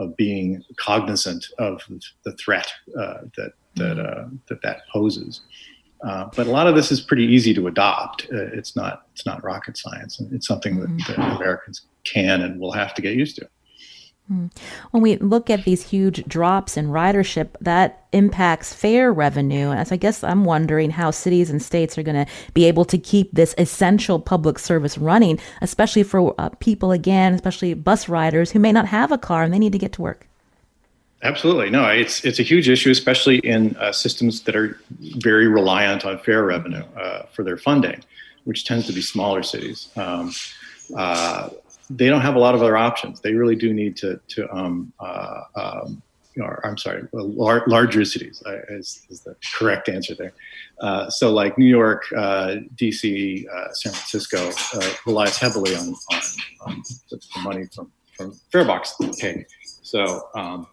of 0.00 0.16
being 0.16 0.64
cognizant 0.76 1.46
of 1.58 1.80
the 2.24 2.32
threat 2.32 2.72
uh, 2.98 3.18
that 3.36 3.52
that 3.76 3.96
hmm. 3.96 4.36
that 4.48 4.62
that 4.62 4.82
poses. 4.92 5.42
Uh, 6.02 6.28
but 6.34 6.46
a 6.46 6.50
lot 6.50 6.66
of 6.66 6.74
this 6.74 6.90
is 6.90 7.00
pretty 7.00 7.24
easy 7.24 7.52
to 7.52 7.66
adopt. 7.66 8.24
Uh, 8.32 8.46
it's 8.54 8.74
not 8.74 9.06
it's 9.12 9.26
not 9.26 9.44
rocket 9.44 9.76
science, 9.76 10.18
and 10.18 10.32
it's 10.32 10.46
something 10.46 10.80
that, 10.80 10.88
that, 11.06 11.16
mm-hmm. 11.16 11.36
Americans 11.36 11.82
can 12.04 12.40
and 12.40 12.58
will 12.58 12.72
have 12.72 12.94
to 12.94 13.02
get 13.02 13.14
used 13.14 13.36
to. 13.36 13.48
Hmm. 14.30 14.46
When 14.92 15.02
we 15.02 15.16
look 15.16 15.50
at 15.50 15.64
these 15.64 15.82
huge 15.82 16.24
drops 16.24 16.76
in 16.76 16.86
ridership, 16.86 17.48
that 17.60 18.06
impacts 18.12 18.72
fare 18.72 19.12
revenue. 19.12 19.72
As 19.72 19.90
I 19.90 19.96
guess 19.96 20.22
I'm 20.22 20.44
wondering 20.44 20.90
how 20.90 21.10
cities 21.10 21.50
and 21.50 21.60
states 21.60 21.98
are 21.98 22.04
going 22.04 22.24
to 22.24 22.30
be 22.54 22.64
able 22.66 22.84
to 22.84 22.96
keep 22.96 23.32
this 23.32 23.56
essential 23.58 24.20
public 24.20 24.60
service 24.60 24.96
running, 24.96 25.40
especially 25.62 26.04
for 26.04 26.32
uh, 26.38 26.50
people, 26.60 26.92
again, 26.92 27.34
especially 27.34 27.74
bus 27.74 28.08
riders 28.08 28.52
who 28.52 28.60
may 28.60 28.70
not 28.70 28.86
have 28.86 29.10
a 29.10 29.18
car 29.18 29.42
and 29.42 29.52
they 29.52 29.58
need 29.58 29.72
to 29.72 29.78
get 29.78 29.90
to 29.94 30.02
work. 30.02 30.28
Absolutely, 31.24 31.68
no. 31.68 31.86
It's 31.86 32.24
it's 32.24 32.38
a 32.38 32.44
huge 32.44 32.68
issue, 32.68 32.90
especially 32.90 33.38
in 33.38 33.76
uh, 33.76 33.90
systems 33.90 34.42
that 34.42 34.54
are 34.54 34.80
very 35.18 35.48
reliant 35.48 36.04
on 36.04 36.18
fare 36.18 36.44
revenue 36.44 36.84
uh, 36.96 37.24
for 37.32 37.42
their 37.42 37.56
funding, 37.56 38.04
which 38.44 38.64
tends 38.64 38.86
to 38.86 38.92
be 38.92 39.02
smaller 39.02 39.42
cities. 39.42 39.88
Um, 39.96 40.32
uh, 40.96 41.50
they 41.90 42.08
don't 42.08 42.20
have 42.20 42.36
a 42.36 42.38
lot 42.38 42.54
of 42.54 42.62
other 42.62 42.76
options. 42.76 43.20
They 43.20 43.34
really 43.34 43.56
do 43.56 43.72
need 43.72 43.96
to 43.98 44.20
to 44.28 44.50
um, 44.54 44.92
uh, 45.00 45.42
um, 45.56 46.02
or, 46.40 46.64
I'm 46.64 46.78
sorry, 46.78 47.02
lar- 47.12 47.64
larger 47.66 48.04
cities 48.04 48.40
uh, 48.46 48.60
is, 48.68 49.04
is, 49.10 49.20
the 49.22 49.34
correct 49.52 49.88
answer 49.88 50.14
there. 50.14 50.32
Uh, 50.80 51.10
so, 51.10 51.32
like 51.32 51.58
New 51.58 51.66
York, 51.66 52.04
D.C., 52.76 53.46
San 53.72 53.92
Francisco 53.92 54.52
relies 55.06 55.36
heavily 55.36 55.74
on, 55.74 55.88
on, 56.12 56.22
on 56.66 56.82
the 57.10 57.20
money 57.42 57.66
from 57.74 57.90
from 58.16 58.32
farebox 58.52 59.20
pay. 59.20 59.44
So. 59.82 60.28
Um, 60.34 60.68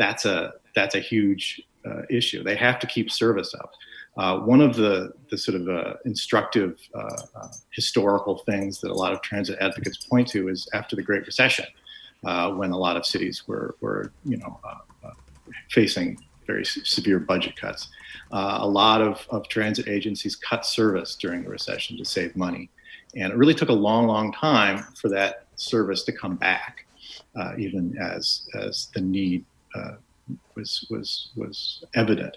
that's 0.00 0.24
a 0.24 0.54
that's 0.74 0.94
a 0.94 1.00
huge 1.00 1.62
uh, 1.84 2.02
issue. 2.08 2.42
They 2.42 2.56
have 2.56 2.78
to 2.80 2.86
keep 2.86 3.10
service 3.10 3.54
up. 3.54 3.72
Uh, 4.16 4.38
one 4.40 4.60
of 4.60 4.74
the, 4.74 5.12
the 5.30 5.38
sort 5.38 5.60
of 5.60 5.68
uh, 5.68 5.94
instructive 6.04 6.78
uh, 6.94 7.16
uh, 7.34 7.48
historical 7.70 8.38
things 8.38 8.80
that 8.80 8.90
a 8.90 8.94
lot 8.94 9.12
of 9.12 9.22
transit 9.22 9.56
advocates 9.60 10.04
point 10.04 10.26
to 10.28 10.48
is 10.48 10.68
after 10.74 10.96
the 10.96 11.02
Great 11.02 11.24
Recession, 11.26 11.66
uh, 12.24 12.50
when 12.50 12.72
a 12.72 12.76
lot 12.76 12.96
of 12.96 13.06
cities 13.06 13.46
were, 13.46 13.76
were 13.80 14.12
you 14.24 14.36
know, 14.36 14.60
facing 15.70 16.18
very 16.46 16.64
severe 16.64 17.20
budget 17.20 17.54
cuts. 17.56 17.88
a 18.32 18.66
lot 18.66 19.00
of, 19.00 19.24
of 19.30 19.46
transit 19.48 19.86
agencies 19.86 20.34
cut 20.34 20.66
service 20.66 21.14
during 21.14 21.44
the 21.44 21.48
recession 21.48 21.96
to 21.96 22.04
save 22.04 22.34
money. 22.34 22.68
And 23.14 23.32
it 23.32 23.36
really 23.36 23.54
took 23.54 23.68
a 23.68 23.74
long, 23.74 24.06
long 24.06 24.32
time 24.32 24.84
for 25.00 25.08
that 25.10 25.46
service 25.54 26.02
to 26.04 26.12
come 26.12 26.34
back, 26.36 26.86
even 27.56 27.96
as, 27.98 28.48
as 28.54 28.88
the 28.94 29.00
need 29.00 29.44
was 30.56 30.86
was 30.90 31.30
was 31.36 31.84
evident. 31.94 32.36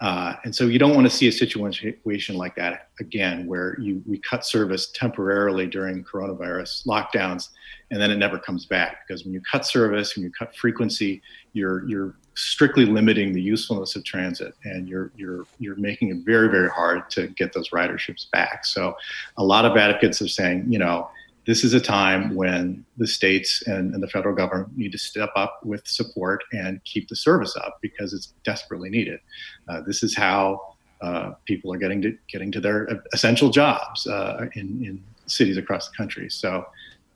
Uh, 0.00 0.34
and 0.44 0.54
so 0.54 0.64
you 0.66 0.78
don't 0.78 0.94
want 0.94 1.04
to 1.04 1.10
see 1.10 1.26
a 1.26 1.32
situation 1.32 2.36
like 2.36 2.54
that 2.54 2.88
again, 3.00 3.46
where 3.46 3.76
you 3.80 4.02
we 4.06 4.18
cut 4.18 4.46
service 4.46 4.90
temporarily 4.94 5.66
during 5.66 6.04
coronavirus 6.04 6.86
lockdowns, 6.86 7.48
and 7.90 8.00
then 8.00 8.10
it 8.10 8.16
never 8.16 8.38
comes 8.38 8.64
back. 8.64 8.98
Because 9.06 9.24
when 9.24 9.34
you 9.34 9.40
cut 9.50 9.66
service, 9.66 10.14
when 10.14 10.24
you 10.24 10.30
cut 10.30 10.54
frequency, 10.54 11.20
you're 11.52 11.88
you're 11.88 12.14
strictly 12.34 12.84
limiting 12.84 13.32
the 13.32 13.42
usefulness 13.42 13.96
of 13.96 14.04
transit, 14.04 14.54
and 14.62 14.88
you're 14.88 15.10
you're 15.16 15.46
you're 15.58 15.76
making 15.76 16.10
it 16.10 16.18
very 16.24 16.48
very 16.48 16.70
hard 16.70 17.10
to 17.10 17.26
get 17.28 17.52
those 17.52 17.72
riderships 17.72 18.28
back. 18.32 18.64
So, 18.64 18.96
a 19.36 19.44
lot 19.44 19.64
of 19.64 19.76
advocates 19.76 20.22
are 20.22 20.28
saying, 20.28 20.66
you 20.70 20.78
know, 20.78 21.10
this 21.48 21.64
is 21.64 21.72
a 21.72 21.80
time 21.80 22.34
when 22.34 22.84
the 22.98 23.06
states 23.06 23.62
and, 23.66 23.94
and, 23.94 24.02
the 24.02 24.08
federal 24.08 24.36
government 24.36 24.76
need 24.76 24.92
to 24.92 24.98
step 24.98 25.30
up 25.34 25.60
with 25.64 25.88
support 25.88 26.44
and 26.52 26.84
keep 26.84 27.08
the 27.08 27.16
service 27.16 27.56
up 27.56 27.78
because 27.80 28.12
it's 28.12 28.34
desperately 28.44 28.90
needed. 28.90 29.18
Uh, 29.66 29.80
this 29.80 30.02
is 30.02 30.14
how 30.14 30.74
uh, 31.00 31.32
people 31.46 31.72
are 31.72 31.78
getting 31.78 32.02
to 32.02 32.14
getting 32.30 32.52
to 32.52 32.60
their 32.60 33.02
essential 33.14 33.48
jobs 33.48 34.06
uh, 34.06 34.44
in, 34.56 34.84
in 34.84 35.02
cities 35.24 35.56
across 35.56 35.88
the 35.88 35.96
country. 35.96 36.28
So 36.28 36.66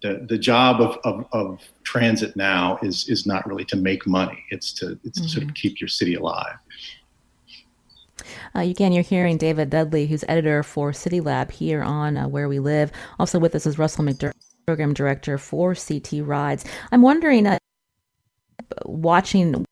the, 0.01 0.24
the 0.26 0.39
job 0.39 0.80
of, 0.80 0.97
of, 1.05 1.26
of, 1.33 1.61
transit 1.85 2.35
now 2.35 2.78
is 2.83 3.07
is 3.11 3.26
not 3.26 3.47
really 3.47 3.66
to 3.66 3.76
make 3.76 4.07
money. 4.07 4.43
It's 4.51 4.72
to 4.74 4.99
it's 5.05 5.18
mm-hmm. 5.18 5.26
to 5.26 5.28
sort 5.28 5.45
of 5.45 5.55
keep 5.55 5.78
your 5.78 5.89
city 5.89 6.14
alive. 6.14 6.57
Uh, 8.55 8.61
again, 8.61 8.93
you're 8.93 9.03
hearing 9.03 9.37
David 9.37 9.70
Dudley, 9.70 10.07
who's 10.07 10.24
editor 10.28 10.62
for 10.62 10.93
CityLab 10.93 11.51
here 11.51 11.83
on 11.83 12.16
uh, 12.16 12.28
Where 12.28 12.49
We 12.49 12.59
Live. 12.59 12.93
Also 13.18 13.39
with 13.39 13.55
us 13.55 13.66
is 13.66 13.78
Russell 13.78 14.05
McDermott, 14.05 14.33
program 14.66 14.95
director 14.95 15.39
for 15.39 15.74
CT 15.74 16.20
Rides. 16.22 16.64
I'm 16.91 17.03
wondering, 17.03 17.47
uh, 17.47 17.59
watching 18.85 19.66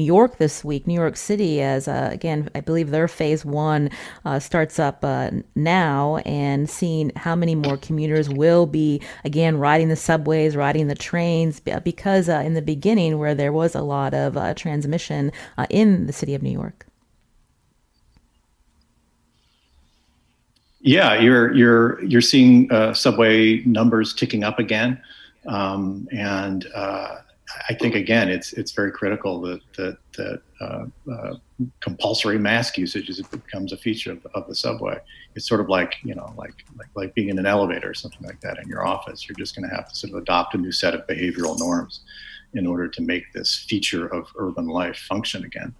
New 0.00 0.06
York 0.06 0.38
this 0.38 0.64
week, 0.64 0.86
New 0.86 0.94
York 0.94 1.14
City, 1.14 1.60
as 1.60 1.86
uh, 1.86 2.08
again, 2.10 2.48
I 2.54 2.60
believe 2.60 2.88
their 2.90 3.06
phase 3.06 3.44
one 3.44 3.90
uh, 4.24 4.38
starts 4.38 4.78
up 4.78 5.04
uh, 5.04 5.30
now, 5.54 6.16
and 6.24 6.70
seeing 6.70 7.12
how 7.16 7.36
many 7.36 7.54
more 7.54 7.76
commuters 7.76 8.30
will 8.30 8.64
be 8.64 9.02
again 9.26 9.58
riding 9.58 9.90
the 9.90 9.96
subways, 9.96 10.56
riding 10.56 10.86
the 10.86 10.94
trains, 10.94 11.60
because 11.60 12.30
uh, 12.30 12.42
in 12.42 12.54
the 12.54 12.62
beginning, 12.62 13.18
where 13.18 13.34
there 13.34 13.52
was 13.52 13.74
a 13.74 13.82
lot 13.82 14.14
of 14.14 14.38
uh, 14.38 14.54
transmission 14.54 15.32
uh, 15.58 15.66
in 15.68 16.06
the 16.06 16.14
city 16.14 16.34
of 16.34 16.42
New 16.42 16.50
York. 16.50 16.86
Yeah, 20.80 21.20
you're 21.20 21.54
you're 21.54 22.02
you're 22.02 22.22
seeing 22.22 22.70
uh, 22.72 22.94
subway 22.94 23.62
numbers 23.64 24.14
ticking 24.14 24.44
up 24.44 24.58
again, 24.58 25.00
um, 25.46 26.08
and 26.10 26.66
uh, 26.74 27.16
I 27.68 27.74
think 27.74 27.94
again 27.94 28.30
it's 28.30 28.54
it's 28.54 28.72
very 28.72 28.90
critical 28.90 29.42
that 29.42 29.60
that, 29.76 29.98
that 30.16 30.42
uh, 30.60 30.86
uh 31.10 31.34
compulsory 31.80 32.38
mask 32.38 32.78
usage 32.78 33.10
is, 33.10 33.20
becomes 33.20 33.72
a 33.72 33.76
feature 33.76 34.12
of, 34.12 34.26
of 34.34 34.46
the 34.48 34.54
subway. 34.54 34.98
It's 35.34 35.46
sort 35.46 35.60
of 35.60 35.68
like 35.68 35.96
you 36.02 36.14
know 36.14 36.32
like 36.38 36.64
like 36.78 36.88
like 36.94 37.14
being 37.14 37.28
in 37.28 37.38
an 37.38 37.46
elevator 37.46 37.90
or 37.90 37.94
something 37.94 38.22
like 38.22 38.40
that 38.40 38.58
in 38.58 38.66
your 38.66 38.86
office. 38.86 39.28
You're 39.28 39.36
just 39.36 39.54
going 39.54 39.68
to 39.68 39.74
have 39.74 39.88
to 39.90 39.94
sort 39.94 40.14
of 40.14 40.22
adopt 40.22 40.54
a 40.54 40.58
new 40.58 40.72
set 40.72 40.94
of 40.94 41.06
behavioral 41.06 41.58
norms 41.58 42.00
in 42.54 42.66
order 42.66 42.88
to 42.88 43.02
make 43.02 43.32
this 43.34 43.66
feature 43.68 44.06
of 44.06 44.32
urban 44.36 44.66
life 44.66 44.96
function 44.96 45.44
again. 45.44 45.74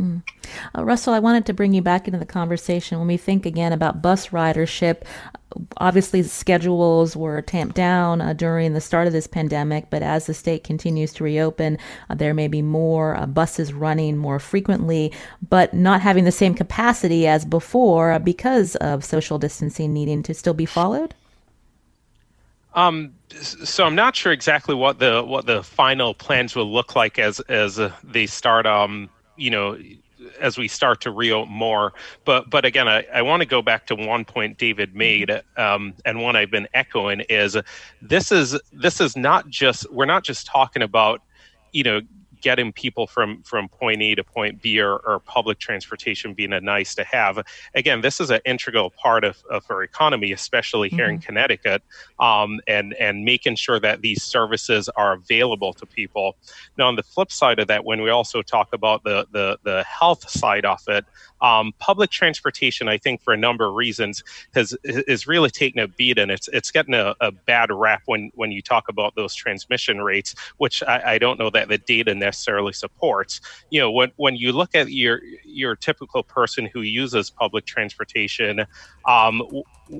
Mm. 0.00 0.22
Uh, 0.76 0.84
Russell, 0.84 1.14
I 1.14 1.18
wanted 1.18 1.46
to 1.46 1.52
bring 1.52 1.74
you 1.74 1.82
back 1.82 2.08
into 2.08 2.18
the 2.18 2.26
conversation 2.26 2.98
when 2.98 3.08
we 3.08 3.16
think 3.16 3.44
again 3.44 3.72
about 3.72 4.02
bus 4.02 4.28
ridership. 4.28 5.02
Obviously, 5.76 6.22
schedules 6.22 7.14
were 7.14 7.42
tamped 7.42 7.76
down 7.76 8.22
uh, 8.22 8.32
during 8.32 8.72
the 8.72 8.80
start 8.80 9.06
of 9.06 9.12
this 9.12 9.26
pandemic, 9.26 9.90
but 9.90 10.02
as 10.02 10.26
the 10.26 10.32
state 10.32 10.64
continues 10.64 11.12
to 11.12 11.24
reopen, 11.24 11.76
uh, 12.08 12.14
there 12.14 12.32
may 12.32 12.48
be 12.48 12.62
more 12.62 13.16
uh, 13.16 13.26
buses 13.26 13.72
running 13.74 14.16
more 14.16 14.38
frequently, 14.38 15.12
but 15.46 15.74
not 15.74 16.00
having 16.00 16.24
the 16.24 16.32
same 16.32 16.54
capacity 16.54 17.26
as 17.26 17.44
before 17.44 18.18
because 18.18 18.76
of 18.76 19.04
social 19.04 19.38
distancing 19.38 19.92
needing 19.92 20.22
to 20.22 20.32
still 20.32 20.54
be 20.54 20.66
followed. 20.66 21.14
Um, 22.74 23.12
so 23.38 23.84
I'm 23.84 23.94
not 23.94 24.16
sure 24.16 24.32
exactly 24.32 24.74
what 24.74 24.98
the 24.98 25.22
what 25.22 25.44
the 25.44 25.62
final 25.62 26.14
plans 26.14 26.56
will 26.56 26.72
look 26.72 26.96
like 26.96 27.18
as 27.18 27.40
as 27.40 27.78
uh, 27.78 27.92
they 28.02 28.24
start 28.24 28.64
um 28.64 29.10
you 29.36 29.50
know 29.50 29.78
as 30.40 30.56
we 30.58 30.68
start 30.68 31.00
to 31.02 31.10
reopen 31.10 31.52
more. 31.52 31.92
But 32.24 32.50
but 32.50 32.64
again, 32.64 32.88
I, 32.88 33.04
I 33.12 33.22
want 33.22 33.42
to 33.42 33.46
go 33.46 33.62
back 33.62 33.86
to 33.86 33.94
one 33.94 34.24
point 34.24 34.58
David 34.58 34.94
made, 34.94 35.30
um, 35.56 35.94
and 36.04 36.20
one 36.20 36.36
I've 36.36 36.50
been 36.50 36.68
echoing 36.74 37.20
is 37.28 37.56
this 38.00 38.32
is 38.32 38.58
this 38.72 39.00
is 39.00 39.16
not 39.16 39.48
just 39.48 39.90
we're 39.92 40.06
not 40.06 40.24
just 40.24 40.46
talking 40.46 40.82
about 40.82 41.22
you 41.72 41.82
know 41.82 42.00
getting 42.42 42.72
people 42.72 43.06
from 43.06 43.42
from 43.42 43.68
point 43.68 44.02
A 44.02 44.14
to 44.16 44.24
point 44.24 44.60
B 44.60 44.80
or, 44.80 44.96
or 44.98 45.20
public 45.20 45.58
transportation 45.58 46.34
being 46.34 46.52
a 46.52 46.60
nice 46.60 46.94
to 46.96 47.04
have. 47.04 47.42
Again, 47.74 48.00
this 48.00 48.20
is 48.20 48.30
an 48.30 48.40
integral 48.44 48.90
part 48.90 49.24
of, 49.24 49.42
of 49.50 49.64
our 49.70 49.82
economy, 49.82 50.32
especially 50.32 50.88
here 50.88 51.06
mm-hmm. 51.06 51.14
in 51.14 51.20
Connecticut, 51.20 51.82
um, 52.20 52.60
and 52.66 52.94
and 52.94 53.24
making 53.24 53.56
sure 53.56 53.80
that 53.80 54.02
these 54.02 54.22
services 54.22 54.88
are 54.90 55.14
available 55.14 55.72
to 55.74 55.86
people. 55.86 56.36
Now, 56.76 56.88
on 56.88 56.96
the 56.96 57.02
flip 57.02 57.32
side 57.32 57.58
of 57.58 57.68
that, 57.68 57.84
when 57.84 58.02
we 58.02 58.10
also 58.10 58.42
talk 58.42 58.72
about 58.72 59.04
the 59.04 59.26
the, 59.32 59.58
the 59.62 59.84
health 59.84 60.28
side 60.28 60.64
of 60.64 60.80
it, 60.88 61.04
um, 61.40 61.72
public 61.78 62.10
transportation, 62.10 62.88
I 62.88 62.98
think, 62.98 63.22
for 63.22 63.32
a 63.32 63.36
number 63.36 63.66
of 63.66 63.74
reasons, 63.74 64.22
has 64.54 64.76
is 64.84 65.26
really 65.26 65.50
taken 65.50 65.80
a 65.80 65.88
beat, 65.88 66.18
and 66.18 66.30
it's 66.30 66.48
it's 66.48 66.70
getting 66.70 66.94
a, 66.94 67.14
a 67.20 67.32
bad 67.32 67.70
rap 67.70 68.02
when 68.06 68.30
when 68.34 68.52
you 68.52 68.62
talk 68.62 68.88
about 68.88 69.14
those 69.14 69.34
transmission 69.34 70.00
rates, 70.00 70.34
which 70.58 70.82
I, 70.82 71.14
I, 71.14 71.18
don't 71.18 71.38
know 71.38 71.50
that 71.50 71.68
the 71.68 71.78
data 71.78 72.14
necessarily 72.14 72.31
supports. 72.32 73.40
You 73.70 73.80
know, 73.80 73.90
when 73.90 74.12
when 74.16 74.36
you 74.36 74.52
look 74.52 74.74
at 74.74 74.90
your 74.90 75.20
your 75.44 75.76
typical 75.76 76.22
person 76.22 76.68
who 76.72 76.82
uses 76.82 77.30
public 77.30 77.66
transportation, 77.66 78.64
um, 79.06 79.42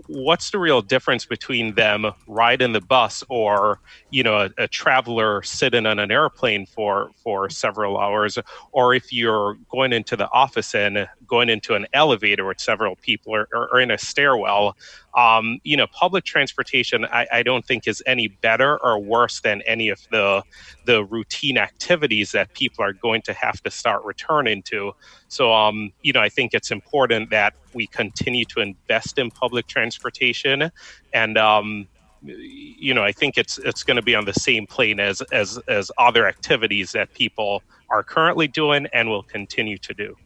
what's 0.06 0.50
the 0.50 0.58
real 0.58 0.80
difference 0.80 1.26
between 1.26 1.74
them 1.74 2.06
riding 2.26 2.72
the 2.72 2.80
bus 2.80 3.22
or 3.28 3.80
you 4.10 4.22
know 4.22 4.36
a, 4.36 4.50
a, 4.58 4.68
traveler 4.68 5.42
sitting 5.42 5.86
on 5.86 5.98
an 5.98 6.10
airplane 6.10 6.66
for 6.66 7.10
for 7.22 7.50
several 7.50 7.98
hours 7.98 8.38
or 8.72 8.94
if 8.94 9.12
you're 9.12 9.56
going 9.70 9.92
into 9.92 10.16
the 10.16 10.28
office 10.30 10.74
and 10.74 11.08
going 11.26 11.48
into 11.48 11.74
an 11.74 11.86
elevator 11.92 12.46
with 12.46 12.60
several 12.60 12.96
people 12.96 13.34
or, 13.34 13.48
or, 13.52 13.68
or 13.72 13.80
in 13.80 13.90
a 13.90 13.98
stairwell 13.98 14.76
um, 15.14 15.58
you 15.64 15.76
know 15.76 15.86
public 15.86 16.24
transportation 16.24 17.04
I, 17.04 17.26
I 17.32 17.42
don't 17.42 17.64
think 17.64 17.86
is 17.86 18.02
any 18.06 18.28
better 18.28 18.82
or 18.82 18.98
worse 18.98 19.40
than 19.40 19.62
any 19.62 19.88
of 19.88 20.00
the 20.10 20.42
the 20.84 21.04
routine 21.04 21.58
activities 21.58 22.32
that 22.32 22.52
people 22.54 22.84
are 22.84 22.92
going 22.92 23.22
to 23.22 23.32
have 23.32 23.62
to 23.62 23.70
start 23.70 24.04
returning 24.04 24.62
to 24.64 24.92
so 25.28 25.52
um, 25.52 25.92
you 26.02 26.12
know 26.12 26.20
i 26.20 26.28
think 26.28 26.54
it's 26.54 26.70
important 26.70 27.30
that 27.30 27.54
we 27.74 27.86
continue 27.86 28.44
to 28.46 28.60
invest 28.60 29.18
in 29.18 29.30
public 29.30 29.66
transportation, 29.66 30.70
and 31.12 31.38
um, 31.38 31.88
you 32.22 32.94
know, 32.94 33.02
I 33.02 33.12
think 33.12 33.36
it's 33.36 33.58
it's 33.58 33.82
going 33.82 33.96
to 33.96 34.02
be 34.02 34.14
on 34.14 34.24
the 34.24 34.34
same 34.34 34.66
plane 34.66 35.00
as 35.00 35.20
as 35.32 35.58
as 35.68 35.90
other 35.98 36.26
activities 36.26 36.92
that 36.92 37.12
people 37.14 37.62
are 37.90 38.02
currently 38.02 38.48
doing 38.48 38.86
and 38.92 39.08
will 39.08 39.22
continue 39.22 39.78
to 39.78 39.94
do. 39.94 40.16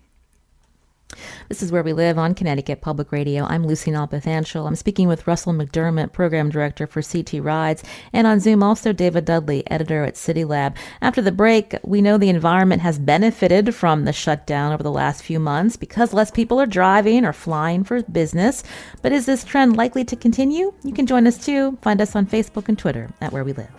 This 1.49 1.63
is 1.63 1.71
Where 1.71 1.85
We 1.85 1.93
Live 1.93 2.19
on 2.19 2.35
Connecticut 2.35 2.81
Public 2.81 3.13
Radio. 3.13 3.45
I'm 3.45 3.65
Lucy 3.65 3.93
Nalpathanchil. 3.93 4.67
I'm 4.67 4.75
speaking 4.75 5.07
with 5.07 5.27
Russell 5.27 5.53
McDermott, 5.53 6.13
Program 6.13 6.51
Director 6.51 6.87
for 6.87 7.01
CT 7.01 7.35
Rides, 7.35 7.85
and 8.13 8.27
on 8.27 8.41
Zoom 8.41 8.63
also 8.63 8.93
David 8.93 9.25
Dudley, 9.25 9.63
Editor 9.71 10.03
at 10.03 10.15
CityLab. 10.15 10.77
After 11.01 11.23
the 11.23 11.31
break, 11.31 11.77
we 11.85 12.03
know 12.03 12.19
the 12.19 12.29
environment 12.29 12.83
has 12.83 12.99
benefited 12.99 13.75
from 13.75 14.05
the 14.05 14.13
shutdown 14.13 14.73
over 14.73 14.83
the 14.83 14.91
last 14.91 15.23
few 15.23 15.39
months 15.39 15.77
because 15.77 16.13
less 16.13 16.33
people 16.33 16.61
are 16.61 16.67
driving 16.67 17.25
or 17.25 17.33
flying 17.33 17.85
for 17.85 18.03
business. 18.03 18.65
But 19.01 19.13
is 19.13 19.27
this 19.27 19.45
trend 19.45 19.77
likely 19.77 20.05
to 20.05 20.17
continue? 20.17 20.75
You 20.83 20.93
can 20.93 21.07
join 21.07 21.27
us 21.29 21.39
too. 21.39 21.79
Find 21.83 22.01
us 22.01 22.17
on 22.17 22.27
Facebook 22.27 22.69
and 22.69 22.79
Twitter 22.79 23.11
at 23.21 23.33
Where 23.33 23.45
We 23.45 23.53
Live. 23.53 23.71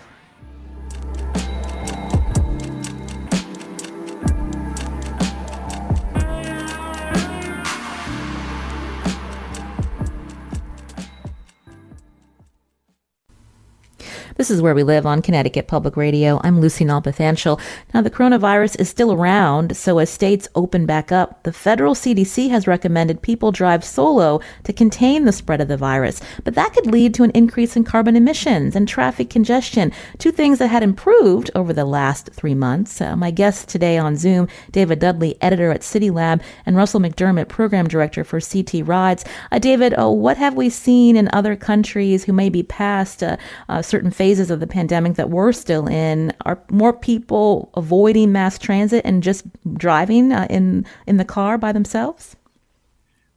This 14.48 14.56
is 14.56 14.62
Where 14.62 14.76
We 14.76 14.84
Live 14.84 15.06
on 15.06 15.22
Connecticut 15.22 15.68
Public 15.68 15.98
Radio. 15.98 16.39
I'm 16.41 16.62
Lucy 16.62 16.86
Nalpathanchil. 16.86 17.60
Now, 17.93 18.02
the 18.02 18.10
coronavirus 18.10 18.80
is 18.80 18.88
still 18.88 19.12
around, 19.12 19.76
so 19.76 20.00
as 20.00 20.10
states 20.10 20.48
open 20.56 20.86
back 20.86 21.12
up, 21.12 21.43
the 21.43 21.52
federal 21.52 21.93
CDC 21.93 22.50
has 22.50 22.66
recommended 22.66 23.22
people 23.22 23.52
drive 23.52 23.84
solo 23.84 24.39
to 24.64 24.72
contain 24.72 25.26
the 25.26 25.34
spread 25.34 25.60
of 25.60 25.68
the 25.68 25.76
virus. 25.76 26.22
But 26.45 26.56
that 26.56 26.72
could 26.72 26.88
lead 26.88 27.14
to 27.16 27.24
an 27.24 27.32
increase 27.32 27.76
in 27.76 27.84
carbon 27.84 28.16
emissions 28.16 28.74
and 28.74 28.88
traffic 28.88 29.30
congestion, 29.30 29.91
two 30.18 30.32
things 30.32 30.60
that 30.60 30.70
had 30.70 30.82
improved 30.82 31.52
over 31.54 31.74
the 31.74 31.84
last 31.84 32.30
three 32.32 32.56
months. 32.56 33.02
Uh, 33.02 33.18
my 33.18 33.32
guests 33.32 33.66
today 33.66 33.98
on 33.98 34.16
Zoom, 34.16 34.48
David 34.72 35.00
Dudley, 35.00 35.36
editor 35.41 35.72
at 35.72 35.82
CityLab, 35.82 36.41
and 36.66 36.78
Russell 36.78 37.02
McDermott, 37.02 37.50
program 37.50 37.86
director 37.86 38.24
for 38.24 38.39
CT 38.39 38.88
Rides. 38.88 39.26
Uh, 39.52 39.60
David, 39.60 39.93
uh, 40.00 40.10
what 40.10 40.38
have 40.38 40.54
we 40.54 40.70
seen 40.70 41.18
in 41.18 41.28
other 41.34 41.58
countries 41.58 42.24
who 42.24 42.32
may 42.32 42.48
be 42.48 42.64
past 42.64 43.22
uh, 43.22 43.36
uh, 43.68 43.82
certain 43.82 44.10
phases? 44.10 44.36
Phases 44.38 44.51
of 44.51 44.59
the 44.59 44.67
pandemic 44.67 45.15
that 45.15 45.29
we're 45.31 45.51
still 45.51 45.88
in, 45.88 46.31
are 46.45 46.59
more 46.69 46.93
people 46.93 47.71
avoiding 47.75 48.31
mass 48.31 48.59
transit 48.59 49.01
and 49.03 49.23
just 49.23 49.45
driving 49.73 50.31
uh, 50.31 50.45
in 50.49 50.85
in 51.07 51.17
the 51.17 51.25
car 51.25 51.57
by 51.57 51.71
themselves? 51.71 52.35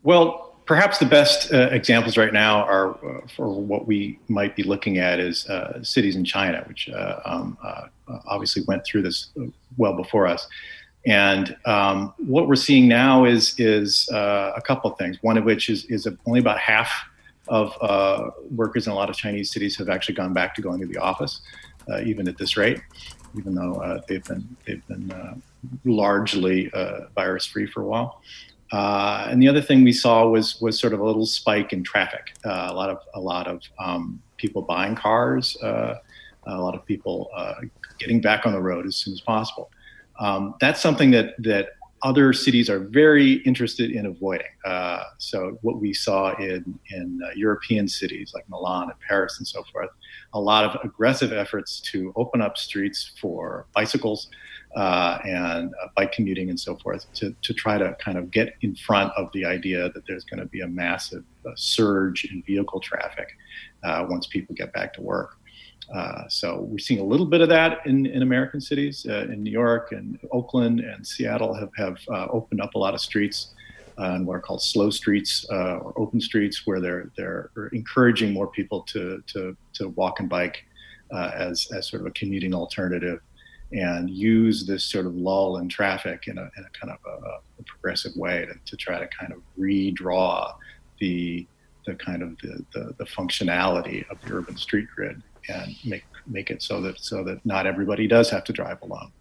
Well, 0.03 0.55
perhaps 0.67 0.99
the 0.99 1.07
best 1.07 1.53
uh, 1.53 1.69
examples 1.73 2.19
right 2.19 2.35
now 2.35 2.65
are 2.65 2.91
uh, 2.91 3.27
for 3.35 3.49
what 3.49 3.87
we 3.87 4.19
might 4.29 4.55
be 4.57 4.63
looking 4.63 4.99
at 4.99 5.19
is 5.21 5.47
uh, 5.49 5.83
cities 5.83 6.17
in 6.17 6.25
China, 6.25 6.65
which 6.69 6.91
uh, 6.91 7.21
um, 7.25 7.57
uh, 7.63 7.87
obviously 8.27 8.63
went 8.69 8.85
through 8.85 9.03
this 9.03 9.31
well 9.79 9.95
before 9.95 10.27
us. 10.27 10.47
And 11.07 11.57
um, 11.65 12.13
what 12.19 12.47
we're 12.47 12.57
seeing 12.57 12.89
now 12.89 13.25
is 13.25 13.55
is 13.59 14.07
a 14.13 14.61
couple 14.67 14.93
of 14.93 14.99
things. 14.99 15.17
One 15.23 15.39
of 15.39 15.45
which 15.45 15.71
is 15.71 15.87
is 15.87 16.07
only 16.27 16.41
about 16.41 16.59
half 16.59 16.91
of 17.51 17.77
uh, 17.83 18.31
workers 18.51 18.87
in 18.87 18.93
a 18.93 18.97
lot 18.97 19.11
of 19.11 19.17
Chinese 19.17 19.51
cities 19.51 19.77
have 19.77 19.89
actually 19.89 20.15
gone 20.15 20.33
back 20.33 20.55
to 20.55 20.63
going 20.63 20.81
to 20.81 20.87
the 20.87 20.97
office, 20.97 21.43
uh, 21.91 22.01
even 22.03 22.27
at 22.29 22.39
this 22.39 22.57
rate, 22.57 22.81
even 23.37 23.55
though 23.55 23.75
uh, 23.75 24.01
they've 24.09 24.25
been 24.25 24.57
they've 24.67 24.87
been 24.87 25.11
uh, 25.11 25.35
largely 25.85 26.71
uh, 26.73 27.01
virus 27.15 27.45
free 27.45 27.67
for 27.67 27.83
a 27.83 27.87
while. 27.87 28.23
Uh, 28.73 29.27
and 29.29 29.43
the 29.43 29.49
other 29.49 29.61
thing 29.61 29.83
we 29.83 29.93
saw 29.93 30.27
was 30.27 30.61
was 30.61 30.79
sort 30.79 30.95
of 30.95 31.01
a 31.01 31.05
little 31.05 31.27
spike 31.27 31.73
in 31.73 31.83
traffic. 31.83 32.33
a 32.45 32.73
lot 32.73 32.89
of 32.89 32.99
a 33.15 33.21
lot 33.21 33.49
of 33.49 33.61
um, 33.81 34.23
people 34.37 34.63
buying 34.63 34.95
cars, 34.95 35.57
a 35.63 35.99
lot 36.47 36.75
of 36.75 36.87
people 36.87 37.31
getting 37.99 38.21
back 38.21 38.47
on 38.47 38.53
the 38.53 38.63
road 38.63 38.87
as 38.87 38.97
soon 38.97 39.13
as 39.13 39.21
possible. 39.21 39.71
Um, 40.21 40.55
that's 40.61 40.81
something 40.81 41.11
that 41.11 41.35
that 41.39 41.71
other 42.03 42.33
cities 42.33 42.71
are 42.71 42.79
very 42.79 43.35
interested 43.45 43.91
in 43.91 44.07
avoiding. 44.07 44.47
Uh, 44.65 45.05
so 45.19 45.59
what 45.63 45.81
we 45.81 45.93
saw 45.93 46.35
in 46.37 46.79
in 46.91 47.21
uh, 47.25 47.31
European 47.35 47.89
cities 47.89 48.33
like 48.35 48.49
Milan 48.49 48.85
and 48.85 48.99
Paris 49.07 49.37
and 49.39 49.47
so 49.47 49.63
forth, 49.73 49.91
a 50.33 50.41
lot 50.41 50.65
of 50.65 50.81
aggressive 50.83 51.33
efforts 51.33 51.81
to 51.93 52.13
open 52.17 52.41
up 52.41 52.57
streets 52.57 53.13
for 53.21 53.67
bicycles 53.75 54.29
uh, 54.77 55.19
and 55.25 55.75
uh, 55.83 55.89
bike 55.97 56.13
commuting 56.13 56.49
and 56.49 56.59
so 56.59 56.77
forth 56.77 57.13
to 57.13 57.35
to 57.43 57.53
try 57.53 57.77
to 57.77 57.95
kind 58.03 58.17
of 58.17 58.31
get 58.31 58.55
in 58.63 58.75
front 58.75 59.13
of 59.17 59.29
the 59.33 59.45
idea 59.45 59.91
that 59.91 60.07
there's 60.07 60.25
going 60.25 60.41
to 60.41 60.47
be 60.47 60.61
a 60.61 60.69
massive 60.69 61.25
uh, 61.45 61.51
surge 61.55 62.25
in 62.27 62.43
vehicle 62.47 62.81
traffic 62.81 63.29
uh, 63.83 64.07
once 64.09 64.27
people 64.27 64.55
get 64.55 64.73
back 64.73 64.93
to 64.93 65.03
work. 65.03 65.37
Uh, 65.95 66.29
so 66.29 66.61
we're 66.61 66.79
seeing 66.79 67.01
a 67.01 67.05
little 67.05 67.27
bit 67.27 67.41
of 67.41 67.49
that 67.49 67.85
in, 67.85 68.07
in 68.07 68.23
American 68.23 68.61
cities. 68.61 69.07
Uh, 69.09 69.27
in 69.33 69.43
New 69.43 69.51
York 69.51 69.93
and 69.93 70.19
Oakland 70.31 70.81
and 70.81 71.05
Seattle 71.07 71.55
have, 71.55 71.71
have 71.77 71.99
uh, 72.09 72.27
opened 72.31 72.61
up 72.61 72.75
a 72.75 72.79
lot 72.79 72.95
of 72.95 73.01
streets 73.01 73.55
and 73.99 74.27
what 74.27 74.37
are 74.37 74.41
called 74.41 74.63
slow 74.63 74.91
streets 74.91 75.45
uh, 75.51 75.77
or 75.77 75.93
open 75.97 76.21
streets, 76.21 76.67
where 76.67 76.81
they're 76.81 77.11
they're 77.17 77.51
encouraging 77.73 78.33
more 78.33 78.47
people 78.47 78.83
to 78.83 79.23
to, 79.27 79.57
to 79.75 79.89
walk 79.91 80.21
and 80.21 80.29
bike 80.29 80.65
uh, 81.13 81.31
as 81.35 81.71
as 81.73 81.89
sort 81.89 82.01
of 82.01 82.07
a 82.07 82.11
commuting 82.13 82.55
alternative, 82.55 83.21
and 83.73 84.09
use 84.09 84.67
this 84.67 84.85
sort 84.85 85.07
of 85.07 85.15
lull 85.15 85.59
in 85.59 85.69
traffic 85.69 86.29
in 86.29 86.39
a, 86.39 86.51
in 86.57 86.65
a 86.65 86.79
kind 86.79 86.93
of 86.93 86.99
a, 87.07 87.27
a 87.61 87.63
progressive 87.65 88.13
way 88.17 88.47
to, 88.47 88.55
to 88.65 88.77
try 88.77 88.99
to 88.99 89.09
kind 89.09 89.33
of 89.33 89.41
redraw 89.59 90.55
the 90.99 91.47
the 91.87 91.95
kind 91.95 92.23
of 92.23 92.37
the, 92.39 92.65
the, 92.75 92.95
the 92.99 93.05
functionality 93.05 94.09
of 94.11 94.21
the 94.23 94.35
urban 94.35 94.57
street 94.57 94.87
grid 94.95 95.23
and 95.49 95.75
make 95.85 96.05
make 96.27 96.51
it 96.51 96.63
so 96.63 96.81
that 96.81 97.01
so 97.01 97.25
that 97.25 97.45
not 97.45 97.67
everybody 97.67 98.07
does 98.07 98.31
have 98.31 98.45
to 98.45 98.53
drive 98.53 98.81
alone. 98.83 99.13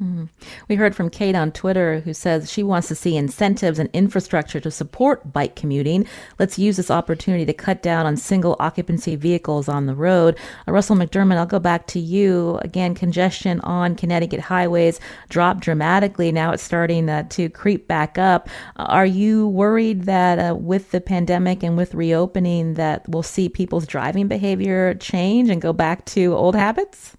Mm. 0.00 0.28
We 0.68 0.76
heard 0.76 0.96
from 0.96 1.10
Kate 1.10 1.34
on 1.34 1.52
Twitter 1.52 2.00
who 2.00 2.14
says 2.14 2.50
she 2.50 2.62
wants 2.62 2.88
to 2.88 2.94
see 2.94 3.16
incentives 3.16 3.78
and 3.78 3.88
infrastructure 3.92 4.58
to 4.60 4.70
support 4.70 5.32
bike 5.32 5.54
commuting. 5.54 6.06
Let's 6.38 6.58
use 6.58 6.76
this 6.76 6.90
opportunity 6.90 7.44
to 7.46 7.52
cut 7.52 7.82
down 7.82 8.06
on 8.06 8.16
single 8.16 8.56
occupancy 8.58 9.16
vehicles 9.16 9.68
on 9.68 9.86
the 9.86 9.94
road. 9.94 10.36
Uh, 10.66 10.72
Russell 10.72 10.96
McDermott, 10.96 11.36
I'll 11.36 11.46
go 11.46 11.58
back 11.58 11.86
to 11.88 12.00
you. 12.00 12.58
Again, 12.62 12.94
congestion 12.94 13.60
on 13.60 13.94
Connecticut 13.94 14.40
highways 14.40 14.98
dropped 15.28 15.60
dramatically. 15.60 16.32
Now 16.32 16.52
it's 16.52 16.62
starting 16.62 17.08
uh, 17.08 17.24
to 17.30 17.48
creep 17.48 17.86
back 17.86 18.18
up. 18.18 18.48
Uh, 18.76 18.84
are 18.84 19.06
you 19.06 19.48
worried 19.48 20.02
that 20.04 20.38
uh, 20.38 20.54
with 20.54 20.90
the 20.90 21.00
pandemic 21.00 21.62
and 21.62 21.76
with 21.76 21.94
reopening 21.94 22.74
that 22.74 23.08
we'll 23.08 23.22
see 23.22 23.48
people's 23.48 23.86
driving 23.86 24.26
behavior 24.26 24.94
change 24.94 25.48
and 25.50 25.60
go 25.60 25.72
back 25.72 26.04
to 26.06 26.34
old 26.34 26.56
habits? 26.56 27.16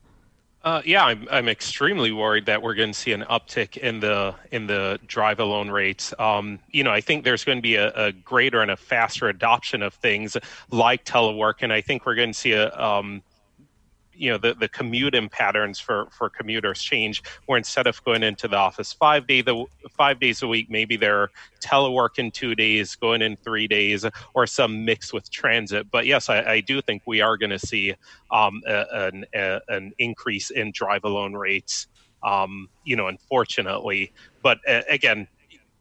Uh, 0.64 0.82
yeah, 0.86 1.04
I'm 1.04 1.28
I'm 1.30 1.50
extremely 1.50 2.14
worried 2.14 2.46
that 2.46 2.62
we're 2.62 2.74
going 2.74 2.94
to 2.94 2.98
see 2.98 3.12
an 3.12 3.24
uptick 3.24 3.76
in 3.76 4.00
the 4.00 4.34
in 4.50 4.68
the 4.68 4.98
drive 5.06 5.42
alone 5.42 5.70
rates. 5.70 6.14
Um, 6.18 6.60
you 6.72 6.86
know, 6.86 6.92
I 6.92 7.02
think 7.02 7.26
there's 7.26 7.44
going 7.44 7.58
to 7.58 7.62
be 7.62 7.76
a, 7.76 7.92
a, 7.92 8.12
greater 8.14 8.62
and 8.62 8.72
a 8.72 8.78
faster 8.78 9.28
adoption 9.28 9.82
of 9.82 9.94
things 9.94 10.38
like 10.72 11.04
telework, 11.04 11.56
and 11.62 11.74
I 11.74 11.82
think 11.82 12.06
we're 12.06 12.16
going 12.16 12.32
to 12.32 12.38
see 12.38 12.54
a 12.54 12.74
um, 12.82 13.24
you 14.16 14.30
know 14.32 14.38
the, 14.38 14.54
the 14.54 14.68
commuting 14.70 15.30
patterns 15.30 15.80
for 15.80 16.08
for 16.12 16.30
commuters 16.30 16.82
change 16.82 17.24
where 17.46 17.58
instead 17.58 17.88
of 17.88 18.04
going 18.04 18.24
into 18.24 18.48
the 18.48 18.56
office 18.56 18.94
five 18.94 19.28
day 19.28 19.42
the 19.42 19.66
five 19.92 20.20
days 20.20 20.42
a 20.42 20.48
week 20.48 20.70
maybe 20.70 20.96
they're 20.98 21.30
teleworking 21.60 22.32
two 22.32 22.56
days 22.56 22.96
going 22.96 23.22
in 23.22 23.36
three 23.38 23.68
days 23.68 24.06
or 24.34 24.46
some 24.48 24.86
mix 24.86 25.14
with 25.14 25.30
transit. 25.32 25.90
But 25.92 26.06
yes 26.06 26.30
i, 26.30 26.42
I 26.44 26.60
do 26.62 26.82
think 26.82 27.04
we 27.06 27.22
are 27.22 27.38
going 27.38 27.52
to 27.52 27.60
see 27.60 27.96
um, 28.32 28.62
a, 28.68 28.86
an, 29.08 29.26
a, 29.34 29.60
an 29.68 29.94
increase 30.00 30.50
in 30.50 30.72
drive 30.72 31.04
alone 31.04 31.34
rates 31.34 31.88
um, 32.24 32.70
you 32.84 32.96
know 32.96 33.08
unfortunately. 33.08 34.12
But 34.42 34.60
uh, 34.68 34.82
again 34.90 35.28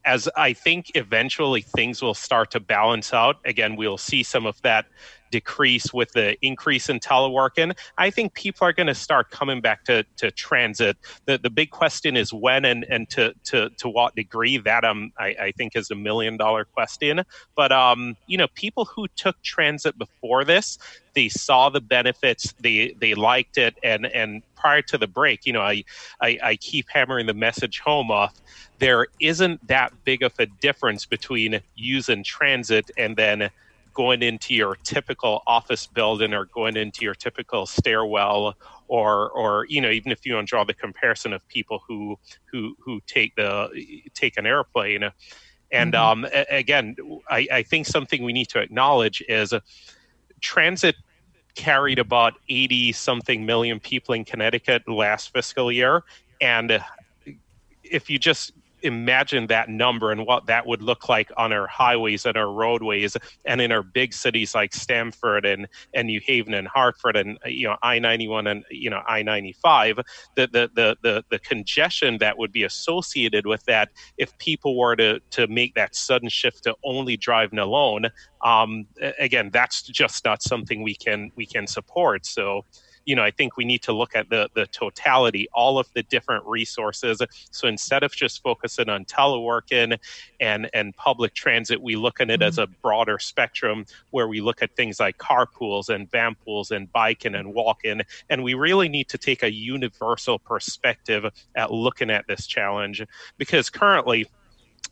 as 0.04 0.28
I 0.36 0.52
think 0.52 0.90
eventually 0.94 1.62
things 1.62 2.02
will 2.02 2.14
start 2.14 2.50
to 2.52 2.60
balance 2.60 3.12
out, 3.12 3.36
again, 3.44 3.76
we'll 3.76 3.98
see 3.98 4.22
some 4.22 4.46
of 4.46 4.60
that 4.62 4.86
decrease 5.32 5.92
with 5.92 6.12
the 6.12 6.36
increase 6.46 6.88
in 6.88 7.00
teleworking, 7.00 7.76
I 7.98 8.10
think 8.10 8.34
people 8.34 8.68
are 8.68 8.72
going 8.72 8.86
to 8.86 8.94
start 8.94 9.30
coming 9.30 9.60
back 9.60 9.82
to, 9.84 10.04
to 10.18 10.30
transit. 10.30 10.96
The 11.26 11.38
the 11.38 11.50
big 11.50 11.70
question 11.70 12.16
is 12.16 12.32
when 12.32 12.64
and, 12.64 12.84
and 12.88 13.08
to, 13.10 13.34
to, 13.46 13.70
to 13.78 13.88
what 13.88 14.14
degree. 14.14 14.58
That 14.58 14.84
um 14.84 15.10
I, 15.18 15.34
I 15.40 15.52
think 15.52 15.74
is 15.74 15.90
a 15.90 15.96
million 15.96 16.36
dollar 16.36 16.64
question. 16.64 17.24
But 17.56 17.72
um 17.72 18.14
you 18.26 18.38
know 18.38 18.46
people 18.54 18.84
who 18.84 19.06
took 19.16 19.40
transit 19.42 19.98
before 19.98 20.44
this, 20.44 20.78
they 21.14 21.28
saw 21.28 21.70
the 21.70 21.80
benefits, 21.80 22.54
they 22.60 22.94
they 23.00 23.14
liked 23.14 23.58
it, 23.58 23.74
and 23.82 24.06
and 24.06 24.42
prior 24.54 24.82
to 24.82 24.98
the 24.98 25.08
break, 25.08 25.46
you 25.46 25.52
know 25.52 25.62
I 25.62 25.82
I, 26.20 26.38
I 26.42 26.56
keep 26.56 26.86
hammering 26.90 27.26
the 27.26 27.34
message 27.34 27.80
home 27.80 28.10
off. 28.10 28.34
There 28.78 29.06
isn't 29.20 29.66
that 29.68 29.92
big 30.04 30.22
of 30.22 30.32
a 30.38 30.46
difference 30.60 31.06
between 31.06 31.60
using 31.74 32.22
transit 32.22 32.90
and 32.98 33.16
then 33.16 33.50
going 33.92 34.22
into 34.22 34.54
your 34.54 34.76
typical 34.76 35.42
office 35.46 35.86
building 35.86 36.32
or 36.32 36.46
going 36.46 36.76
into 36.76 37.04
your 37.04 37.14
typical 37.14 37.66
stairwell 37.66 38.56
or 38.88 39.30
or 39.30 39.66
you 39.68 39.80
know 39.80 39.90
even 39.90 40.12
if 40.12 40.24
you 40.24 40.34
want 40.34 40.46
to 40.46 40.50
draw 40.50 40.64
the 40.64 40.74
comparison 40.74 41.32
of 41.32 41.46
people 41.48 41.82
who 41.86 42.18
who 42.50 42.74
who 42.78 43.00
take 43.06 43.34
the 43.36 43.68
take 44.14 44.36
an 44.36 44.46
airplane 44.46 45.10
and 45.70 45.94
mm-hmm. 45.94 46.24
um, 46.24 46.30
again 46.50 46.96
I, 47.28 47.46
I 47.52 47.62
think 47.62 47.86
something 47.86 48.22
we 48.22 48.32
need 48.32 48.48
to 48.50 48.60
acknowledge 48.60 49.22
is 49.28 49.54
transit 50.40 50.96
carried 51.54 51.98
about 51.98 52.34
80 52.48 52.92
something 52.92 53.44
million 53.44 53.78
people 53.78 54.14
in 54.14 54.24
connecticut 54.24 54.88
last 54.88 55.32
fiscal 55.32 55.70
year 55.70 56.02
and 56.40 56.82
if 57.82 58.08
you 58.08 58.18
just 58.18 58.52
imagine 58.82 59.46
that 59.48 59.68
number 59.68 60.10
and 60.10 60.26
what 60.26 60.46
that 60.46 60.66
would 60.66 60.82
look 60.82 61.08
like 61.08 61.30
on 61.36 61.52
our 61.52 61.66
highways 61.66 62.26
and 62.26 62.36
our 62.36 62.50
roadways 62.50 63.16
and 63.44 63.60
in 63.60 63.72
our 63.72 63.82
big 63.82 64.12
cities 64.12 64.54
like 64.54 64.74
Stamford 64.74 65.44
and, 65.44 65.68
and 65.94 66.06
New 66.06 66.20
Haven 66.24 66.54
and 66.54 66.68
Hartford 66.68 67.16
and 67.16 67.38
you 67.46 67.68
know 67.68 67.76
I-91 67.82 68.50
and 68.50 68.64
you 68.70 68.90
know 68.90 69.02
I-95 69.06 70.02
the, 70.36 70.46
the 70.46 70.70
the 70.74 70.96
the 71.02 71.24
the 71.30 71.38
congestion 71.38 72.18
that 72.18 72.38
would 72.38 72.52
be 72.52 72.64
associated 72.64 73.46
with 73.46 73.64
that 73.64 73.90
if 74.18 74.36
people 74.38 74.76
were 74.76 74.96
to 74.96 75.20
to 75.30 75.46
make 75.46 75.74
that 75.74 75.94
sudden 75.94 76.28
shift 76.28 76.64
to 76.64 76.74
only 76.84 77.16
driving 77.16 77.58
alone 77.58 78.06
um, 78.44 78.86
again 79.18 79.50
that's 79.52 79.82
just 79.82 80.24
not 80.24 80.42
something 80.42 80.82
we 80.82 80.94
can 80.94 81.30
we 81.36 81.46
can 81.46 81.66
support. 81.66 82.26
So 82.26 82.64
you 83.04 83.16
know, 83.16 83.22
I 83.22 83.30
think 83.30 83.56
we 83.56 83.64
need 83.64 83.82
to 83.82 83.92
look 83.92 84.14
at 84.14 84.28
the 84.30 84.48
the 84.54 84.66
totality, 84.66 85.48
all 85.52 85.78
of 85.78 85.88
the 85.94 86.02
different 86.02 86.44
resources. 86.46 87.20
So 87.50 87.68
instead 87.68 88.02
of 88.02 88.12
just 88.12 88.42
focusing 88.42 88.88
on 88.88 89.04
teleworking 89.04 89.98
and 90.40 90.70
and 90.72 90.96
public 90.96 91.34
transit, 91.34 91.80
we 91.80 91.96
look 91.96 92.20
at 92.20 92.30
it 92.30 92.40
mm-hmm. 92.40 92.48
as 92.48 92.58
a 92.58 92.66
broader 92.66 93.18
spectrum 93.18 93.86
where 94.10 94.28
we 94.28 94.40
look 94.40 94.62
at 94.62 94.74
things 94.76 95.00
like 95.00 95.18
carpools 95.18 95.88
and 95.88 96.10
van 96.10 96.34
pools 96.44 96.70
and 96.70 96.92
biking 96.92 97.34
and 97.34 97.52
walking, 97.54 98.02
and 98.30 98.42
we 98.42 98.54
really 98.54 98.88
need 98.88 99.08
to 99.08 99.18
take 99.18 99.42
a 99.42 99.52
universal 99.52 100.38
perspective 100.38 101.26
at 101.54 101.72
looking 101.72 102.10
at 102.10 102.26
this 102.26 102.46
challenge 102.46 103.02
because 103.38 103.70
currently 103.70 104.26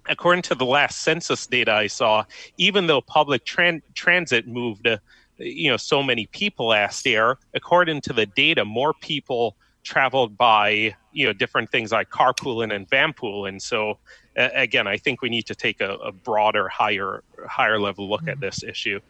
according 0.08 0.42
to 0.42 0.54
the 0.54 0.64
last 0.64 1.02
census 1.02 1.46
data 1.46 1.72
I 1.72 1.86
saw, 1.86 2.24
even 2.56 2.86
though 2.86 3.00
public 3.00 3.44
tran- 3.44 3.82
transit 3.94 4.46
moved 4.46 4.88
you 5.40 5.70
know 5.70 5.76
so 5.76 6.02
many 6.02 6.26
people 6.26 6.68
last 6.68 7.04
year 7.06 7.38
according 7.54 8.00
to 8.00 8.12
the 8.12 8.26
data 8.26 8.64
more 8.64 8.92
people 8.94 9.56
traveled 9.82 10.36
by 10.36 10.94
you 11.12 11.26
know 11.26 11.32
different 11.32 11.70
things 11.70 11.90
like 11.92 12.10
carpooling 12.10 12.74
and 12.74 12.88
vanpooling 12.90 13.60
so 13.60 13.98
uh, 14.36 14.48
again 14.54 14.86
i 14.86 14.96
think 14.96 15.22
we 15.22 15.28
need 15.28 15.46
to 15.46 15.54
take 15.54 15.80
a, 15.80 15.94
a 15.96 16.12
broader 16.12 16.68
higher 16.68 17.24
higher 17.48 17.80
level 17.80 18.08
look 18.08 18.20
mm-hmm. 18.20 18.30
at 18.30 18.40
this 18.40 18.62
issue 18.62 19.00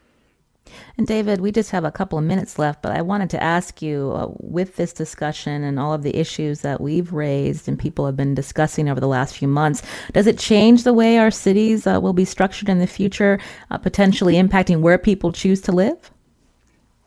and 0.96 1.06
David, 1.06 1.40
we 1.40 1.52
just 1.52 1.70
have 1.70 1.84
a 1.84 1.90
couple 1.90 2.18
of 2.18 2.24
minutes 2.24 2.58
left, 2.58 2.82
but 2.82 2.92
I 2.92 3.02
wanted 3.02 3.30
to 3.30 3.42
ask 3.42 3.80
you 3.82 4.12
uh, 4.14 4.28
with 4.38 4.76
this 4.76 4.92
discussion 4.92 5.64
and 5.64 5.78
all 5.78 5.92
of 5.92 6.02
the 6.02 6.16
issues 6.16 6.60
that 6.60 6.80
we've 6.80 7.12
raised 7.12 7.68
and 7.68 7.78
people 7.78 8.06
have 8.06 8.16
been 8.16 8.34
discussing 8.34 8.88
over 8.88 9.00
the 9.00 9.08
last 9.08 9.36
few 9.36 9.48
months, 9.48 9.82
does 10.12 10.26
it 10.26 10.38
change 10.38 10.84
the 10.84 10.94
way 10.94 11.18
our 11.18 11.30
cities 11.30 11.86
uh, 11.86 11.98
will 12.00 12.12
be 12.12 12.24
structured 12.24 12.68
in 12.68 12.78
the 12.78 12.86
future, 12.86 13.40
uh, 13.70 13.78
potentially 13.78 14.34
impacting 14.34 14.80
where 14.80 14.98
people 14.98 15.32
choose 15.32 15.60
to 15.62 15.72
live? 15.72 16.10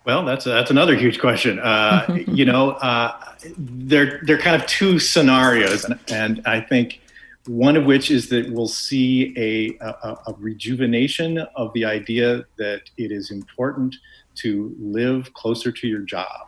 Well, 0.06 0.26
that's 0.26 0.46
that's 0.46 0.70
another 0.70 0.96
huge 0.96 1.20
question. 1.20 1.60
Uh, 1.60 2.20
you 2.28 2.46
know, 2.46 2.72
uh, 2.72 3.14
there 3.58 4.20
there 4.24 4.38
are 4.38 4.42
kind 4.42 4.62
of 4.62 4.68
two 4.68 5.00
scenarios, 5.00 5.86
and, 5.86 6.00
and, 6.10 6.42
I 6.46 6.60
think 6.60 7.02
one 7.48 7.76
of 7.76 7.86
which 7.86 8.10
is 8.10 8.30
that 8.30 8.50
we'll 8.52 8.68
see 8.68 9.34
a, 9.38 9.78
a, 9.84 10.18
a, 10.28 10.36
rejuvenation 10.38 11.40
of 11.56 11.74
the 11.74 11.84
idea 11.84 12.46
that 12.58 12.84
it 12.98 13.12
is 13.12 13.32
important 13.32 13.96
to 14.36 14.74
live 14.80 15.34
closer 15.34 15.72
to 15.72 15.88
your 15.88 16.00
job. 16.00 16.48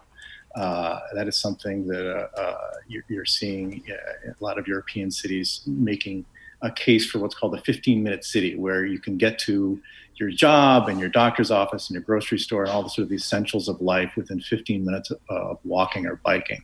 Uh, 0.56 1.02
that 1.14 1.28
is 1.28 1.36
something 1.36 1.86
that 1.86 2.10
uh, 2.10 2.40
uh, 2.40 2.58
you're, 2.88 3.04
you're, 3.10 3.26
seeing 3.26 3.84
uh, 3.90 4.32
a 4.32 4.44
lot 4.44 4.58
of 4.58 4.68
European 4.70 5.12
cities 5.12 5.62
making 5.68 6.24
a 6.62 6.72
case 6.72 7.06
for 7.06 7.20
what's 7.20 7.36
called 7.36 7.54
a 7.56 7.62
15 7.62 8.02
minute 8.02 8.24
city, 8.24 8.56
where 8.56 8.86
you 8.86 8.98
can 8.98 9.18
get 9.18 9.38
to 9.38 9.82
your 10.18 10.30
job 10.30 10.88
and 10.88 11.00
your 11.00 11.10
doctor's 11.10 11.52
office 11.52 11.90
and 11.90 11.96
your 11.96 12.04
grocery 12.04 12.40
store 12.40 12.64
and 12.64 12.72
all 12.72 12.84
the 12.84 12.90
sort 12.90 13.04
of 13.04 13.10
the 13.10 13.16
essentials 13.16 13.68
of 13.68 13.82
life 13.82 14.12
within 14.16 14.40
15 14.40 14.86
minutes 14.86 15.12
of, 15.30 15.60
walking 15.64 16.06
or 16.06 16.18
biking. 16.24 16.64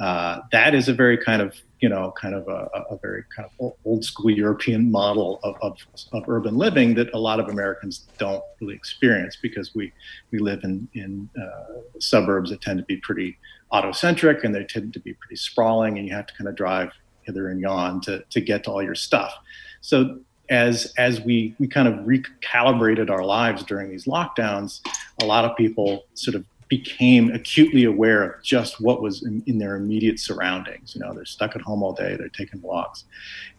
Uh, 0.00 0.40
that 0.52 0.74
is 0.74 0.88
a 0.88 0.94
very 0.94 1.18
kind 1.18 1.42
of 1.42 1.54
you 1.80 1.88
know 1.88 2.12
kind 2.18 2.34
of 2.34 2.48
a, 2.48 2.68
a 2.90 2.96
very 3.02 3.24
kind 3.34 3.48
of 3.60 3.72
old 3.84 4.04
school 4.04 4.30
European 4.30 4.90
model 4.90 5.38
of, 5.42 5.56
of, 5.60 5.76
of, 6.12 6.24
urban 6.28 6.56
living 6.56 6.94
that 6.94 7.12
a 7.12 7.18
lot 7.18 7.38
of 7.38 7.48
Americans 7.48 8.06
don't 8.16 8.42
really 8.60 8.74
experience 8.74 9.36
because 9.42 9.74
we 9.74 9.92
we 10.30 10.38
live 10.38 10.64
in 10.64 10.88
in 10.94 11.28
uh, 11.38 11.80
suburbs 12.00 12.50
that 12.50 12.62
tend 12.62 12.78
to 12.78 12.84
be 12.84 12.96
pretty 12.96 13.36
autocentric 13.72 14.44
and 14.44 14.54
they 14.54 14.64
tend 14.64 14.94
to 14.94 15.00
be 15.00 15.12
pretty 15.14 15.36
sprawling 15.36 15.98
and 15.98 16.08
you 16.08 16.14
have 16.14 16.26
to 16.26 16.34
kind 16.34 16.48
of 16.48 16.54
drive 16.54 16.90
hither 17.22 17.48
and 17.48 17.60
yon 17.60 18.00
to 18.00 18.24
to 18.30 18.40
get 18.40 18.64
to 18.64 18.70
all 18.70 18.82
your 18.82 18.94
stuff. 18.94 19.34
So 19.82 20.20
as 20.52 20.92
as 20.98 21.20
we 21.22 21.56
we 21.58 21.66
kind 21.66 21.88
of 21.88 21.94
recalibrated 22.04 23.10
our 23.10 23.24
lives 23.24 23.64
during 23.64 23.90
these 23.90 24.04
lockdowns, 24.04 24.80
a 25.22 25.24
lot 25.24 25.44
of 25.46 25.56
people 25.56 26.04
sort 26.14 26.34
of 26.36 26.44
became 26.68 27.30
acutely 27.32 27.84
aware 27.84 28.22
of 28.22 28.42
just 28.42 28.80
what 28.80 29.02
was 29.02 29.22
in, 29.24 29.42
in 29.46 29.58
their 29.58 29.76
immediate 29.76 30.20
surroundings. 30.20 30.94
You 30.94 31.00
know, 31.00 31.12
they're 31.14 31.24
stuck 31.24 31.56
at 31.56 31.62
home 31.62 31.82
all 31.82 31.94
day, 31.94 32.16
they're 32.16 32.28
taking 32.28 32.60
walks, 32.60 33.04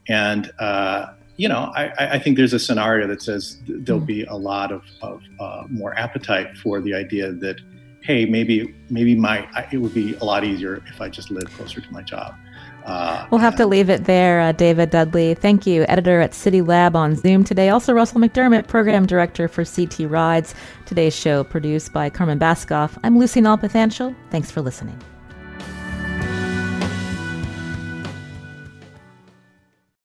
and 0.08 0.52
uh, 0.60 1.08
you 1.38 1.50
know, 1.50 1.72
I, 1.76 1.92
I, 1.98 2.20
think 2.20 2.38
there's 2.38 2.54
a 2.54 2.60
scenario 2.60 3.08
that 3.08 3.24
says 3.24 3.60
there'll 3.68 4.00
be 4.00 4.24
a 4.26 4.36
lot 4.36 4.72
of, 4.72 4.84
of 5.02 5.24
uh, 5.40 5.64
more 5.68 5.98
appetite 5.98 6.56
for 6.58 6.80
the 6.80 6.94
idea 6.94 7.32
that, 7.32 7.60
hey, 8.02 8.26
maybe 8.26 8.76
maybe 8.92 9.16
my 9.16 9.48
it 9.72 9.78
would 9.78 9.96
be 9.96 10.14
a 10.16 10.24
lot 10.24 10.44
easier 10.44 10.84
if 10.88 11.02
I 11.02 11.10
just 11.10 11.32
lived 11.32 11.52
closer 11.54 11.82
to 11.82 11.92
my 11.92 12.04
job. 12.04 12.36
Uh, 12.86 13.26
we'll 13.32 13.40
have 13.40 13.56
to 13.56 13.66
leave 13.66 13.90
it 13.90 14.06
there, 14.06 14.42
uh, 14.42 14.52
David 14.52 14.90
Dudley. 14.90 15.34
Thank 15.34 15.66
you, 15.66 15.86
editor 15.88 16.22
at 16.22 16.32
CityLab 16.32 16.96
on 16.96 17.16
Zoom 17.16 17.44
today. 17.44 17.70
Also, 17.70 17.94
Russell 17.94 18.20
McDermott, 18.20 18.68
program 18.68 19.06
director 19.06 19.48
for 19.48 19.64
CT 19.64 20.10
Rides. 20.10 20.54
Today's 20.86 21.16
show 21.16 21.44
produced 21.44 21.94
by 21.94 22.10
Carmen 22.10 22.40
Baskauf. 22.40 22.98
I'm 23.04 23.18
Lucy 23.18 23.42
Nalpathanchil. 23.42 24.16
Thanks 24.30 24.52
for 24.52 24.62
listening. 24.62 25.00